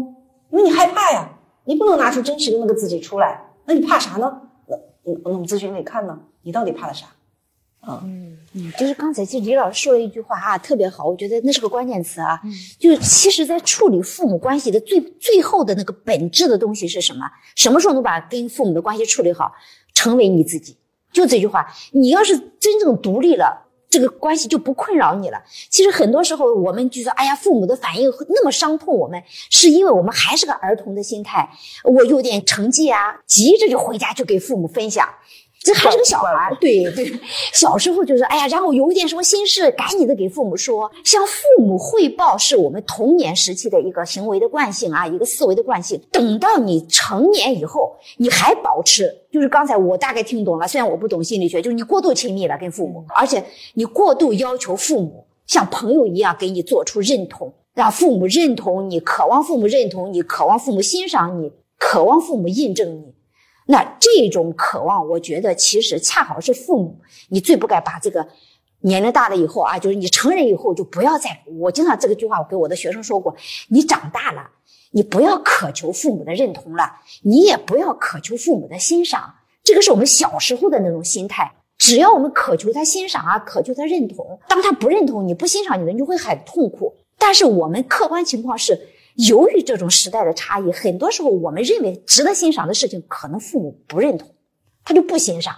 [0.50, 1.28] 因为你害怕呀，
[1.64, 4.42] 你不能拿出真实的那个自己出来，那你怕啥呢？
[4.66, 7.06] 那那我们咨询里看呢，你到底怕的啥？
[7.82, 12.40] 啊，嗯嗯，就是刚才其实李老师说了一句话啊，特别好，我觉得那是个关键词啊。
[12.78, 17.26] 就是其实，在处理父母关系的最最后的那个本质的东西是什么？
[17.56, 19.52] 什么时候能把跟父母的关系处理好？
[19.94, 20.76] 成为你自己。
[21.12, 25.42] 就这句话，你要是真正独立了，这个关系就不困扰你了。
[25.68, 31.50] 其实很多时候，我们就说，哎呀，父母的反应那么伤痛我们，是因为我们还是个儿童的心态。
[31.84, 35.08] 我有点成绩啊，急着就回家就给父母分享。
[35.62, 37.12] 这还是个小孩，对对，
[37.52, 46.00] 小时候就是哎呀，然后有一点什么心事，赶紧的给父母说，向父母汇报是我们童年时期的一个行为的惯性啊，一个思维的惯性。
[46.10, 53.44] 等到你成年以后，你还保持，就是刚才我大概听懂了，虽然我不懂心理学，就是你过度亲密了跟父母，而且
[53.74, 63.14] 你过度要求父母像朋友一样给你做出认同，让父母认同你，渴望父母认同你，渴望父母欣赏你，渴望父母印证你。
[63.66, 66.98] 那这种渴望，我觉得其实恰好是父母，
[67.28, 68.26] 你最不该把这个
[68.80, 71.42] 年龄大了以后啊，就是你成人以后就不要再。
[71.58, 73.34] 我经常这个句话，我给我的学生说过：
[73.68, 74.50] 你长大了，
[74.90, 76.90] 你不要渴求父母的认同了，
[77.22, 79.34] 你也不要渴求父母的欣赏。
[79.62, 81.52] 这个是我们小时候的那种心态。
[81.78, 86.94] 只要我们渴求他欣赏啊，渴求他认同，当他不认同你不欣赏你的，你就会很痛苦。
[87.16, 88.88] 但是我们客观情况是。
[89.16, 94.34] 由于这种时代的差异，很多时候我们认为值得欣赏的事情，可能父母不认同，
[94.84, 95.54] 他就不欣赏，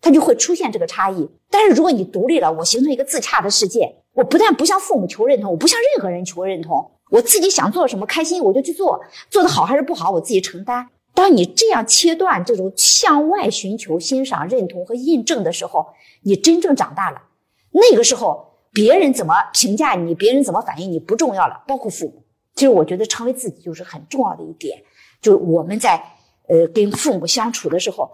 [0.00, 1.28] 他就会出现这个差异。
[1.50, 10.88] 但是如果你独立了，我形成一个自洽的世界，我不但不向父母求认同，我不向任何人求认同，我自己想做什么开心我就去做，做得好还是不好我自己承担。
[11.14, 15.86] 当你这样切断这种向外寻求欣赏、认同和印证的时候，
[16.22, 17.22] 你真正长大了。
[17.72, 22.22] 那个时候，别人怎么评价你，别人怎么反应你不重要了，包括父母。
[22.58, 24.82] 其实我觉得成为自己就是很重要的一点，
[25.22, 26.02] 就是我们在
[26.48, 28.10] 呃跟父母相处的时候，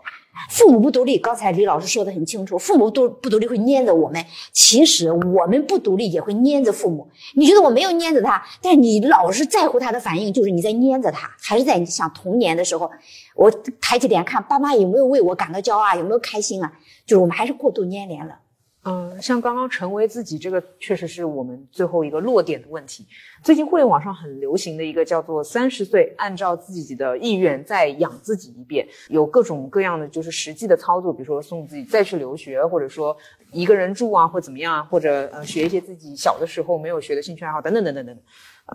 [0.51, 1.17] 父母不独立。
[1.17, 4.23] 刚才李老师说的很清楚，父母都不独立会粘着我们。
[4.53, 7.09] 其实我们不独立也会粘着父母。
[7.37, 12.91] 你觉得我没有粘着他，但是你老是在乎他的反应，就是你在粘着他，还是在想童年的时候，
[13.35, 13.51] 我
[13.81, 16.71] 抬起脸看爸妈有没有为我感到骄傲，有没有开心啊？
[17.07, 18.41] 就是我们还是过度粘连了。
[18.87, 23.07] 嗯，像刚刚成为自己这个，确实是我们最后一个落点的问题。
[23.43, 33.17] 最近互联网上很流行的一个叫做“三十岁按照自己的意愿再养自己一遍”，有各种各样的就是实际的操作，比如说送自己再去留学，或者说
[33.53, 38.17] 一个人住啊，或怎么样啊，或者呃学一些自己小的时候没有学的兴趣爱好等等等等等。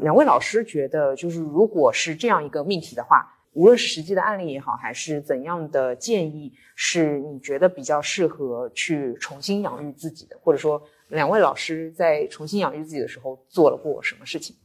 [0.02, 3.36] 两位老师觉得，就是如果是这样一个命题的话。
[3.54, 14.56] 无论是实际的案例也好，还是怎样的建议，是你觉得比较适合去重新养育自己的，或者说两位老师在重新养育自己的时候做了过什么事情？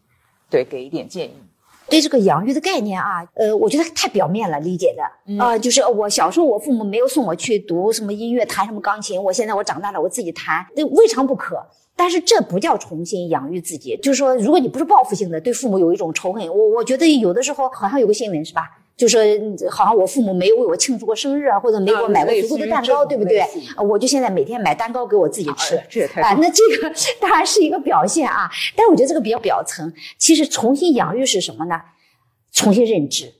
[0.51, 1.35] 对，给一点建议。
[1.87, 11.63] 对这个养育的概念啊，呃，我觉得太表面了，理解的啊，就是我小时候我父母没有送我去读什么音乐，弹什么钢琴，我现在我长大了，我自己弹，那未尝不可。
[11.97, 18.63] 但是这不叫重新养育自己，就是说，如果你不是报复性的对父母有一种仇恨，我我觉得有的时候好像有个新闻是吧？
[18.97, 19.21] 就说
[19.69, 23.45] 好像我父母没有为我庆祝过生日啊，或者没给我买过足够的蛋糕，对不对？
[23.89, 29.93] 我就现在每天买蛋糕给我自己吃，这也太啊，那这个当然是一个表现啊，但是我觉得这个比较表层。
[30.17, 31.81] 其实重新养育是什么呢？
[32.53, 33.33] 重新认知，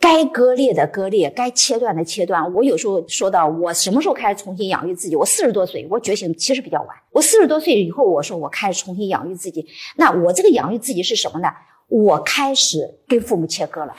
[0.00, 2.52] 该割裂的割裂，该切断的切断。
[2.54, 5.16] 我有时候说到我什么时候开始重新养育自己？
[5.16, 6.88] 我四十多岁，我觉醒其实比较晚。
[7.12, 9.66] 我四十多岁以后，我说我开始重新养育自己。
[9.96, 11.48] 那我这个养育自己是什么呢？
[11.88, 13.92] 我开始跟父母切割了。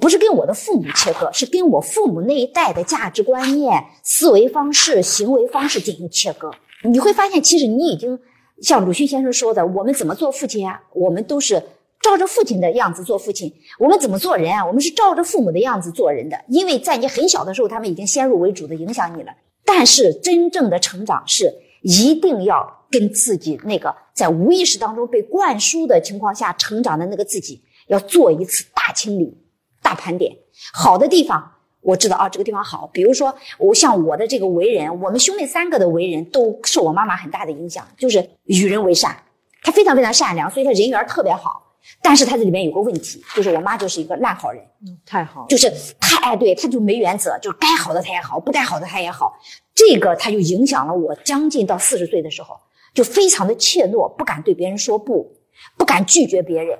[0.00, 6.50] 不是跟我的父母切割，是跟我父母那一代的价值观念、思维方式、行为方式进行切割。
[6.84, 8.18] 你会发现，其实你已经
[8.62, 10.80] 像鲁迅先生说的：“我们怎么做父亲啊？
[10.94, 11.62] 我们都是
[12.04, 13.50] 照着父亲的样子做父亲。
[13.78, 14.62] 我们怎么做人啊？
[14.62, 16.38] 我们是照着父母的样子做人的。
[16.48, 19.32] 因为在你很小的时候，他们已经先入为主的影响你了。
[19.64, 21.50] 但是真正的成长是
[21.80, 29.40] 一定要跟自己那个在无意识当中被灌输的情况下成长的那个自己，要做一次大清理。”
[29.80, 30.34] 大盘点
[30.72, 32.86] 好的地方，我知道啊，这个地方好。
[32.92, 39.14] 比如说，我像我的这个为人，我们兄妹三个的为人都受我妈妈很大的影响，就是与人为善。
[39.62, 41.63] 她非常非常善良，所以她人缘特别好。
[42.02, 45.70] 但是她这里面有个问题，就是我妈就是一个烂好人，嗯太好，就是
[46.00, 49.32] 太哎，对，她就没原则，就是该好的她也好，不该好的她也好。
[49.74, 52.56] 这个她就影响了我，将近到四十岁的时候，
[52.92, 55.30] 就非常的怯懦，不敢对别人说不，
[55.76, 56.78] 不敢拒绝别人。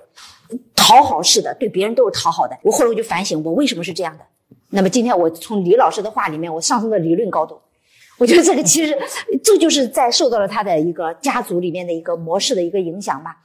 [0.74, 2.54] 讨好式的，对别人都是讨好的。
[2.62, 4.24] 我后来我就反省，我为什么是这样的？
[4.68, 7.58] 那么今天我从李老师的话里面，我上升到理论高度。
[8.18, 8.96] 我觉得这个其实
[9.42, 13.36] 这就是在受到了他的一个家族里面的一个模式的一个影响吧。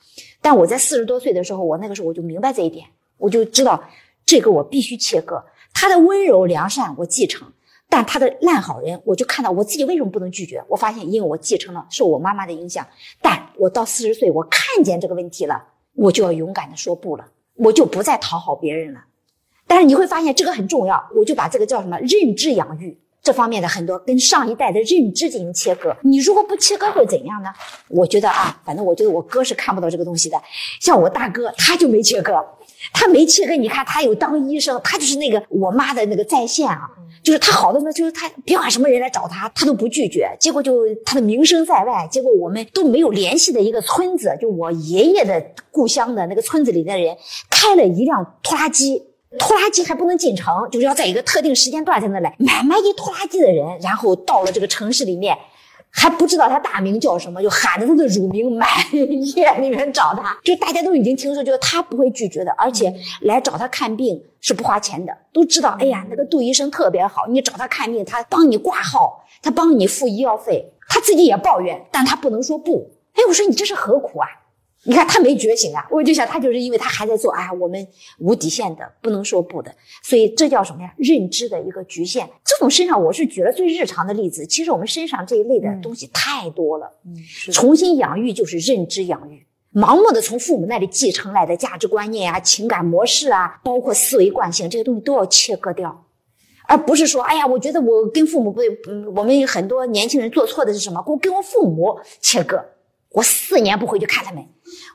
[0.49, 2.87] 但我在四十多岁的时候，我那个时候我就明白这一点，
[3.19, 3.83] 我就知道
[4.25, 5.45] 这个我必须切割。
[5.75, 7.47] 他的温柔良善我继承，
[7.87, 10.63] 但他的烂好人，我就看到我自己为什么不能拒绝？
[10.67, 12.83] 我发现因为我继承了受我妈妈的影响，
[13.21, 15.63] 但我到四十岁我看见这个问题了，
[15.93, 19.01] 我就要勇敢的说不了，我就不再讨好别人了。
[19.67, 22.97] 但是你会发现这个很重要，我就把这个叫什么认知养育。
[23.21, 27.49] 这方面的很多跟上一代的认知进行切割，你如果不切割会怎样呢？
[27.89, 30.41] 我觉得啊，反正我觉得我哥是看不到这个东西的。
[30.79, 32.33] 像我大哥他就没切割，
[32.93, 33.55] 他没切割。
[33.55, 36.89] 你看他有当医生，他就是那个我妈的那个在线啊，
[37.21, 40.29] 就是他好的呢，就是他别管什么人来找他，他都不拒绝。
[40.39, 47.15] 结果就他的名声在外，结果我们都没有联系的一个村子，就我爷爷的故乡的那个村子里的人
[47.49, 49.08] 开了一辆拖拉机。
[49.37, 52.35] 拖拉机还不能进城，就是要在一个特定时间段才能来。
[52.39, 55.37] 满满一拖拉机的人，然后到了这个城市里面，
[55.91, 58.67] 还不知道他大名叫什么，就喊着他的乳名满
[59.35, 60.35] 夜里面找他。
[60.43, 62.91] 就大家都已经听说，就是他不会拒绝的，而且
[63.21, 65.15] 来找他看病是不花钱的。
[65.31, 72.89] 都知道，哎呀，那个杜医生特别好，你找他看病，他帮你挂号，他帮你付医药费，他自己也抱怨，但他不能说不。
[73.13, 74.27] 哎，我说你这是何苦啊？
[74.83, 75.85] 你看他没觉醒啊！
[75.91, 77.85] 我就想他就是因为他还在做，哎，我们
[78.19, 79.69] 无底线的，不能说不的，
[80.03, 80.93] 所以这叫什么呀？
[80.97, 82.25] 认知的一个局限。
[82.45, 86.89] 这种身上我是举了最日常的例子，其实我们身上这一类的东西太多了。
[87.05, 87.13] 嗯，
[87.51, 96.05] 重新养育就是认知养育，盲目的从父母那里继承来的价值观念啊、情感模式啊，包括思维惯性这些东西都要切割掉，
[96.65, 101.03] 而不是说，哎呀，我觉得我跟父母不对，嗯，我们很多年轻人做错的是什么？
[101.05, 102.63] 我跟我父母切割，
[103.11, 104.41] 我四年不回去看他们。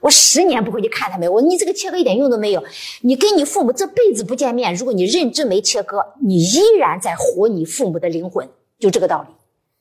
[0.04, 2.62] 我十年不回去看他们，我你这个切割一点用都没有。
[3.00, 8.46] 你跟你父母这辈子不见面，如果你认知没切割，你依然在活你父母的灵魂，
[8.78, 9.34] 就这个道理。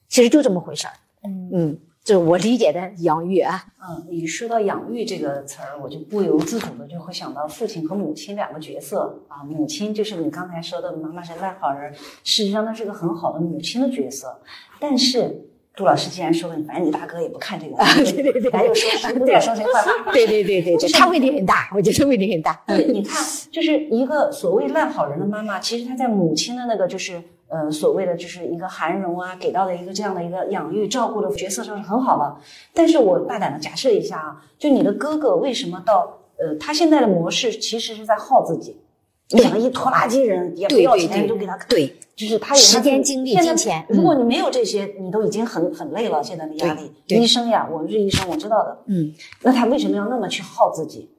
[0.08, 0.94] 其实就这么回事儿。
[1.26, 3.66] 嗯嗯，这是我理解的养育啊。
[3.86, 9.44] 嗯，你说到养育这个词儿，我就不由自主的就会想到父亲和母亲两个角色啊。
[9.44, 11.94] 母亲就是你刚才说的妈妈是烂好人，
[12.24, 14.40] 事实上她是个很好的母亲的角色，
[14.80, 15.50] 但是。
[15.76, 17.76] 杜老师既然说了，反正你大哥也不看这个，
[18.12, 22.62] 对对对，还有说谁不点说谁 坏话，对对对对，他问题很大，我觉得问题很大。
[22.68, 23.20] 对，你看，
[23.52, 32.36] 就是一个所谓烂好人的妈妈，其实她在母亲的那个就是呃所谓的就是一个涵容啊，给到的一个这样的一个养育照顾的角色上是很好的。
[32.72, 38.80] 但是我大胆的假设一下啊，就你的哥哥为什么到呃他现在的模式其实是在耗自己，
[39.30, 41.96] 养一拖拉机人也不要钱就给他对。
[42.16, 43.86] 就是他有时间、精力、金钱。
[43.90, 46.24] 如果你没有这些，你都已经很很累了。
[46.24, 48.78] 现在的压力，医生呀，我是医生，我知道的。
[48.86, 51.10] 嗯，那他为什么要那么去耗自己？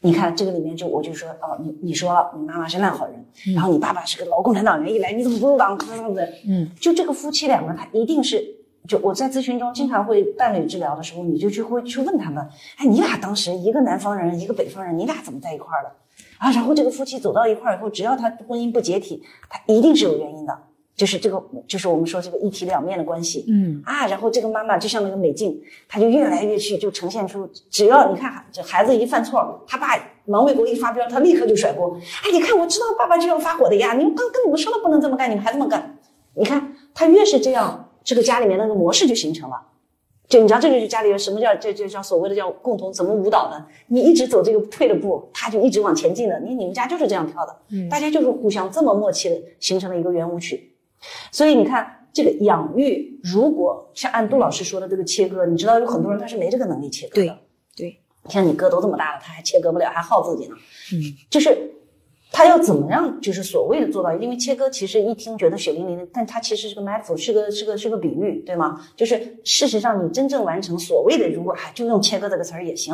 [0.00, 3.24] 你看这个里面，就我就说哦，你你说了，你妈妈是烂好人，
[3.54, 5.78] 然后你爸爸是个老共产党员，一来你怎么不入党？
[5.78, 8.44] 这样子，嗯，就这个夫妻两个，他一定是
[8.86, 15.90] 就我在咨询中经常会伴侣治疗的时候，你就去会去问他们，哎，你俩当时一个南方人，一个北方人，你俩怎么在一块儿的？
[16.44, 20.54] 啊，然后这个夫妻走到一块儿以后，只要他婚姻不解体，他一定是有原因的，
[20.94, 23.46] 就是这个，就是我们说这个一体两面的关系。
[23.48, 25.58] 嗯啊，然后这个妈妈就像那个美静，
[25.88, 31.98] 她就越来越去就呈现出，只要你看这孩子一犯错，他爸王卫国一发飙，他立刻就甩锅。
[32.24, 35.96] 哎，你看我知道爸爸就要发火的呀，你们刚跟你们说了不能这么干，你们还这么干。
[36.34, 39.56] 你看他越是这样，这个家里面那个模式就形成了。
[40.26, 43.66] 就你知道，这就是家里有什么叫这这叫所谓的叫共同怎么舞蹈呢？
[43.88, 46.40] 你一直走这个退的步，他就一直往前进的。
[46.40, 47.54] 你你们家就是这样跳的，
[47.90, 50.74] 大家就是互相这么默契的形成了一个圆舞曲。
[51.30, 57.38] 所以你看，这个养育如果像按杜老师说的这个切割，你知道有很多人他是没这个能力切割的。
[57.76, 57.98] 对对，
[58.28, 60.56] 像你哥都这么大了，他还切割不了，还耗自己呢。
[60.94, 61.70] 嗯，就是。
[62.36, 64.12] 他要怎么样，就是所谓的做到？
[64.16, 68.80] 因为切割其实一听觉得血淋淋的，但它其实是个 metaphor，是个是个是个比喻，对吗？
[68.96, 72.92] 就是事实上你真正完成所谓的，如果还就用切割这个词儿也行。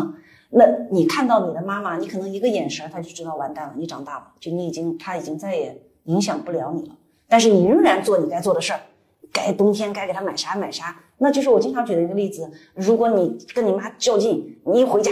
[0.50, 6.94] 那你看到你的妈妈，你可能一个眼神他就知道完蛋了，你长大了，就你已经他已经再也影响不了你了。
[7.26, 8.80] 但是你仍然做你该做的事儿，
[9.32, 11.00] 该冬天该给他买啥买啥。
[11.16, 15.10] 那就是我经常举的一个例子，如果你跟你妈较劲，你一回家。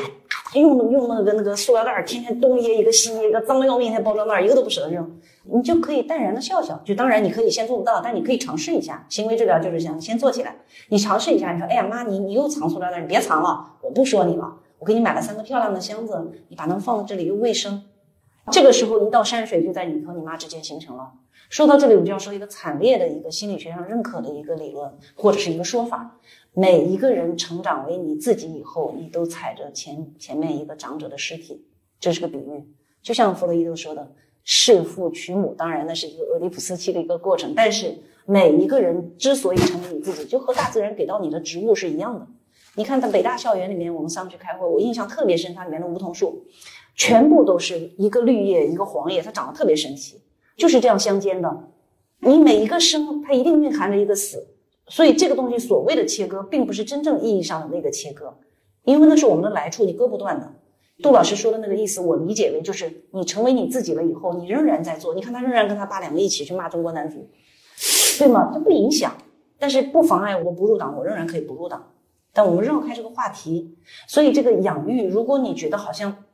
[0.55, 5.21] 用用那个那个塑料袋，天天东掖一个西掖一个，脏的要命那包装袋，一个都不舍得扔。
[5.51, 6.81] 你就可以淡然的笑笑。
[6.85, 9.05] 就当然你可以先做不到，但你可以尝试一下。
[9.09, 10.57] 行为治疗就是想先做起来。
[10.89, 14.57] 你尝试一下，你说，哎呀妈，你你又藏塑料袋，你别藏了，我不说你了。
[14.79, 17.83] 我给你买了三个漂亮的箱子，你把它们放在这里又卫生。
[18.51, 21.13] 这个时候一道山水就在你和你妈之间形成了。
[21.51, 26.17] 说到这里，我就要说一个惨烈的一个心理学上认可的一个理论或者是一个说法。
[26.59, 31.65] 每一个人成长为你自己以后，你都踩着前前面一个长者的尸体，
[32.01, 32.65] 这是个比喻。
[33.01, 34.13] 就像弗洛伊德说的，
[34.43, 37.53] 弑父娶母，当然那是一个俄狄浦斯期的一个过程。
[37.55, 37.95] 但是
[38.27, 42.27] 每一个人之所以成为你自己，就和大自然给到你的植物是一样的。
[42.75, 46.45] 你看，在北大校园里面，我们上去开会，我印象特别深，它里面的梧桐树，
[46.97, 50.21] 全部都是一个绿叶，一个黄叶，它长得特别神奇，
[50.57, 51.69] 就是这样相间的。
[52.19, 54.45] 你每一个生，它一定蕴含着一个死，
[54.89, 58.35] 所以这个东西所谓的切割，并不是真正意义上的那个切割，
[58.85, 60.53] 因为那是我们的来处，你割不断的。
[61.01, 65.15] 杜老师说的那个意思，我理解为就是你成为你自己了以后，你仍然在做。
[65.15, 67.29] 你看他仍然跟他爸两个一起去骂中国男足，
[68.19, 68.51] 对吗？
[68.53, 69.15] 这不影响，
[69.59, 71.93] 但是不妨碍我不入党，我仍然可以不入党。
[72.33, 76.25] 但我们绕开这个话题，所以这个养育，如果你觉得好像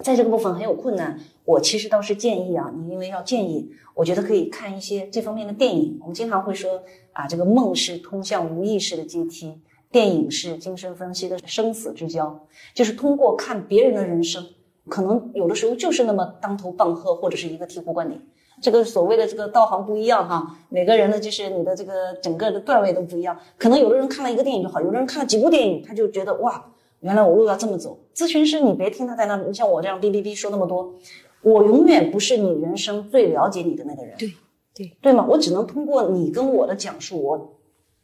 [0.00, 5.96] 在这个部分很有困难，我其实倒是建议啊，你因为要建议，我觉得可以看一些这方面的电影。
[6.00, 9.56] 我们经常会说啊，这个梦是通向无意识的阶梯，
[9.92, 14.44] 电影是精神分析的生死之交，就是通过看别人的人生，
[14.88, 18.20] 可能有的时候就是那么当头棒喝，或者是一个醍醐灌顶。
[18.60, 23.36] 这个所谓的这个道行不一样哈，每个人呢就是你的这个整个的段位都不一样。
[23.58, 26.72] 可能有的人看了一个电影就好，有的人看了几部电影，他就觉得哇，
[27.04, 27.98] 原来我路要这么走。
[28.14, 30.94] 咨询师，你别听他在那，你像我这样哔哔哔说那么多，
[31.42, 34.16] 我永远不是你人生最了解你的那个人。
[34.16, 34.32] 对
[34.74, 35.26] 对对吗？
[35.28, 37.58] 我只能通过你跟我的讲述，我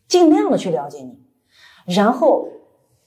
[0.07, 1.19] 尽量的去了解你。
[1.95, 2.47] 然后，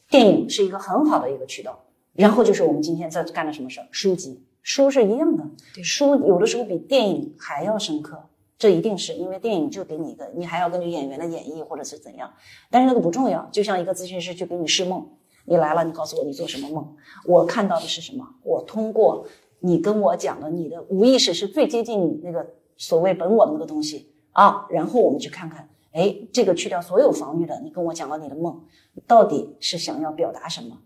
[0.09, 1.85] 电影是一个很好的一个渠道。
[2.13, 3.87] 然后就是我们今天在干的什么事儿？
[3.91, 4.43] 书籍。
[4.63, 5.43] 书是一样的，
[5.83, 8.17] 书有的时候比电影还要深刻，
[8.57, 12.31] 这一定是因为电影就给你一个，你还要根据演员的演绎或者是怎样，
[12.71, 13.45] 但是那个不重要。
[13.51, 15.05] 就像一个咨询师去给你试梦，
[15.45, 16.95] 你来了，你告诉我你做什么梦，
[17.25, 19.27] 我看到的是什么，我通过
[19.59, 22.45] 你跟我讲的，你的无意识是最接近你那个
[22.77, 28.63] 所谓本我的那个东西啊，然后我们去看看，哎，这个去掉所有防御的，你跟我讲了你的梦，
[29.05, 30.77] 到底是想要表达什么？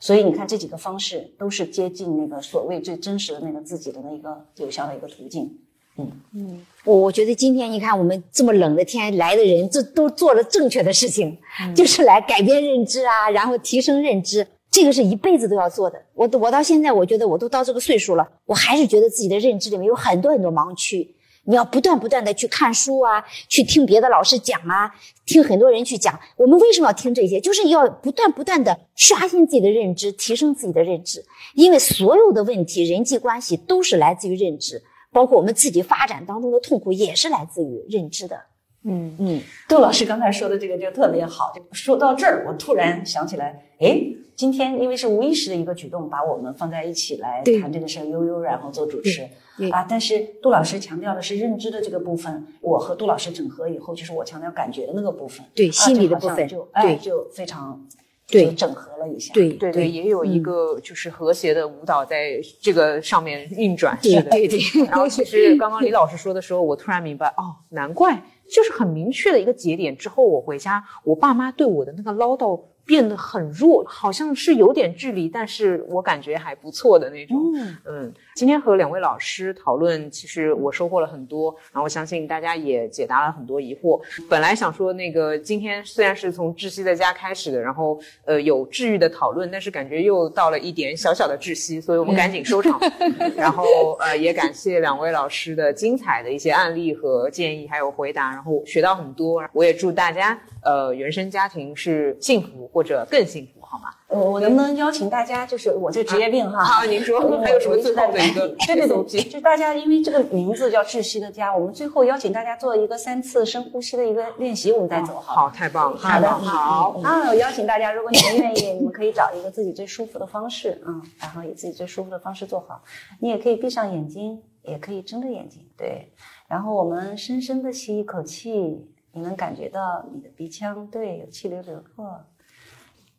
[0.00, 5.58] 所以你看，这几个方式都是接近那个所谓最真实的那个自己的那个有效的一个途径。
[5.98, 11.36] 嗯嗯，我我觉得今天你看我们这么冷的天来的人，这都做了正确的事情，
[11.76, 16.00] 就是来改变认知啊，然后提升认知，这个是一辈子都要做的。
[16.14, 21.14] 我我到现在，我觉得我都到这个岁数了，我还是觉得自己的认知里面有很多很多盲区。
[21.44, 24.88] 你要不断不断的去看书啊，去听别的老师讲啊，
[25.26, 26.16] 听很多人去讲。
[26.36, 27.40] 我们为什么要听这些？
[27.40, 31.24] 就是要不断不断的刷新自己的认知，提升自己的认知。
[31.54, 34.80] 因为所有的问题、人际关系都是来自于认知，
[35.12, 38.40] 包括我们自己发展当中的痛苦也是来自于认知的。
[38.84, 41.52] 嗯嗯，杜老师刚才说的这个就特别好。
[41.54, 44.02] 就说到这儿，我突然想起来，哎，
[44.34, 49.28] 今天因为是无意识的一个举动，把我们放在一起来谈这个事儿，悠悠然后做主持。
[49.70, 49.86] 啊！
[49.88, 57.86] 但是杜老师强调的是认知的这个部分，我和杜老师整合以后，就是我强调感觉的那个部分，对心理的部分，就哎就非常
[58.32, 64.58] 对整合了一下，对对对，也有一个就是和谐的舞蹈在这个上面运转，是的，对对。
[64.90, 72.58] 然后其实刚刚李老师说的时候，我突然明白，哦，难怪就是很明确的一个节点之后，我回家，我爸妈对我的那个唠叨。
[72.84, 77.38] 变得很弱，好像是有点距离，但是我感觉还不错的那种。
[77.54, 84.00] 嗯嗯，今天和两位老师讨论，其实我收获了很多，然后我相信大家也解答了很多疑惑。
[84.28, 92.80] 本来想说那个今天虽然是从窒息在家开始的，然后呃有治愈的讨论，但是感觉又到了一点小小的窒息，所以我们赶紧收场。
[93.36, 93.64] 然后
[94.00, 99.42] 呃也感谢两位老师的精彩的一些案例和建议，还有回答，然后学到很多。
[99.52, 102.62] 我也祝大家呃原生家庭是幸福。
[102.72, 103.88] 或者更幸福，好吗？
[104.08, 106.62] 我我能不能邀请大家，就是我这职业病哈？
[106.62, 115.18] 好，您说还有什么最后的一个 对对对，就大家因为这个名字叫窒息的家，我们最后邀请大家做一个三次深呼吸的一个练习，我们再走。
[115.18, 117.30] 好，太棒了，好的，好啊！
[117.30, 122.82] 我邀请大家，如果你们愿意，你们可以找一个自己最舒服的方式啊，然后以自己最舒服的方式做好。
[123.20, 126.12] 你也可以闭上眼睛，也可以睁着眼睛，对。
[126.46, 132.20] 然后我们深深的吸一口气，你能感觉到你的鼻腔对有气流流过。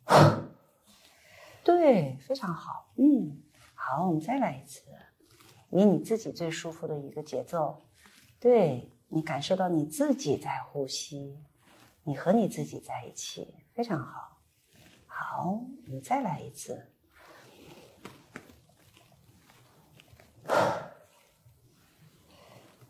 [1.63, 2.91] 对，非常好。
[2.97, 3.41] 嗯，
[3.73, 4.81] 好，我们再来一次，
[5.69, 7.81] 以你自己最舒服的一个节奏。
[8.39, 11.39] 对你感受到你自己在呼吸，
[12.03, 14.41] 你和你自己在一起，非常好。
[15.05, 16.89] 好，我们再来一次。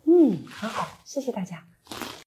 [0.05, 1.67] 嗯，很好，谢谢大家。